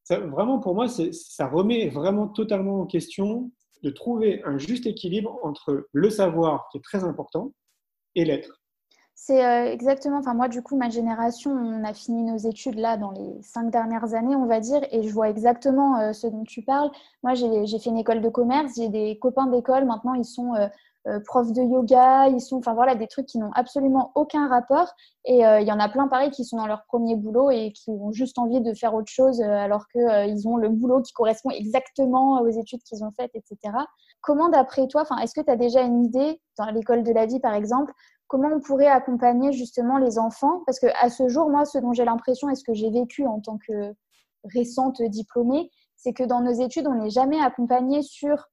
ça, 0.03 0.19
vraiment, 0.19 0.59
pour 0.59 0.75
moi, 0.75 0.87
ça 0.87 1.47
remet 1.47 1.89
vraiment 1.89 2.27
totalement 2.27 2.81
en 2.81 2.85
question 2.85 3.51
de 3.83 3.89
trouver 3.89 4.41
un 4.43 4.57
juste 4.57 4.85
équilibre 4.85 5.39
entre 5.43 5.87
le 5.93 6.09
savoir, 6.09 6.67
qui 6.71 6.79
est 6.79 6.83
très 6.83 7.03
important, 7.03 7.53
et 8.15 8.25
l'être. 8.25 8.59
C'est 9.21 9.45
euh, 9.45 9.69
exactement, 9.69 10.19
enfin 10.19 10.33
moi 10.33 10.47
du 10.47 10.61
coup, 10.61 10.77
ma 10.77 10.89
génération, 10.89 11.51
on 11.51 11.83
a 11.83 11.93
fini 11.93 12.23
nos 12.23 12.37
études 12.37 12.79
là 12.79 12.95
dans 12.95 13.11
les 13.11 13.41
cinq 13.41 13.69
dernières 13.69 14.13
années, 14.13 14.33
on 14.33 14.45
va 14.45 14.61
dire, 14.61 14.79
et 14.91 15.03
je 15.03 15.09
vois 15.13 15.29
exactement 15.29 15.99
euh, 15.99 16.13
ce 16.13 16.25
dont 16.25 16.45
tu 16.45 16.61
parles. 16.61 16.89
Moi, 17.21 17.33
j'ai 17.33 17.79
fait 17.79 17.89
une 17.89 17.97
école 17.97 18.21
de 18.21 18.29
commerce, 18.29 18.75
j'ai 18.77 18.87
des 18.87 19.19
copains 19.19 19.47
d'école, 19.47 19.83
maintenant 19.83 20.13
ils 20.13 20.23
sont 20.23 20.55
euh, 20.55 20.67
profs 21.25 21.51
de 21.53 21.62
yoga, 21.62 22.27
ils 22.27 22.41
sont, 22.41 22.57
enfin 22.57 22.73
voilà, 22.73 22.95
des 22.95 23.07
trucs 23.07 23.25
qui 23.25 23.39
n'ont 23.39 23.51
absolument 23.53 24.12
aucun 24.15 24.47
rapport. 24.47 24.93
Et 25.25 25.39
il 25.39 25.67
y 25.67 25.71
en 25.71 25.79
a 25.79 25.89
plein 25.89 26.07
pareil 26.07 26.29
qui 26.31 26.45
sont 26.45 26.57
dans 26.57 26.67
leur 26.67 26.83
premier 26.85 27.15
boulot 27.15 27.51
et 27.51 27.71
qui 27.71 27.91
ont 27.91 28.12
juste 28.12 28.38
envie 28.38 28.62
de 28.62 28.73
faire 28.73 28.93
autre 28.93 29.12
chose 29.12 29.41
alors 29.41 29.88
qu'ils 29.88 30.47
ont 30.47 30.57
le 30.57 30.69
boulot 30.69 31.01
qui 31.01 31.13
correspond 31.13 31.49
exactement 31.51 32.41
aux 32.41 32.49
études 32.49 32.83
qu'ils 32.83 33.03
ont 33.03 33.12
faites, 33.12 33.31
etc. 33.33 33.75
Comment 34.21 34.49
d'après 34.49 34.88
toi, 34.88 35.01
enfin, 35.01 35.17
est-ce 35.17 35.33
que 35.33 35.41
tu 35.41 35.51
as 35.51 35.55
déjà 35.55 35.81
une 35.81 36.03
idée 36.03 36.41
dans 36.57 36.69
l'école 36.69 37.03
de 37.03 37.12
la 37.12 37.25
vie 37.25 37.39
par 37.39 37.53
exemple 37.53 37.93
comment 38.29 38.49
on 38.55 38.62
pourrait 38.62 38.88
accompagner 38.88 39.51
justement 39.51 39.97
les 39.97 40.17
enfants? 40.17 40.62
Parce 40.65 40.79
qu'à 40.79 41.09
ce 41.09 41.27
jour, 41.27 41.49
moi, 41.49 41.65
ce 41.65 41.79
dont 41.79 41.91
j'ai 41.91 42.05
l'impression 42.05 42.49
et 42.49 42.55
ce 42.55 42.63
que 42.63 42.73
j'ai 42.73 42.89
vécu 42.89 43.25
en 43.25 43.41
tant 43.41 43.57
que 43.57 43.93
récente 44.45 45.01
diplômée, 45.01 45.69
c'est 45.97 46.13
que 46.13 46.23
dans 46.23 46.39
nos 46.39 46.53
études, 46.53 46.88
on 46.88 46.95
n'est 46.95 47.09
jamais 47.09 47.41
accompagné 47.41 48.01
sur 48.03 48.47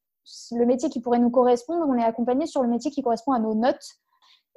le 0.52 0.66
métier 0.66 0.88
qui 0.88 1.00
pourrait 1.00 1.18
nous 1.18 1.30
correspondre, 1.30 1.86
on 1.88 1.96
est 1.96 2.04
accompagné 2.04 2.46
sur 2.46 2.62
le 2.62 2.68
métier 2.68 2.90
qui 2.90 3.02
correspond 3.02 3.32
à 3.32 3.38
nos 3.38 3.54
notes. 3.54 3.98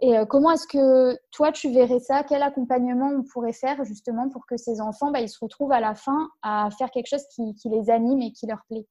Et 0.01 0.17
euh, 0.17 0.25
comment 0.25 0.51
est-ce 0.51 0.67
que 0.67 1.17
toi, 1.31 1.51
tu 1.51 1.71
verrais 1.71 1.99
ça? 1.99 2.23
Quel 2.23 2.41
accompagnement 2.41 3.09
on 3.09 3.23
pourrait 3.23 3.53
faire 3.53 3.83
justement 3.83 4.29
pour 4.29 4.45
que 4.45 4.55
ces 4.55 4.79
enfants, 4.79 5.11
bah, 5.11 5.19
ils 5.19 5.29
se 5.29 5.39
retrouvent 5.41 5.73
à 5.73 5.81
la 5.81 5.93
fin 5.93 6.29
à 6.41 6.69
faire 6.77 6.89
quelque 6.91 7.07
chose 7.07 7.23
qui 7.35 7.69
les 7.69 7.89
anime 7.89 8.21
et 8.21 8.31
qui 8.31 8.47
leur 8.47 8.63
plaît? 8.67 8.85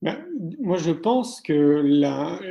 Ben, 0.00 0.24
moi, 0.60 0.76
je 0.76 0.92
pense 0.92 1.40
que 1.40 1.52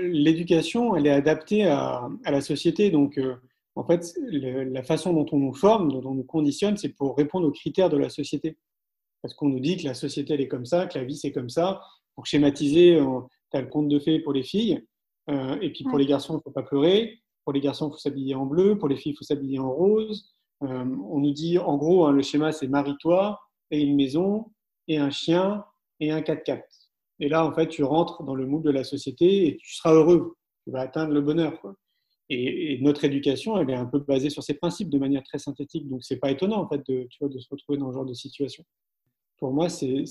l'éducation, 0.01 0.95
elle 0.95 1.07
est 1.07 1.11
adaptée 1.11 1.65
à, 1.65 2.09
la 2.25 2.41
société. 2.41 2.91
Donc, 2.91 3.17
euh, 3.17 3.35
en 3.75 3.85
fait, 3.85 4.13
la 4.19 4.83
façon 4.83 5.13
dont 5.13 5.25
on 5.31 5.37
nous 5.37 5.53
forme, 5.53 5.91
dont 5.91 6.09
on 6.09 6.15
nous 6.15 6.25
conditionne, 6.25 6.75
c'est 6.75 6.89
pour 6.89 7.15
répondre 7.15 7.47
aux 7.47 7.51
critères 7.51 7.89
de 7.89 7.97
la 7.97 8.09
société. 8.09 8.57
Parce 9.21 9.33
qu'on 9.33 9.47
nous 9.47 9.59
dit 9.59 9.77
que 9.77 9.85
la 9.85 9.93
société, 9.93 10.33
elle 10.33 10.41
est 10.41 10.47
comme 10.47 10.65
ça, 10.65 10.87
que 10.87 10.97
la 10.97 11.05
vie, 11.05 11.15
c'est 11.15 11.31
comme 11.31 11.49
ça. 11.49 11.81
Pour 12.17 12.25
schématiser, 12.25 12.99
tu 13.51 13.57
as 13.57 13.61
le 13.61 13.67
conte 13.67 13.87
de 13.87 13.99
fées 13.99 14.19
pour 14.19 14.33
les 14.33 14.43
filles. 14.43 14.83
Euh, 15.29 15.55
et 15.61 15.71
puis, 15.71 15.83
pour 15.83 15.99
les 15.99 16.07
garçons, 16.07 16.33
il 16.33 16.37
ne 16.37 16.41
faut 16.41 16.51
pas 16.51 16.63
pleurer. 16.63 17.19
Pour 17.45 17.53
les 17.53 17.61
garçons, 17.61 17.89
il 17.89 17.91
faut 17.91 17.99
s'habiller 17.99 18.33
en 18.33 18.47
bleu. 18.47 18.75
Pour 18.75 18.89
les 18.89 18.97
filles, 18.97 19.11
il 19.11 19.15
faut 19.15 19.23
s'habiller 19.23 19.59
en 19.59 19.71
rose. 19.71 20.33
Euh, 20.63 20.85
on 21.09 21.19
nous 21.19 21.31
dit, 21.31 21.59
en 21.59 21.77
gros, 21.77 22.07
hein, 22.07 22.11
le 22.11 22.23
schéma, 22.23 22.51
c'est 22.51 22.67
marie-toi 22.67 23.39
et 23.69 23.81
une 23.81 23.95
maison 23.95 24.51
et 24.87 24.97
un 24.97 25.11
chien 25.11 25.63
et 25.99 26.11
un 26.11 26.21
4x4. 26.21 26.63
Et 27.19 27.29
là, 27.29 27.45
en 27.45 27.53
fait, 27.53 27.67
tu 27.67 27.83
rentres 27.83 28.23
dans 28.23 28.33
le 28.33 28.47
moule 28.47 28.63
de 28.63 28.71
la 28.71 28.83
société 28.83 29.47
et 29.47 29.57
tu 29.57 29.75
seras 29.75 29.93
heureux. 29.93 30.35
Tu 30.63 30.71
vas 30.71 30.81
atteindre 30.81 31.13
le 31.13 31.21
bonheur. 31.21 31.53
Et, 32.29 32.79
notre 32.81 33.05
éducation, 33.05 33.57
elle 33.59 33.69
est 33.69 33.75
un 33.75 33.85
peu 33.85 33.99
basée 33.99 34.29
sur 34.29 34.43
ces 34.43 34.55
principes 34.55 34.89
de 34.89 34.97
manière 34.97 35.23
très 35.23 35.39
synthétique. 35.39 35.87
Donc, 35.87 36.03
c'est 36.03 36.17
pas 36.17 36.31
étonnant, 36.31 36.61
en 36.61 36.67
fait, 36.67 36.81
de, 36.87 37.07
tu 37.09 37.19
vois, 37.19 37.29
de 37.29 37.39
se 37.39 37.47
retrouver 37.49 37.77
dans 37.77 37.91
ce 37.91 37.95
genre 37.95 38.05
de 38.05 38.13
situation. 38.13 38.63
Pour 39.37 39.51
moi, 39.51 39.69
c'est 39.69 40.03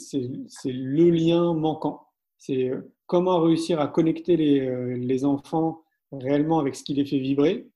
le 0.65 1.11
lien 1.11 1.55
manquant. 1.55 2.07
C'est 2.39 2.69
euh, 2.69 2.93
comment 3.07 3.41
réussir 3.41 3.81
à 3.81 3.89
connecter 3.89 4.37
les, 4.37 4.61
euh, 4.61 4.97
les 4.97 5.25
enfants 5.25 5.83
réellement 6.13 6.59
avec 6.59 6.77
ce 6.77 6.85
qui 6.85 6.95
les 6.95 7.05
fait 7.05 7.19
vibrer. 7.19 7.69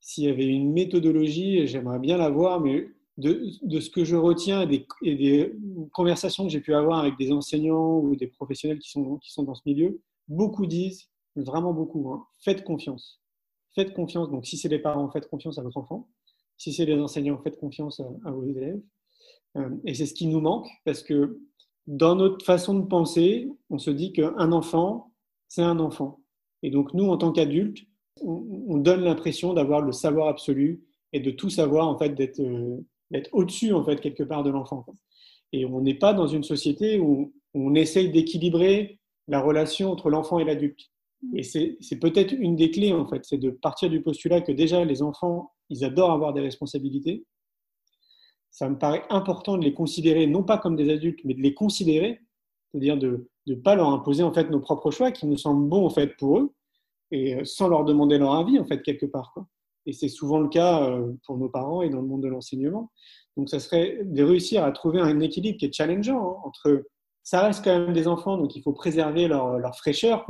S'il 0.00 0.24
y 0.24 0.28
avait 0.28 0.46
une 0.46 0.72
méthodologie, 0.72 1.66
j'aimerais 1.66 1.98
bien 1.98 2.16
la 2.16 2.30
voir, 2.30 2.60
mais 2.60 2.88
de, 3.18 3.80
ce 3.80 3.90
que 3.90 4.04
je 4.04 4.16
retiens 4.16 4.68
et 4.68 4.86
des, 5.16 5.52
conversations 5.92 6.44
que 6.44 6.50
j'ai 6.50 6.60
pu 6.60 6.74
avoir 6.74 7.00
avec 7.00 7.16
des 7.16 7.32
enseignants 7.32 7.98
ou 7.98 8.14
des 8.16 8.26
professionnels 8.26 8.78
qui 8.78 8.90
sont, 8.90 9.16
qui 9.18 9.32
sont 9.32 9.42
dans 9.42 9.54
ce 9.54 9.62
milieu, 9.64 10.00
beaucoup 10.28 10.66
disent, 10.66 11.08
vraiment 11.34 11.72
beaucoup, 11.72 12.10
hein, 12.10 12.26
faites 12.40 12.64
confiance. 12.64 13.20
Faites 13.74 13.94
confiance. 13.94 14.30
Donc, 14.30 14.46
si 14.46 14.56
c'est 14.56 14.68
les 14.68 14.78
parents, 14.78 15.08
faites 15.10 15.28
confiance 15.28 15.58
à 15.58 15.62
votre 15.62 15.76
enfant. 15.76 16.08
Si 16.56 16.72
c'est 16.72 16.86
les 16.86 16.98
enseignants, 16.98 17.38
faites 17.42 17.58
confiance 17.58 18.00
à, 18.00 18.30
vos 18.30 18.44
élèves. 18.44 18.80
Euh, 19.56 19.70
et 19.84 19.94
c'est 19.94 20.06
ce 20.06 20.14
qui 20.14 20.26
nous 20.26 20.40
manque 20.40 20.68
parce 20.84 21.02
que 21.02 21.40
dans 21.86 22.16
notre 22.16 22.44
façon 22.44 22.74
de 22.78 22.86
penser, 22.86 23.48
on 23.70 23.78
se 23.78 23.90
dit 23.90 24.12
qu'un 24.12 24.52
enfant, 24.52 25.12
c'est 25.48 25.62
un 25.62 25.78
enfant. 25.78 26.20
Et 26.62 26.70
donc, 26.70 26.94
nous, 26.94 27.06
en 27.08 27.16
tant 27.16 27.32
qu'adultes, 27.32 27.78
on, 28.22 28.78
donne 28.78 29.02
l'impression 29.02 29.52
d'avoir 29.52 29.82
le 29.82 29.92
savoir 29.92 30.28
absolu 30.28 30.82
et 31.12 31.20
de 31.20 31.30
tout 31.30 31.50
savoir, 31.50 31.86
en 31.86 31.98
fait, 31.98 32.14
d'être 32.14 32.40
euh, 32.40 32.80
au-dessus, 33.32 33.72
en 33.72 33.84
fait, 33.84 34.00
quelque 34.00 34.22
part 34.22 34.42
de 34.42 34.50
l'enfant. 34.50 34.84
Et 35.52 35.64
on 35.64 35.80
n'est 35.80 35.94
pas 35.94 36.12
dans 36.12 36.26
une 36.26 36.42
société 36.42 36.98
où 36.98 37.32
on 37.54 37.74
essaye 37.74 38.10
d'équilibrer 38.10 38.98
la 39.28 39.40
relation 39.40 39.92
entre 39.92 40.10
l'enfant 40.10 40.38
et 40.38 40.44
l'adulte. 40.44 40.90
Et 41.34 41.42
c'est 41.42 41.98
peut-être 42.00 42.32
une 42.32 42.56
des 42.56 42.70
clés, 42.70 42.92
en 42.92 43.06
fait, 43.06 43.24
c'est 43.24 43.38
de 43.38 43.50
partir 43.50 43.90
du 43.90 44.02
postulat 44.02 44.40
que 44.40 44.52
déjà 44.52 44.84
les 44.84 45.02
enfants, 45.02 45.52
ils 45.70 45.84
adorent 45.84 46.12
avoir 46.12 46.32
des 46.32 46.40
responsabilités. 46.40 47.24
Ça 48.56 48.70
me 48.70 48.78
paraît 48.78 49.04
important 49.10 49.58
de 49.58 49.64
les 49.64 49.74
considérer, 49.74 50.26
non 50.26 50.42
pas 50.42 50.56
comme 50.56 50.76
des 50.76 50.90
adultes, 50.90 51.20
mais 51.24 51.34
de 51.34 51.42
les 51.42 51.52
considérer, 51.52 52.22
c'est-à-dire 52.72 52.96
de 52.96 53.28
ne 53.46 53.54
pas 53.54 53.74
leur 53.74 53.90
imposer 53.90 54.22
en 54.22 54.32
fait 54.32 54.48
nos 54.48 54.60
propres 54.60 54.90
choix 54.90 55.12
qui 55.12 55.26
nous 55.26 55.36
semblent 55.36 55.68
bons 55.68 55.84
en 55.84 55.90
fait 55.90 56.16
pour 56.16 56.38
eux, 56.38 56.54
et 57.10 57.44
sans 57.44 57.68
leur 57.68 57.84
demander 57.84 58.16
leur 58.16 58.32
avis 58.34 58.58
en 58.58 58.64
fait 58.64 58.80
quelque 58.80 59.04
part. 59.04 59.34
Et 59.84 59.92
c'est 59.92 60.08
souvent 60.08 60.38
le 60.38 60.48
cas 60.48 60.88
euh, 60.88 61.12
pour 61.26 61.36
nos 61.36 61.50
parents 61.50 61.82
et 61.82 61.90
dans 61.90 62.00
le 62.00 62.06
monde 62.06 62.22
de 62.22 62.28
l'enseignement. 62.28 62.90
Donc, 63.36 63.50
ça 63.50 63.60
serait 63.60 64.00
de 64.02 64.22
réussir 64.22 64.64
à 64.64 64.72
trouver 64.72 65.00
un 65.00 65.20
équilibre 65.20 65.58
qui 65.58 65.66
est 65.66 65.72
challengeant 65.72 66.40
entre. 66.42 66.86
Ça 67.24 67.42
reste 67.42 67.62
quand 67.62 67.78
même 67.78 67.92
des 67.92 68.08
enfants, 68.08 68.38
donc 68.38 68.56
il 68.56 68.62
faut 68.62 68.72
préserver 68.72 69.28
leur, 69.28 69.76
fraîcheur. 69.76 70.24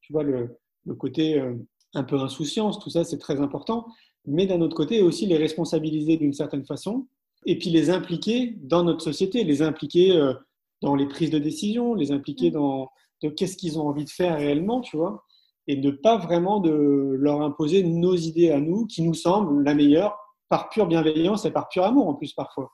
Tu 0.00 0.12
vois, 0.12 0.24
le, 0.24 0.58
le 0.84 0.94
côté 0.96 1.38
euh, 1.38 1.54
un 1.94 2.02
peu 2.02 2.18
insouciance, 2.18 2.80
tout 2.80 2.90
ça, 2.90 3.04
c'est 3.04 3.18
très 3.18 3.40
important. 3.40 3.86
Mais 4.26 4.46
d'un 4.46 4.60
autre 4.62 4.76
côté, 4.76 5.00
aussi 5.00 5.26
les 5.26 5.36
responsabiliser 5.36 6.16
d'une 6.16 6.32
certaine 6.32 6.66
façon 6.66 7.06
et 7.46 7.58
puis 7.58 7.70
les 7.70 7.90
impliquer 7.90 8.56
dans 8.62 8.84
notre 8.84 9.02
société, 9.02 9.44
les 9.44 9.62
impliquer 9.62 10.12
euh, 10.12 10.34
dans 10.82 10.94
les 10.94 11.06
prises 11.06 11.30
de 11.30 11.38
décision, 11.38 11.94
les 11.94 12.12
impliquer 12.12 12.50
mmh. 12.50 12.54
dans 12.54 12.88
de 13.22 13.28
qu'est-ce 13.30 13.56
qu'ils 13.56 13.80
ont 13.80 13.88
envie 13.88 14.04
de 14.04 14.10
faire 14.10 14.36
réellement, 14.36 14.80
tu 14.80 14.96
vois 14.96 15.24
et 15.68 15.76
ne 15.76 15.90
pas 15.90 16.16
vraiment 16.16 16.60
de 16.60 16.70
leur 17.18 17.42
imposer 17.42 17.82
nos 17.82 18.16
idées 18.16 18.50
à 18.50 18.58
nous 18.58 18.86
qui 18.86 19.02
nous 19.02 19.14
semblent 19.14 19.62
la 19.62 19.74
meilleure 19.74 20.18
par 20.48 20.70
pure 20.70 20.86
bienveillance 20.86 21.44
et 21.44 21.50
par 21.50 21.68
pur 21.68 21.84
amour 21.84 22.08
en 22.08 22.14
plus 22.14 22.32
parfois. 22.32 22.72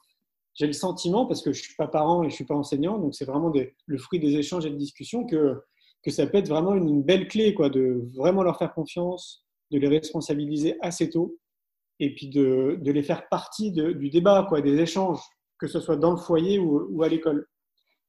J'ai 0.54 0.68
le 0.68 0.72
sentiment, 0.72 1.26
parce 1.26 1.42
que 1.42 1.52
je 1.52 1.58
ne 1.58 1.64
suis 1.64 1.74
pas 1.74 1.88
parent 1.88 2.22
et 2.22 2.26
je 2.26 2.34
ne 2.34 2.36
suis 2.36 2.44
pas 2.44 2.54
enseignant, 2.54 2.98
donc 2.98 3.16
c'est 3.16 3.24
vraiment 3.24 3.52
le 3.86 3.98
fruit 3.98 4.20
des 4.20 4.36
échanges 4.36 4.64
et 4.64 4.70
des 4.70 4.76
discussions, 4.76 5.26
que, 5.26 5.60
que 6.04 6.12
ça 6.12 6.28
peut 6.28 6.38
être 6.38 6.48
vraiment 6.48 6.76
une, 6.76 7.02
belle 7.02 7.26
clé, 7.26 7.52
quoi, 7.52 7.68
de 7.68 8.08
vraiment 8.14 8.44
leur 8.44 8.56
faire 8.56 8.72
confiance, 8.72 9.44
de 9.72 9.78
les 9.78 9.88
responsabiliser 9.88 10.76
assez 10.80 11.10
tôt, 11.10 11.36
et 12.00 12.14
puis 12.14 12.28
de, 12.28 12.78
de 12.80 12.92
les 12.92 13.02
faire 13.02 13.28
partie 13.28 13.70
du 13.70 14.10
débat, 14.10 14.46
quoi, 14.48 14.60
des 14.60 14.80
échanges, 14.80 15.20
que 15.58 15.66
ce 15.66 15.80
soit 15.80 15.96
dans 15.96 16.10
le 16.10 16.16
foyer 16.16 16.58
ou, 16.58 16.86
ou 16.90 17.02
à 17.02 17.08
l'école. 17.08 17.46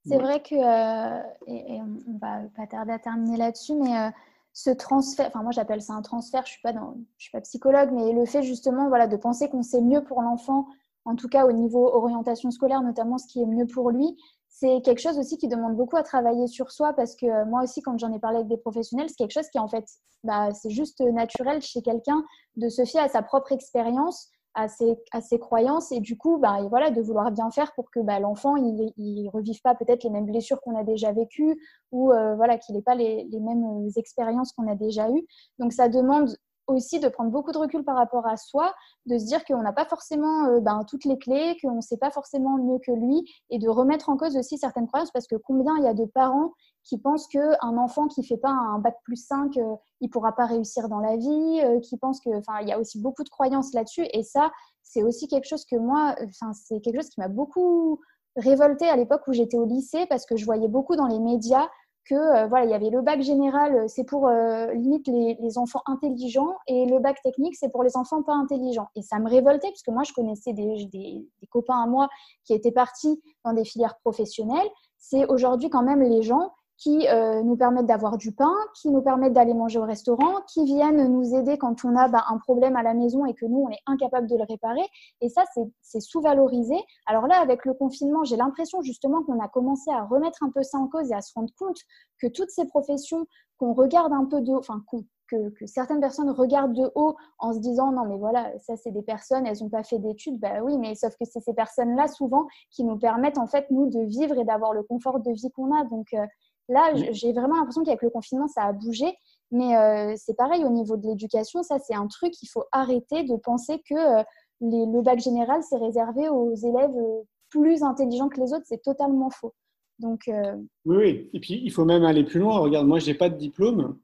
C'est 0.07 0.19
vrai 0.19 0.41
que, 0.41 0.55
euh, 0.55 1.23
et, 1.47 1.81
on 1.81 2.13
ne 2.13 2.19
va 2.19 2.41
pas 2.55 2.67
tarder 2.67 2.91
à 2.91 2.99
terminer 2.99 3.37
là-dessus, 3.37 3.73
mais 3.73 3.97
euh, 3.97 4.09
ce 4.53 4.69
transfert, 4.69 5.27
enfin 5.27 5.41
moi 5.41 5.51
j'appelle 5.51 5.81
ça 5.81 5.93
un 5.93 6.01
transfert, 6.01 6.45
je 6.45 6.51
suis 6.51 6.61
pas 6.61 6.73
dans, 6.73 6.95
je 7.17 7.23
suis 7.23 7.31
pas 7.31 7.41
psychologue, 7.41 7.89
mais 7.91 8.13
le 8.13 8.25
fait 8.25 8.43
justement 8.43 8.87
voilà 8.87 9.07
de 9.07 9.17
penser 9.17 9.49
qu'on 9.49 9.63
sait 9.63 9.81
mieux 9.81 10.03
pour 10.03 10.21
l'enfant, 10.21 10.67
en 11.05 11.15
tout 11.15 11.27
cas 11.27 11.45
au 11.45 11.51
niveau 11.51 11.87
orientation 11.93 12.51
scolaire 12.51 12.81
notamment, 12.81 13.17
ce 13.17 13.25
qui 13.27 13.41
est 13.41 13.47
mieux 13.47 13.65
pour 13.65 13.89
lui, 13.89 14.15
c'est 14.57 14.81
quelque 14.83 15.01
chose 15.01 15.19
aussi 15.19 15.37
qui 15.37 15.49
demande 15.49 15.75
beaucoup 15.75 15.97
à 15.97 16.03
travailler 16.03 16.47
sur 16.47 16.71
soi 16.71 16.93
parce 16.93 17.15
que 17.17 17.45
moi 17.45 17.63
aussi 17.63 17.81
quand 17.81 17.99
j'en 17.99 18.13
ai 18.13 18.19
parlé 18.19 18.37
avec 18.37 18.47
des 18.47 18.57
professionnels, 18.57 19.09
c'est 19.09 19.17
quelque 19.17 19.33
chose 19.33 19.49
qui 19.49 19.59
en 19.59 19.67
fait, 19.67 19.83
bah, 20.23 20.53
c'est 20.53 20.69
juste 20.69 21.01
naturel 21.01 21.61
chez 21.61 21.81
quelqu'un 21.81 22.23
de 22.55 22.69
se 22.69 22.85
fier 22.85 23.03
à 23.03 23.09
sa 23.09 23.21
propre 23.21 23.51
expérience 23.51 24.29
à 24.57 24.69
ses, 24.69 25.39
croyances 25.39 25.91
et 25.91 25.99
du 25.99 26.17
coup 26.17 26.37
bah, 26.37 26.59
voilà, 26.69 26.89
de 26.89 27.01
vouloir 27.01 27.29
bien 27.31 27.51
faire 27.51 27.73
pour 27.73 27.91
que 27.91 27.99
bah, 27.99 28.21
l'enfant 28.21 28.55
il, 28.55 28.93
il 28.95 29.27
revive 29.27 29.61
pas 29.61 29.75
peut-être 29.75 30.05
les 30.05 30.09
mêmes 30.09 30.25
blessures 30.25 30.61
qu'on 30.61 30.77
a 30.77 30.85
déjà 30.85 31.11
vécues 31.11 31.59
ou 31.91 32.13
euh, 32.13 32.35
voilà, 32.35 32.57
qu'il 32.57 32.75
n'ait 32.75 32.81
pas 32.81 32.95
les, 32.95 33.27
les, 33.29 33.39
mêmes 33.41 33.65
euh, 33.65 33.89
expériences 33.97 34.53
qu'on 34.53 34.71
a 34.71 34.75
déjà 34.75 35.09
eues. 35.09 35.27
Donc 35.59 35.73
ça 35.73 35.89
demande 35.89 36.37
aussi 36.67 36.99
de 36.99 37.07
prendre 37.07 37.31
beaucoup 37.31 37.51
de 37.51 37.57
recul 37.57 37.83
par 37.83 37.95
rapport 37.95 38.25
à 38.27 38.37
soi, 38.37 38.73
de 39.05 39.17
se 39.17 39.25
dire 39.25 39.43
qu'on 39.45 39.61
n'a 39.61 39.73
pas 39.73 39.85
forcément 39.85 40.45
euh, 40.45 40.59
ben, 40.59 40.83
toutes 40.87 41.05
les 41.05 41.17
clés, 41.17 41.57
qu'on 41.61 41.75
ne 41.75 41.81
sait 41.81 41.97
pas 41.97 42.11
forcément 42.11 42.57
mieux 42.57 42.79
que 42.79 42.91
lui, 42.91 43.23
et 43.49 43.59
de 43.59 43.69
remettre 43.69 44.09
en 44.09 44.17
cause 44.17 44.35
aussi 44.37 44.57
certaines 44.57 44.87
croyances, 44.87 45.11
parce 45.11 45.27
que 45.27 45.35
combien 45.35 45.77
il 45.77 45.83
y 45.83 45.87
a 45.87 45.93
de 45.93 46.05
parents 46.05 46.51
qui 46.83 46.97
pensent 46.97 47.27
qu'un 47.27 47.77
enfant 47.77 48.07
qui 48.07 48.21
ne 48.21 48.25
fait 48.25 48.37
pas 48.37 48.49
un 48.49 48.79
bac 48.79 48.95
plus 49.03 49.25
5, 49.25 49.57
euh, 49.57 49.75
il 50.01 50.07
ne 50.07 50.11
pourra 50.11 50.33
pas 50.33 50.45
réussir 50.45 50.89
dans 50.89 50.99
la 50.99 51.17
vie, 51.17 51.61
euh, 51.63 51.79
qui 51.79 51.97
pensent 51.97 52.19
que, 52.19 52.29
il 52.61 52.67
y 52.67 52.71
a 52.71 52.79
aussi 52.79 52.99
beaucoup 52.99 53.23
de 53.23 53.29
croyances 53.29 53.73
là-dessus, 53.73 54.05
et 54.13 54.23
ça, 54.23 54.51
c'est 54.83 55.03
aussi 55.03 55.27
quelque 55.27 55.47
chose 55.47 55.65
que 55.65 55.75
moi, 55.75 56.15
c'est 56.53 56.79
quelque 56.81 57.01
chose 57.01 57.09
qui 57.09 57.19
m'a 57.19 57.27
beaucoup 57.27 57.99
révoltée 58.35 58.87
à 58.87 58.95
l'époque 58.95 59.21
où 59.27 59.33
j'étais 59.33 59.57
au 59.57 59.65
lycée, 59.65 60.05
parce 60.07 60.25
que 60.25 60.35
je 60.35 60.45
voyais 60.45 60.67
beaucoup 60.67 60.95
dans 60.95 61.07
les 61.07 61.19
médias 61.19 61.67
que 62.05 62.15
euh, 62.15 62.47
voilà, 62.47 62.65
il 62.65 62.71
y 62.71 62.73
avait 62.73 62.89
le 62.89 63.01
bac 63.01 63.21
général, 63.21 63.75
euh, 63.75 63.87
c'est 63.87 64.03
pour 64.03 64.27
euh, 64.27 64.71
limite 64.73 65.07
les, 65.07 65.57
enfants 65.57 65.81
intelligents, 65.87 66.55
et 66.67 66.85
le 66.85 66.99
bac 66.99 67.21
technique, 67.23 67.55
c'est 67.55 67.69
pour 67.69 67.83
les 67.83 67.97
enfants 67.97 68.21
pas 68.21 68.33
intelligents. 68.33 68.87
Et 68.95 69.01
ça 69.01 69.19
me 69.19 69.29
révoltait, 69.29 69.69
parce 69.69 69.81
que 69.81 69.91
moi, 69.91 70.03
je 70.03 70.13
connaissais 70.13 70.53
des, 70.53 70.85
des, 70.85 71.27
copains 71.49 71.81
à 71.81 71.87
moi 71.87 72.09
qui 72.43 72.53
étaient 72.53 72.71
partis 72.71 73.21
dans 73.43 73.53
des 73.53 73.65
filières 73.65 73.97
professionnelles. 73.99 74.67
C'est 74.97 75.25
aujourd'hui 75.27 75.69
quand 75.69 75.83
même 75.83 76.01
les 76.01 76.21
gens 76.21 76.51
qui 76.77 77.07
euh, 77.07 77.41
nous 77.41 77.55
permettent 77.55 77.85
d'avoir 77.85 78.17
du 78.17 78.33
pain, 78.33 78.53
qui 78.75 78.89
nous 78.89 79.01
permettent 79.01 79.33
d'aller 79.33 79.53
manger 79.53 79.79
au 79.79 79.85
restaurant, 79.85 80.41
qui 80.47 80.65
viennent 80.65 81.07
nous 81.07 81.33
aider 81.33 81.57
quand 81.57 81.85
on 81.85 81.95
a 81.95 82.07
bah, 82.09 82.25
un 82.29 82.37
problème 82.37 82.75
à 82.75 82.83
la 82.83 82.93
maison 82.93 83.25
et 83.25 83.33
que 83.33 83.45
nous, 83.45 83.65
on 83.67 83.69
est 83.69 83.79
incapable 83.85 84.27
de 84.27 84.35
le 84.35 84.43
réparer. 84.43 84.85
Et 85.21 85.29
ça, 85.29 85.43
c'est 85.81 85.99
sous-valorisé. 86.01 86.75
Alors 87.05 87.27
là, 87.27 87.39
avec 87.39 87.65
le 87.65 87.73
confinement, 87.73 88.23
j'ai 88.23 88.35
l'impression 88.35 88.81
justement 88.81 89.23
qu'on 89.23 89.39
a 89.39 89.47
commencé 89.47 89.89
à 89.91 90.03
remettre 90.03 90.43
un 90.43 90.49
peu 90.49 90.63
ça 90.63 90.77
en 90.77 90.87
cause 90.87 91.11
et 91.11 91.15
à 91.15 91.21
se 91.21 91.33
rendre 91.33 91.53
compte 91.57 91.77
que 92.19 92.27
toutes 92.27 92.49
ces 92.49 92.65
professions 92.65 93.25
qu'on 93.57 93.73
regarde 93.73 94.11
un 94.11 94.25
peu 94.25 94.41
de, 94.41 94.51
enfin, 94.51 94.83
que, 95.29 95.49
que, 95.49 95.65
certaines 95.65 96.01
personnes 96.01 96.29
regardent 96.29 96.73
de 96.73 96.91
haut 96.95 97.15
en 97.39 97.53
se 97.53 97.59
disant 97.59 97.91
non 97.91 98.05
mais 98.05 98.17
voilà 98.17 98.51
ça 98.59 98.75
c'est 98.75 98.91
des 98.91 99.01
personnes 99.01 99.47
elles 99.47 99.57
n'ont 99.61 99.69
pas 99.69 99.83
fait 99.83 99.97
d'études 99.97 100.39
bah 100.39 100.61
oui 100.61 100.77
mais 100.77 100.93
sauf 100.93 101.15
que 101.17 101.25
c'est 101.25 101.39
ces 101.39 101.53
personnes 101.53 101.95
là 101.95 102.07
souvent 102.07 102.45
qui 102.69 102.83
nous 102.83 102.97
permettent 102.97 103.39
en 103.39 103.47
fait 103.47 103.65
nous 103.71 103.89
de 103.89 104.01
vivre 104.01 104.37
et 104.37 104.43
d'avoir 104.43 104.73
le 104.73 104.83
confort 104.83 105.19
de 105.19 105.31
vie 105.31 105.51
qu'on 105.51 105.73
a 105.73 105.83
donc 105.85 106.13
euh, 106.13 106.25
Là, 106.67 106.93
j'ai 107.11 107.31
vraiment 107.31 107.55
l'impression 107.55 107.83
qu'avec 107.83 108.01
le 108.01 108.09
confinement, 108.09 108.47
ça 108.47 108.63
a 108.63 108.73
bougé. 108.73 109.15
Mais 109.51 109.75
euh, 109.77 110.13
c'est 110.17 110.35
pareil 110.35 110.63
au 110.63 110.69
niveau 110.69 110.97
de 110.97 111.07
l'éducation, 111.07 111.63
ça 111.63 111.77
c'est 111.79 111.93
un 111.93 112.07
truc, 112.07 112.33
il 112.41 112.47
faut 112.47 112.63
arrêter 112.71 113.23
de 113.23 113.35
penser 113.37 113.81
que 113.87 114.19
euh, 114.19 114.23
le 114.61 115.01
bac 115.01 115.19
général, 115.19 115.61
c'est 115.63 115.77
réservé 115.77 116.27
aux 116.29 116.55
élèves 116.55 116.95
euh, 116.95 117.21
plus 117.49 117.83
intelligents 117.83 118.29
que 118.29 118.41
les 118.41 118.53
autres, 118.53 118.65
c'est 118.65 118.81
totalement 118.81 119.29
faux. 119.29 119.53
Donc, 119.99 120.23
oui, 120.27 120.97
oui, 120.97 121.29
et 121.31 121.39
puis 121.39 121.61
il 121.63 121.71
faut 121.71 121.85
même 121.85 122.03
aller 122.03 122.25
plus 122.25 122.41
loin. 122.41 122.57
Regarde, 122.59 122.85
moi, 122.85 122.99
je 122.99 123.07
n'ai 123.07 123.13
pas 123.13 123.29
de 123.29 123.37
diplôme, 123.37 123.97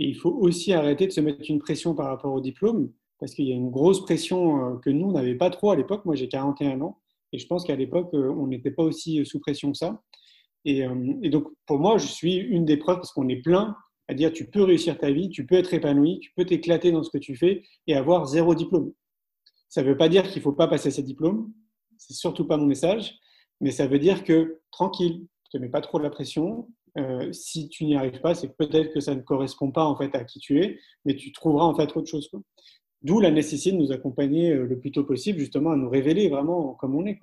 et 0.00 0.08
il 0.08 0.16
faut 0.16 0.30
aussi 0.32 0.72
arrêter 0.72 1.06
de 1.06 1.12
se 1.12 1.20
mettre 1.20 1.48
une 1.48 1.60
pression 1.60 1.94
par 1.94 2.08
rapport 2.08 2.32
au 2.32 2.40
diplôme, 2.40 2.90
parce 3.20 3.32
qu'il 3.32 3.46
y 3.46 3.52
a 3.52 3.54
une 3.54 3.70
grosse 3.70 4.04
pression 4.04 4.78
que 4.78 4.90
nous, 4.90 5.06
on 5.06 5.12
n'avait 5.12 5.36
pas 5.36 5.48
trop 5.50 5.70
à 5.70 5.76
l'époque. 5.76 6.04
Moi, 6.06 6.16
j'ai 6.16 6.26
41 6.26 6.80
ans, 6.80 6.98
et 7.32 7.38
je 7.38 7.46
pense 7.46 7.64
qu'à 7.64 7.76
l'époque, 7.76 8.08
on 8.14 8.48
n'était 8.48 8.72
pas 8.72 8.82
aussi 8.82 9.24
sous 9.24 9.38
pression 9.38 9.70
que 9.70 9.78
ça. 9.78 10.02
Euh, 10.66 11.14
et, 11.22 11.30
donc, 11.30 11.48
pour 11.66 11.78
moi, 11.78 11.98
je 11.98 12.06
suis 12.06 12.36
une 12.36 12.64
des 12.64 12.76
preuves 12.76 12.96
parce 12.96 13.12
qu'on 13.12 13.28
est 13.28 13.42
plein 13.42 13.76
à 14.08 14.14
dire 14.14 14.32
tu 14.32 14.48
peux 14.48 14.62
réussir 14.62 14.98
ta 14.98 15.10
vie, 15.10 15.28
tu 15.28 15.46
peux 15.46 15.54
être 15.54 15.72
épanoui, 15.74 16.18
tu 16.20 16.32
peux 16.36 16.44
t'éclater 16.44 16.92
dans 16.92 17.02
ce 17.02 17.10
que 17.10 17.18
tu 17.18 17.36
fais 17.36 17.62
et 17.86 17.94
avoir 17.94 18.26
zéro 18.26 18.54
diplôme. 18.54 18.92
Ça 19.68 19.82
ne 19.82 19.88
veut 19.88 19.96
pas 19.96 20.08
dire 20.08 20.24
qu'il 20.24 20.38
ne 20.38 20.42
faut 20.42 20.52
pas 20.52 20.68
passer 20.68 20.90
ces 20.90 21.02
diplômes, 21.02 21.52
c'est 21.96 22.14
surtout 22.14 22.46
pas 22.46 22.56
mon 22.56 22.66
message, 22.66 23.18
mais 23.60 23.70
ça 23.70 23.86
veut 23.86 23.98
dire 23.98 24.24
que 24.24 24.60
tranquille, 24.70 25.20
ne 25.20 25.58
te 25.58 25.62
mets 25.62 25.70
pas 25.70 25.80
trop 25.80 25.98
la 25.98 26.10
pression. 26.10 26.68
Euh, 26.98 27.32
si 27.32 27.68
tu 27.68 27.84
n'y 27.84 27.96
arrives 27.96 28.20
pas, 28.20 28.34
c'est 28.34 28.54
peut-être 28.56 28.92
que 28.92 29.00
ça 29.00 29.14
ne 29.14 29.22
correspond 29.22 29.70
pas 29.70 29.84
en 29.84 29.96
fait 29.96 30.14
à 30.14 30.24
qui 30.24 30.40
tu 30.40 30.60
es, 30.60 30.78
mais 31.04 31.14
tu 31.14 31.32
trouveras 31.32 31.64
en 31.64 31.74
fait 31.74 31.96
autre 31.96 32.08
chose. 32.08 32.28
D'où 33.02 33.20
la 33.20 33.30
nécessité 33.30 33.72
de 33.72 33.80
nous 33.80 33.92
accompagner 33.92 34.52
euh, 34.52 34.66
le 34.66 34.78
plus 34.78 34.92
tôt 34.92 35.04
possible, 35.04 35.38
justement, 35.38 35.70
à 35.70 35.76
nous 35.76 35.88
révéler 35.88 36.28
vraiment 36.28 36.74
comme 36.74 36.94
on 36.94 37.06
est. 37.06 37.18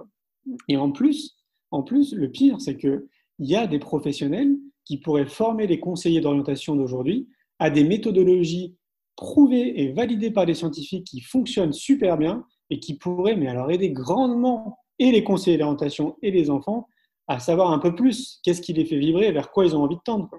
Et 0.67 0.77
en 0.77 0.91
plus, 0.91 1.37
en 1.71 1.83
plus, 1.83 2.13
le 2.13 2.29
pire, 2.31 2.59
c'est 2.59 2.77
que 2.77 3.07
il 3.39 3.49
y 3.49 3.55
a 3.55 3.67
des 3.67 3.79
professionnels 3.79 4.55
qui 4.85 4.97
pourraient 4.97 5.25
former 5.25 5.67
les 5.67 5.79
conseillers 5.79 6.21
d'orientation 6.21 6.75
d'aujourd'hui 6.75 7.29
à 7.57 7.69
des 7.69 7.83
méthodologies 7.83 8.75
prouvées 9.15 9.81
et 9.81 9.91
validées 9.91 10.31
par 10.31 10.45
les 10.45 10.53
scientifiques 10.53 11.07
qui 11.07 11.21
fonctionnent 11.21 11.73
super 11.73 12.17
bien 12.17 12.45
et 12.69 12.79
qui 12.79 12.97
pourraient 12.97 13.35
mais 13.35 13.47
alors 13.47 13.71
aider 13.71 13.91
grandement 13.91 14.77
et 14.97 15.11
les 15.11 15.23
conseillers 15.23 15.57
d'orientation 15.57 16.17
et 16.21 16.31
les 16.31 16.49
enfants 16.49 16.87
à 17.27 17.39
savoir 17.39 17.71
un 17.71 17.79
peu 17.79 17.93
plus 17.95 18.39
qu'est-ce 18.43 18.61
qui 18.61 18.73
les 18.73 18.85
fait 18.85 18.97
vibrer 18.97 19.27
et 19.27 19.31
vers 19.31 19.51
quoi 19.51 19.65
ils 19.65 19.75
ont 19.75 19.83
envie 19.83 19.97
de 19.97 20.01
tendre. 20.01 20.29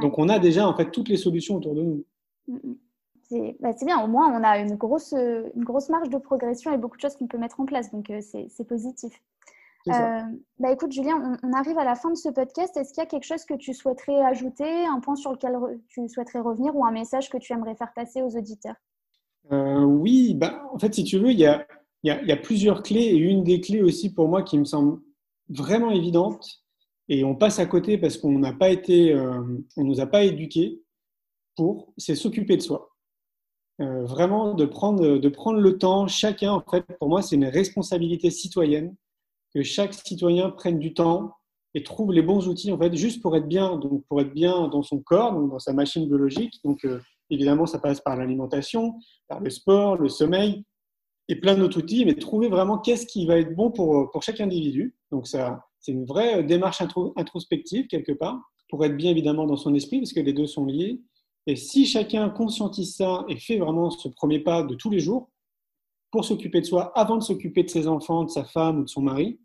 Donc 0.00 0.18
on 0.18 0.28
a 0.28 0.38
déjà 0.38 0.68
en 0.68 0.76
fait 0.76 0.90
toutes 0.90 1.08
les 1.08 1.16
solutions 1.16 1.56
autour 1.56 1.74
de 1.74 1.82
nous. 1.82 2.04
Mm, 2.48 2.56
mm. 2.56 2.76
Bah, 3.60 3.72
c'est 3.74 3.86
bien, 3.86 3.98
au 4.04 4.08
moins 4.08 4.28
on 4.38 4.44
a 4.44 4.58
une 4.58 4.76
grosse, 4.76 5.12
une 5.12 5.64
grosse 5.64 5.88
marge 5.88 6.10
de 6.10 6.18
progression 6.18 6.72
et 6.72 6.76
beaucoup 6.76 6.96
de 6.96 7.00
choses 7.00 7.16
qu'on 7.16 7.26
peut 7.26 7.38
mettre 7.38 7.60
en 7.60 7.64
place, 7.64 7.90
donc 7.90 8.10
euh, 8.10 8.20
c'est 8.20 8.68
positif. 8.68 9.12
Euh, 9.88 10.20
bah 10.58 10.72
écoute, 10.72 10.92
Julien, 10.92 11.36
on, 11.42 11.52
arrive 11.52 11.78
à 11.78 11.84
la 11.84 11.94
fin 11.94 12.10
de 12.10 12.16
ce 12.16 12.28
podcast. 12.28 12.76
Est-ce 12.76 12.92
qu'il 12.92 13.02
y 13.02 13.06
a 13.06 13.08
quelque 13.08 13.26
chose 13.26 13.44
que 13.44 13.54
tu 13.54 13.74
souhaiterais 13.74 14.20
ajouter, 14.22 14.86
un 14.86 15.00
point 15.00 15.16
sur 15.16 15.32
lequel 15.32 15.56
tu 15.88 16.08
souhaiterais 16.08 16.40
revenir 16.40 16.76
ou 16.76 16.84
un 16.84 16.92
message 16.92 17.30
que 17.30 17.38
tu 17.38 17.52
aimerais 17.52 17.74
faire 17.74 17.92
passer 17.94 18.22
aux 18.22 18.36
auditeurs? 18.36 18.76
Euh, 19.50 19.82
Oui, 19.82 20.34
bah, 20.34 20.62
en 20.72 20.78
fait, 20.78 20.94
si 20.94 21.04
tu 21.04 21.18
veux, 21.18 21.32
il 21.32 21.38
y 21.38 21.46
a, 21.46 21.66
y, 22.04 22.10
a, 22.10 22.22
y 22.22 22.32
a, 22.32 22.36
plusieurs 22.36 22.82
clés 22.82 23.06
et 23.06 23.16
une 23.16 23.42
des 23.42 23.60
clés 23.60 23.82
aussi 23.82 24.14
pour 24.14 24.28
moi 24.28 24.42
qui 24.42 24.58
me 24.58 24.64
semble 24.64 25.00
vraiment 25.48 25.90
évidente 25.90 26.62
et 27.08 27.24
on 27.24 27.34
passe 27.34 27.58
à 27.58 27.66
côté 27.66 27.98
parce 27.98 28.16
qu'on 28.16 28.38
n'a 28.38 28.52
pas 28.52 28.70
été, 28.70 29.12
euh, 29.12 29.42
on 29.76 29.84
nous 29.84 30.00
a 30.00 30.06
pas 30.06 30.22
éduqués 30.22 30.80
pour, 31.56 31.92
c'est 31.96 32.14
s'occuper 32.14 32.56
de 32.56 32.62
soi. 32.62 32.88
vraiment 33.78 34.54
de 34.54 34.64
prendre, 34.64 35.18
de 35.18 35.28
prendre 35.28 35.58
le 35.58 35.76
temps, 35.76 36.06
chacun, 36.06 36.52
en 36.52 36.60
fait, 36.60 36.84
pour 37.00 37.08
moi, 37.08 37.20
c'est 37.20 37.34
une 37.34 37.46
responsabilité 37.46 38.30
citoyenne 38.30 38.94
que 39.54 39.62
chaque 39.62 39.94
citoyen 39.94 40.50
prenne 40.50 40.78
du 40.78 40.94
temps 40.94 41.32
et 41.74 41.82
trouve 41.82 42.12
les 42.12 42.22
bons 42.22 42.48
outils 42.48 42.72
en 42.72 42.78
fait 42.78 42.94
juste 42.94 43.22
pour 43.22 43.36
être 43.36 43.48
bien, 43.48 43.76
donc 43.76 44.04
pour 44.08 44.20
être 44.20 44.32
bien 44.32 44.68
dans 44.68 44.82
son 44.82 45.00
corps, 45.00 45.32
donc 45.32 45.50
dans 45.50 45.58
sa 45.58 45.72
machine 45.72 46.06
biologique. 46.06 46.60
Donc 46.64 46.84
euh, 46.84 47.00
évidemment, 47.30 47.66
ça 47.66 47.78
passe 47.78 48.00
par 48.00 48.16
l'alimentation, 48.16 48.94
par 49.28 49.40
le 49.40 49.50
sport, 49.50 49.96
le 49.96 50.08
sommeil 50.08 50.64
et 51.28 51.36
plein 51.36 51.56
d'autres 51.56 51.78
outils, 51.78 52.04
mais 52.04 52.14
trouver 52.14 52.48
vraiment 52.48 52.78
qu'est-ce 52.78 53.06
qui 53.06 53.26
va 53.26 53.38
être 53.38 53.54
bon 53.54 53.70
pour, 53.70 54.10
pour 54.10 54.22
chaque 54.22 54.40
individu. 54.40 54.94
Donc 55.10 55.26
ça, 55.26 55.64
c'est 55.80 55.92
une 55.92 56.04
vraie 56.04 56.42
démarche 56.42 56.82
introspective 57.16 57.86
quelque 57.86 58.12
part 58.12 58.40
pour 58.68 58.84
être 58.84 58.96
bien 58.96 59.10
évidemment 59.10 59.46
dans 59.46 59.56
son 59.56 59.74
esprit 59.74 60.00
parce 60.00 60.12
que 60.12 60.20
les 60.20 60.32
deux 60.32 60.46
sont 60.46 60.66
liés. 60.66 61.00
Et 61.46 61.56
si 61.56 61.86
chacun 61.86 62.28
conscientise 62.30 62.96
ça 62.96 63.24
et 63.28 63.36
fait 63.36 63.58
vraiment 63.58 63.90
ce 63.90 64.08
premier 64.08 64.38
pas 64.38 64.62
de 64.62 64.74
tous 64.74 64.90
les 64.90 65.00
jours, 65.00 65.30
pour 66.12 66.24
s'occuper 66.24 66.60
de 66.60 66.66
soi 66.66 66.92
avant 66.94 67.16
de 67.16 67.22
s'occuper 67.22 67.64
de 67.64 67.70
ses 67.70 67.88
enfants, 67.88 68.24
de 68.24 68.30
sa 68.30 68.44
femme 68.44 68.80
ou 68.80 68.84
de 68.84 68.88
son 68.88 69.00
mari, 69.00 69.40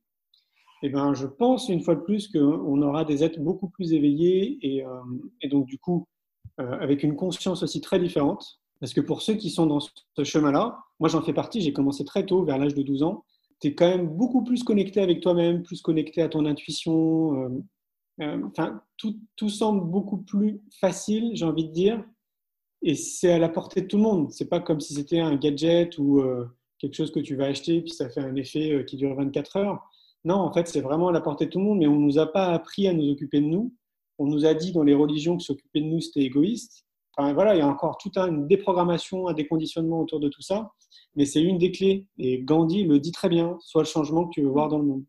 eh 0.83 0.89
ben, 0.89 1.13
je 1.13 1.25
pense 1.25 1.69
une 1.69 1.81
fois 1.81 1.95
de 1.95 2.01
plus 2.01 2.27
qu'on 2.27 2.81
aura 2.81 3.03
des 3.03 3.23
êtres 3.23 3.39
beaucoup 3.39 3.69
plus 3.69 3.93
éveillés 3.93 4.59
et, 4.61 4.85
euh, 4.85 5.49
donc 5.49 5.65
du 5.65 5.79
coup 5.79 6.07
euh, 6.59 6.77
avec 6.79 7.03
une 7.03 7.15
conscience 7.15 7.63
aussi 7.63 7.81
très 7.81 7.99
différente. 7.99 8.59
Parce 8.79 8.93
que 8.93 9.01
pour 9.01 9.23
ceux 9.23 9.33
qui 9.33 9.49
sont 9.49 9.65
dans 9.65 9.79
ce 9.79 10.23
chemin-là, 10.23 10.77
moi 10.99 11.09
j'en 11.09 11.23
fais 11.23 11.33
partie, 11.33 11.61
j'ai 11.61 11.73
commencé 11.73 12.05
très 12.05 12.25
tôt, 12.25 12.43
vers 12.43 12.59
l'âge 12.59 12.75
de 12.75 12.83
12 12.83 13.01
ans, 13.01 13.25
tu 13.59 13.69
es 13.69 13.73
quand 13.73 13.87
même 13.87 14.07
beaucoup 14.07 14.43
plus 14.43 14.63
connecté 14.63 15.01
avec 15.01 15.19
toi-même, 15.21 15.63
plus 15.63 15.81
connecté 15.81 16.21
à 16.21 16.29
ton 16.29 16.45
intuition. 16.45 17.63
Euh, 18.21 18.41
enfin, 18.45 18.81
tout, 18.97 19.49
semble 19.49 19.83
beaucoup 19.89 20.17
plus 20.17 20.61
facile, 20.79 21.31
j'ai 21.33 21.45
envie 21.45 21.67
de 21.67 21.71
dire, 21.71 22.03
et 22.83 22.93
c'est 22.93 23.31
à 23.31 23.39
la 23.39 23.49
portée 23.49 23.81
de 23.81 23.87
tout 23.87 23.97
le 23.97 24.03
monde. 24.03 24.31
C'est 24.31 24.47
pas 24.47 24.59
comme 24.59 24.79
si 24.79 24.93
c'était 24.93 25.19
un 25.19 25.35
gadget 25.35 25.97
ou 25.97 26.23
quelque 26.77 26.93
chose 26.93 27.11
que 27.11 27.19
tu 27.19 27.35
vas 27.35 27.45
acheter 27.45 27.81
puis 27.81 27.91
ça 27.91 28.09
fait 28.09 28.21
un 28.21 28.35
effet 28.35 28.85
qui 28.85 28.97
dure 28.97 29.15
24 29.15 29.55
heures. 29.57 29.89
Non, 30.23 30.35
en 30.35 30.51
fait, 30.51 30.67
c'est 30.67 30.81
vraiment 30.81 31.09
à 31.09 31.11
la 31.11 31.21
portée 31.21 31.45
de 31.45 31.51
tout 31.51 31.59
le 31.59 31.65
monde, 31.65 31.79
mais 31.79 31.87
on 31.87 31.95
ne 31.95 32.05
nous 32.05 32.19
a 32.19 32.31
pas 32.31 32.47
appris 32.47 32.87
à 32.87 32.93
nous 32.93 33.11
occuper 33.11 33.39
de 33.39 33.45
nous. 33.45 33.73
On 34.17 34.25
nous 34.25 34.45
a 34.45 34.53
dit 34.53 34.71
dans 34.71 34.83
les 34.83 34.93
religions 34.93 35.37
que 35.37 35.43
s'occuper 35.43 35.81
de 35.81 35.85
nous, 35.85 36.01
c'était 36.01 36.21
égoïste. 36.21 36.85
Enfin, 37.15 37.33
voilà, 37.33 37.55
il 37.55 37.59
y 37.59 37.61
a 37.61 37.67
encore 37.67 37.97
toute 37.97 38.17
une 38.17 38.47
déprogrammation, 38.47 39.27
un 39.27 39.33
déconditionnement 39.33 40.01
autour 40.01 40.19
de 40.19 40.29
tout 40.29 40.41
ça, 40.41 40.71
mais 41.15 41.25
c'est 41.25 41.41
une 41.41 41.57
des 41.57 41.71
clés. 41.71 42.05
Et 42.17 42.39
Gandhi 42.39 42.83
le 42.83 42.99
dit 42.99 43.11
très 43.11 43.29
bien, 43.29 43.57
soit 43.61 43.81
le 43.81 43.87
changement 43.87 44.27
que 44.27 44.33
tu 44.33 44.41
veux 44.41 44.49
voir 44.49 44.69
dans 44.69 44.77
le 44.77 44.85
monde. 44.85 45.05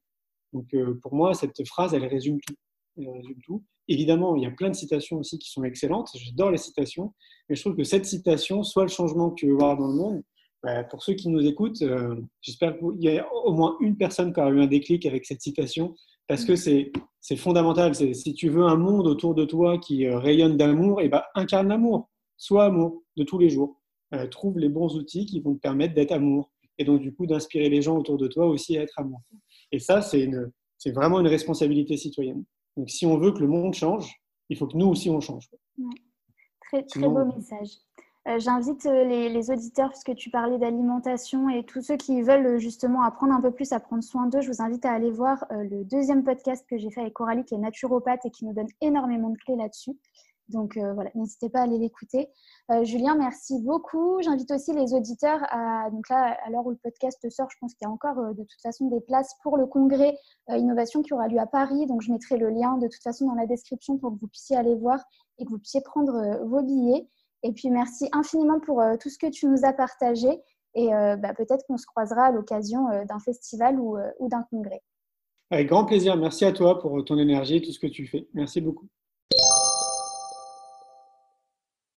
Donc, 0.52 0.72
euh, 0.74 0.98
pour 1.02 1.14
moi, 1.14 1.34
cette 1.34 1.66
phrase, 1.66 1.92
elle 1.92 2.06
résume 2.06 2.38
tout. 2.46 2.54
Elle 2.96 3.10
résume 3.10 3.38
tout. 3.44 3.62
Évidemment, 3.88 4.36
il 4.36 4.42
y 4.42 4.46
a 4.46 4.50
plein 4.50 4.70
de 4.70 4.74
citations 4.74 5.18
aussi 5.18 5.38
qui 5.38 5.50
sont 5.50 5.64
excellentes. 5.64 6.10
J'adore 6.14 6.50
les 6.50 6.58
citations, 6.58 7.14
mais 7.48 7.56
je 7.56 7.62
trouve 7.62 7.76
que 7.76 7.84
cette 7.84 8.06
citation, 8.06 8.62
soit 8.62 8.82
le 8.82 8.90
changement 8.90 9.30
que 9.30 9.36
tu 9.36 9.46
veux 9.46 9.54
voir 9.54 9.76
dans 9.76 9.88
le 9.88 9.94
monde, 9.94 10.22
bah, 10.62 10.82
pour 10.84 11.02
ceux 11.02 11.14
qui 11.14 11.28
nous 11.28 11.46
écoutent, 11.46 11.82
euh, 11.82 12.16
j'espère 12.40 12.76
qu'il 12.78 13.04
y 13.04 13.18
a 13.18 13.32
au 13.32 13.52
moins 13.52 13.76
une 13.80 13.96
personne 13.96 14.32
qui 14.32 14.40
aura 14.40 14.50
eu 14.50 14.60
un 14.60 14.66
déclic 14.66 15.06
avec 15.06 15.24
cette 15.24 15.40
citation, 15.40 15.94
parce 16.26 16.44
que 16.44 16.56
c'est 16.56 17.36
fondamental. 17.36 17.94
Si 17.94 18.34
tu 18.34 18.48
veux 18.48 18.64
un 18.64 18.76
monde 18.76 19.06
autour 19.06 19.34
de 19.34 19.44
toi 19.44 19.78
qui 19.78 20.06
euh, 20.06 20.18
rayonne 20.18 20.56
d'amour, 20.56 21.00
et 21.00 21.06
eh 21.06 21.08
ben, 21.08 21.22
incarne 21.34 21.68
l'amour. 21.68 22.10
Sois 22.36 22.66
amour 22.66 23.02
de 23.16 23.24
tous 23.24 23.38
les 23.38 23.50
jours. 23.50 23.80
Euh, 24.14 24.26
trouve 24.26 24.58
les 24.58 24.68
bons 24.68 24.96
outils 24.96 25.26
qui 25.26 25.40
vont 25.40 25.54
te 25.54 25.60
permettre 25.60 25.94
d'être 25.94 26.12
amour. 26.12 26.50
Et 26.78 26.84
donc, 26.84 27.00
du 27.00 27.14
coup, 27.14 27.26
d'inspirer 27.26 27.68
les 27.68 27.82
gens 27.82 27.96
autour 27.96 28.16
de 28.16 28.26
toi 28.28 28.46
aussi 28.46 28.78
à 28.78 28.82
être 28.82 28.98
amour. 28.98 29.20
Et 29.72 29.78
ça, 29.78 30.02
c'est 30.02 30.28
vraiment 30.92 31.20
une 31.20 31.26
responsabilité 31.26 31.96
citoyenne. 31.96 32.44
Donc, 32.76 32.90
si 32.90 33.06
on 33.06 33.18
veut 33.18 33.32
que 33.32 33.40
le 33.40 33.48
monde 33.48 33.74
change, 33.74 34.12
il 34.48 34.56
faut 34.56 34.66
que 34.66 34.76
nous 34.76 34.86
aussi, 34.86 35.10
on 35.10 35.20
change. 35.20 35.48
Très, 36.68 36.84
très 36.84 37.00
beau 37.00 37.24
message. 37.24 37.78
Euh, 38.28 38.38
j'invite 38.38 38.84
euh, 38.84 39.04
les, 39.04 39.50
auditeurs, 39.50 39.88
puisque 39.88 40.14
tu 40.14 40.28
parlais 40.28 40.58
d'alimentation, 40.58 41.48
et 41.48 41.64
tous 41.64 41.80
ceux 41.80 41.96
qui 41.96 42.20
veulent 42.20 42.46
euh, 42.46 42.58
justement 42.58 43.02
apprendre 43.02 43.32
un 43.32 43.40
peu 43.40 43.50
plus 43.50 43.72
à 43.72 43.80
prendre 43.80 44.02
soin 44.02 44.26
d'eux, 44.26 44.42
je 44.42 44.48
vous 44.48 44.60
invite 44.60 44.84
à 44.84 44.92
aller 44.92 45.10
voir 45.10 45.46
le 45.50 45.82
deuxième 45.84 46.24
podcast 46.24 46.66
que 46.68 46.76
j'ai 46.76 46.90
fait 46.90 47.00
avec 47.00 47.14
Coralie, 47.14 47.44
qui 47.44 47.54
est 47.54 47.58
naturopathe 47.58 48.26
et 48.26 48.30
qui 48.30 48.44
nous 48.44 48.52
donne 48.52 48.68
énormément 48.82 49.30
de 49.30 49.38
clés 49.38 49.56
là-dessus. 49.56 49.96
Donc 50.48 50.78
voilà, 50.78 51.10
n'hésitez 51.14 51.50
pas 51.50 51.60
à 51.60 51.62
aller 51.64 51.76
l'écouter. 51.76 52.30
Julien, 52.82 53.16
merci 53.16 53.60
beaucoup. 53.60 54.18
J'invite 54.22 54.50
aussi 54.50 54.72
les 54.72 54.94
auditeurs 54.94 55.40
à, 55.50 55.90
donc 55.90 56.08
là, 56.08 56.38
à 56.42 56.48
l'heure 56.48 56.64
où 56.64 56.70
le 56.70 56.78
podcast 56.82 57.28
sort, 57.28 57.48
je 57.50 57.56
pense 57.60 57.74
qu'il 57.74 57.84
y 57.86 57.88
a 57.88 57.92
encore 57.92 58.16
de 58.34 58.42
toute 58.44 58.60
façon 58.62 58.88
des 58.88 59.00
places 59.02 59.34
pour 59.42 59.58
le 59.58 59.66
congrès 59.66 60.16
innovation 60.48 61.02
qui 61.02 61.12
aura 61.12 61.28
lieu 61.28 61.38
à 61.38 61.46
Paris. 61.46 61.84
Donc 61.84 62.00
je 62.00 62.10
mettrai 62.10 62.38
le 62.38 62.48
lien 62.48 62.78
de 62.78 62.88
toute 62.88 63.02
façon 63.02 63.26
dans 63.26 63.34
la 63.34 63.46
description 63.46 63.98
pour 63.98 64.14
que 64.14 64.20
vous 64.20 64.28
puissiez 64.28 64.56
aller 64.56 64.74
voir 64.74 65.04
et 65.38 65.44
que 65.44 65.50
vous 65.50 65.58
puissiez 65.58 65.82
prendre 65.82 66.42
vos 66.46 66.62
billets. 66.62 67.06
Et 67.42 67.52
puis 67.52 67.70
merci 67.70 68.08
infiniment 68.12 68.60
pour 68.60 68.80
euh, 68.80 68.96
tout 69.00 69.10
ce 69.10 69.18
que 69.18 69.30
tu 69.30 69.46
nous 69.46 69.64
as 69.64 69.72
partagé. 69.72 70.28
Et 70.74 70.94
euh, 70.94 71.16
bah, 71.16 71.34
peut-être 71.34 71.64
qu'on 71.66 71.78
se 71.78 71.86
croisera 71.86 72.26
à 72.26 72.32
l'occasion 72.32 72.88
euh, 72.88 73.04
d'un 73.04 73.18
festival 73.18 73.78
ou, 73.78 73.96
ou 74.18 74.28
d'un 74.28 74.44
congrès. 74.50 74.82
Avec 75.50 75.68
grand 75.68 75.84
plaisir. 75.84 76.16
Merci 76.16 76.44
à 76.44 76.52
toi 76.52 76.78
pour 76.78 77.04
ton 77.04 77.18
énergie 77.18 77.56
et 77.56 77.62
tout 77.62 77.72
ce 77.72 77.78
que 77.78 77.86
tu 77.86 78.06
fais. 78.06 78.28
Merci 78.34 78.60
beaucoup. 78.60 78.86